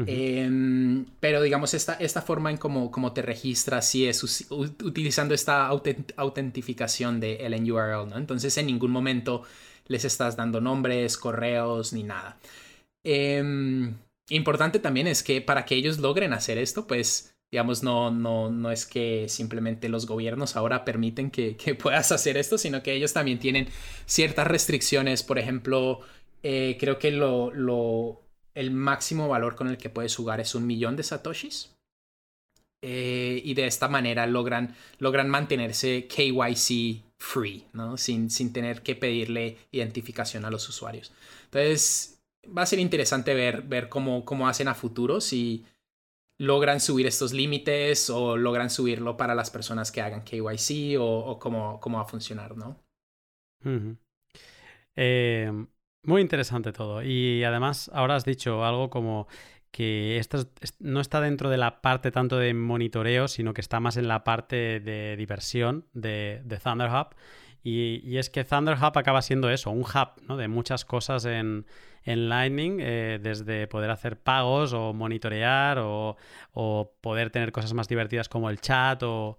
[0.07, 7.21] Em, pero digamos, esta, esta forma en cómo, te registras sí es utilizando esta autentificación
[7.21, 8.17] de LNURL, ¿no?
[8.17, 9.43] Entonces en ningún momento
[9.89, 12.39] les estás dando nombres, correos, ni nada.
[13.05, 13.95] Em,
[14.31, 18.71] importante también es que para que ellos logren hacer esto, pues digamos, no, no, no
[18.71, 23.39] es que simplemente los gobiernos ahora permiten que, puedas hacer esto, sino que ellos también
[23.39, 23.69] tienen
[24.07, 25.23] ciertas restricciones.
[25.23, 26.01] Por ejemplo,
[26.43, 28.23] eh, creo que lo, lo,
[28.55, 31.75] el máximo valor con el que puedes jugar es un millón de satoshis.
[32.85, 37.97] Eh, y de esta manera logran, logran mantenerse KYC free, ¿no?
[37.99, 41.13] Sin, sin tener que pedirle identificación a los usuarios.
[41.45, 45.65] Entonces, va a ser interesante ver, ver cómo, cómo hacen a futuro, si,
[46.39, 51.81] logran subir estos límites o logran subirlo para las personas que hagan KYC o, cómo,
[51.81, 52.83] cómo, va a funcionar, ¿no?
[54.97, 55.53] Eh,
[56.05, 57.03] muy interesante todo.
[57.03, 59.29] Y además, ahora has dicho algo como
[59.71, 60.47] que esto
[60.81, 64.23] no está dentro de la parte tanto de monitoreo, sino que está más en la
[64.23, 67.15] parte de diversión de, de Thunder Hub.
[67.65, 70.37] Y, es que Thunder Hub acaba siendo eso, un hub ¿no?
[70.37, 71.65] de muchas cosas en,
[72.05, 76.17] en Lightning, eh, desde poder hacer pagos o monitorear o,
[77.01, 79.39] poder tener cosas más divertidas como el chat o,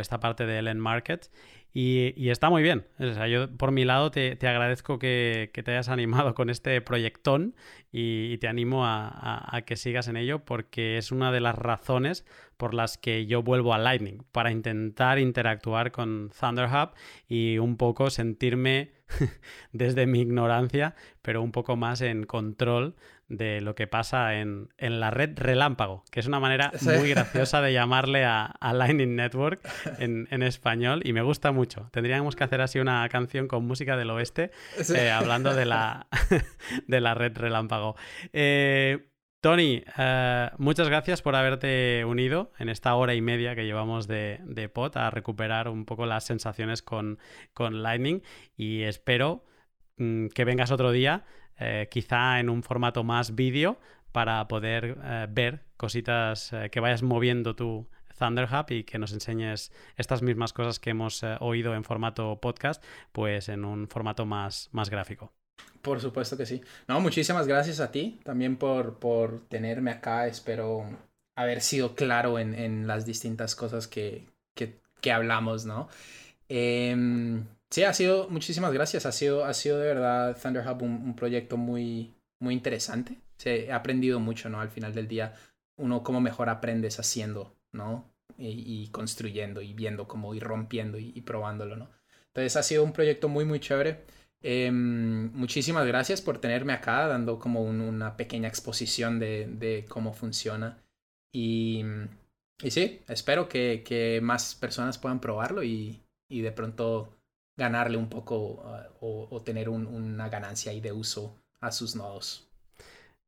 [0.00, 1.30] esta parte del end market.
[1.76, 2.86] Y, está muy bien.
[3.28, 7.56] yo por mi lado te, agradezco que, te hayas animado con este proyectón
[7.90, 12.24] y, te animo a, que sigas en ello porque es una de las razones
[12.56, 16.94] por las que yo vuelvo a Lightning, para intentar interactuar con Thunder Hub
[17.28, 18.92] y un poco sentirme
[19.72, 22.94] desde mi ignorancia, pero un poco más en control
[23.28, 27.72] de lo que pasa en, la red relámpago, que es una manera muy graciosa de
[27.72, 29.60] llamarle a, Lightning Network
[29.98, 31.88] en, español y me gusta mucho.
[31.90, 34.50] Tendríamos que hacer así una canción con música del oeste
[34.94, 36.06] eh, hablando de la,
[36.86, 37.96] de la red relámpago.
[38.32, 39.08] Eh,
[39.44, 44.40] Tony, eh, muchas gracias por haberte unido en esta hora y media que llevamos de,
[44.42, 47.18] de a recuperar un poco las sensaciones con,
[47.52, 48.22] con Lightning
[48.56, 49.44] y espero
[49.98, 51.26] mm, que vengas otro día,
[51.58, 53.78] eh, quizá en un formato más vídeo,
[54.12, 57.86] para poder eh, ver cositas que vayas moviendo tu
[58.18, 62.82] Thunder Hub y que nos enseñes estas mismas cosas que hemos oído en formato podcast,
[63.12, 65.34] pues en un formato más, más gráfico.
[65.82, 66.62] Por supuesto que sí.
[66.88, 70.26] No, muchísimas gracias a ti también por, por tenerme acá.
[70.26, 70.86] Espero
[71.36, 74.26] haber sido claro en, en las distintas cosas que,
[74.56, 75.88] que, que hablamos, ¿no?
[76.48, 79.06] Em, sí, ha sido, muchísimas gracias.
[79.06, 83.18] Ha sido, ha sido de verdad Thunder Hub un, proyecto muy, muy interesante.
[83.44, 84.60] he aprendido mucho, ¿no?
[84.60, 85.34] Al final del día,
[85.76, 88.10] uno como mejor aprendes haciendo, ¿no?
[88.38, 91.90] Y, construyendo y viendo cómo ir rompiendo y, y probándolo, ¿no?
[92.28, 94.04] Entonces ha sido un proyecto muy, muy chévere.
[94.46, 100.84] Em, muchísimas gracias por tenerme acá, dando como una pequeña exposición de, cómo funciona.
[101.32, 101.82] Y,
[102.68, 107.16] sí, espero que, más personas puedan probarlo y, de pronto
[107.56, 108.62] ganarle un poco
[109.00, 112.46] uh, o, tener una ganancia ahí de uso a sus nodos.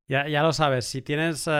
[0.08, 1.50] Ya, ya, lo sabes, si tienes uh,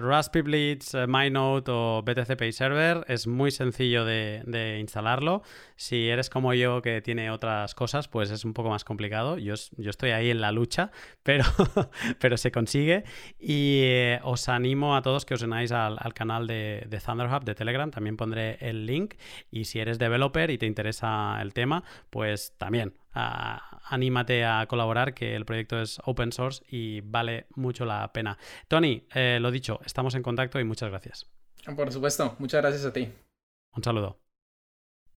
[0.00, 5.42] Raspberry Blitz, uh, MyNote o BTC Pay Server, es muy sencillo de, de, instalarlo.
[5.76, 9.38] Si eres como yo que tiene otras cosas, pues es un poco más complicado.
[9.38, 10.90] Yo, yo estoy ahí en la lucha,
[11.22, 11.44] pero,
[12.18, 13.04] pero se consigue.
[13.38, 17.44] Y eh, os animo a todos que os unáis al, al canal de, de Thunderhub
[17.44, 19.14] de Telegram, también pondré el link.
[19.52, 22.94] Y si eres developer y te interesa el tema, pues también
[23.84, 28.38] anímate a colaborar, que el proyecto es open source y vale mucho la pena.
[28.68, 31.26] Tony, eh, lo dicho, estamos en contacto y muchas gracias.
[31.76, 33.08] Por supuesto, muchas gracias a ti.
[33.74, 34.21] Un saludo.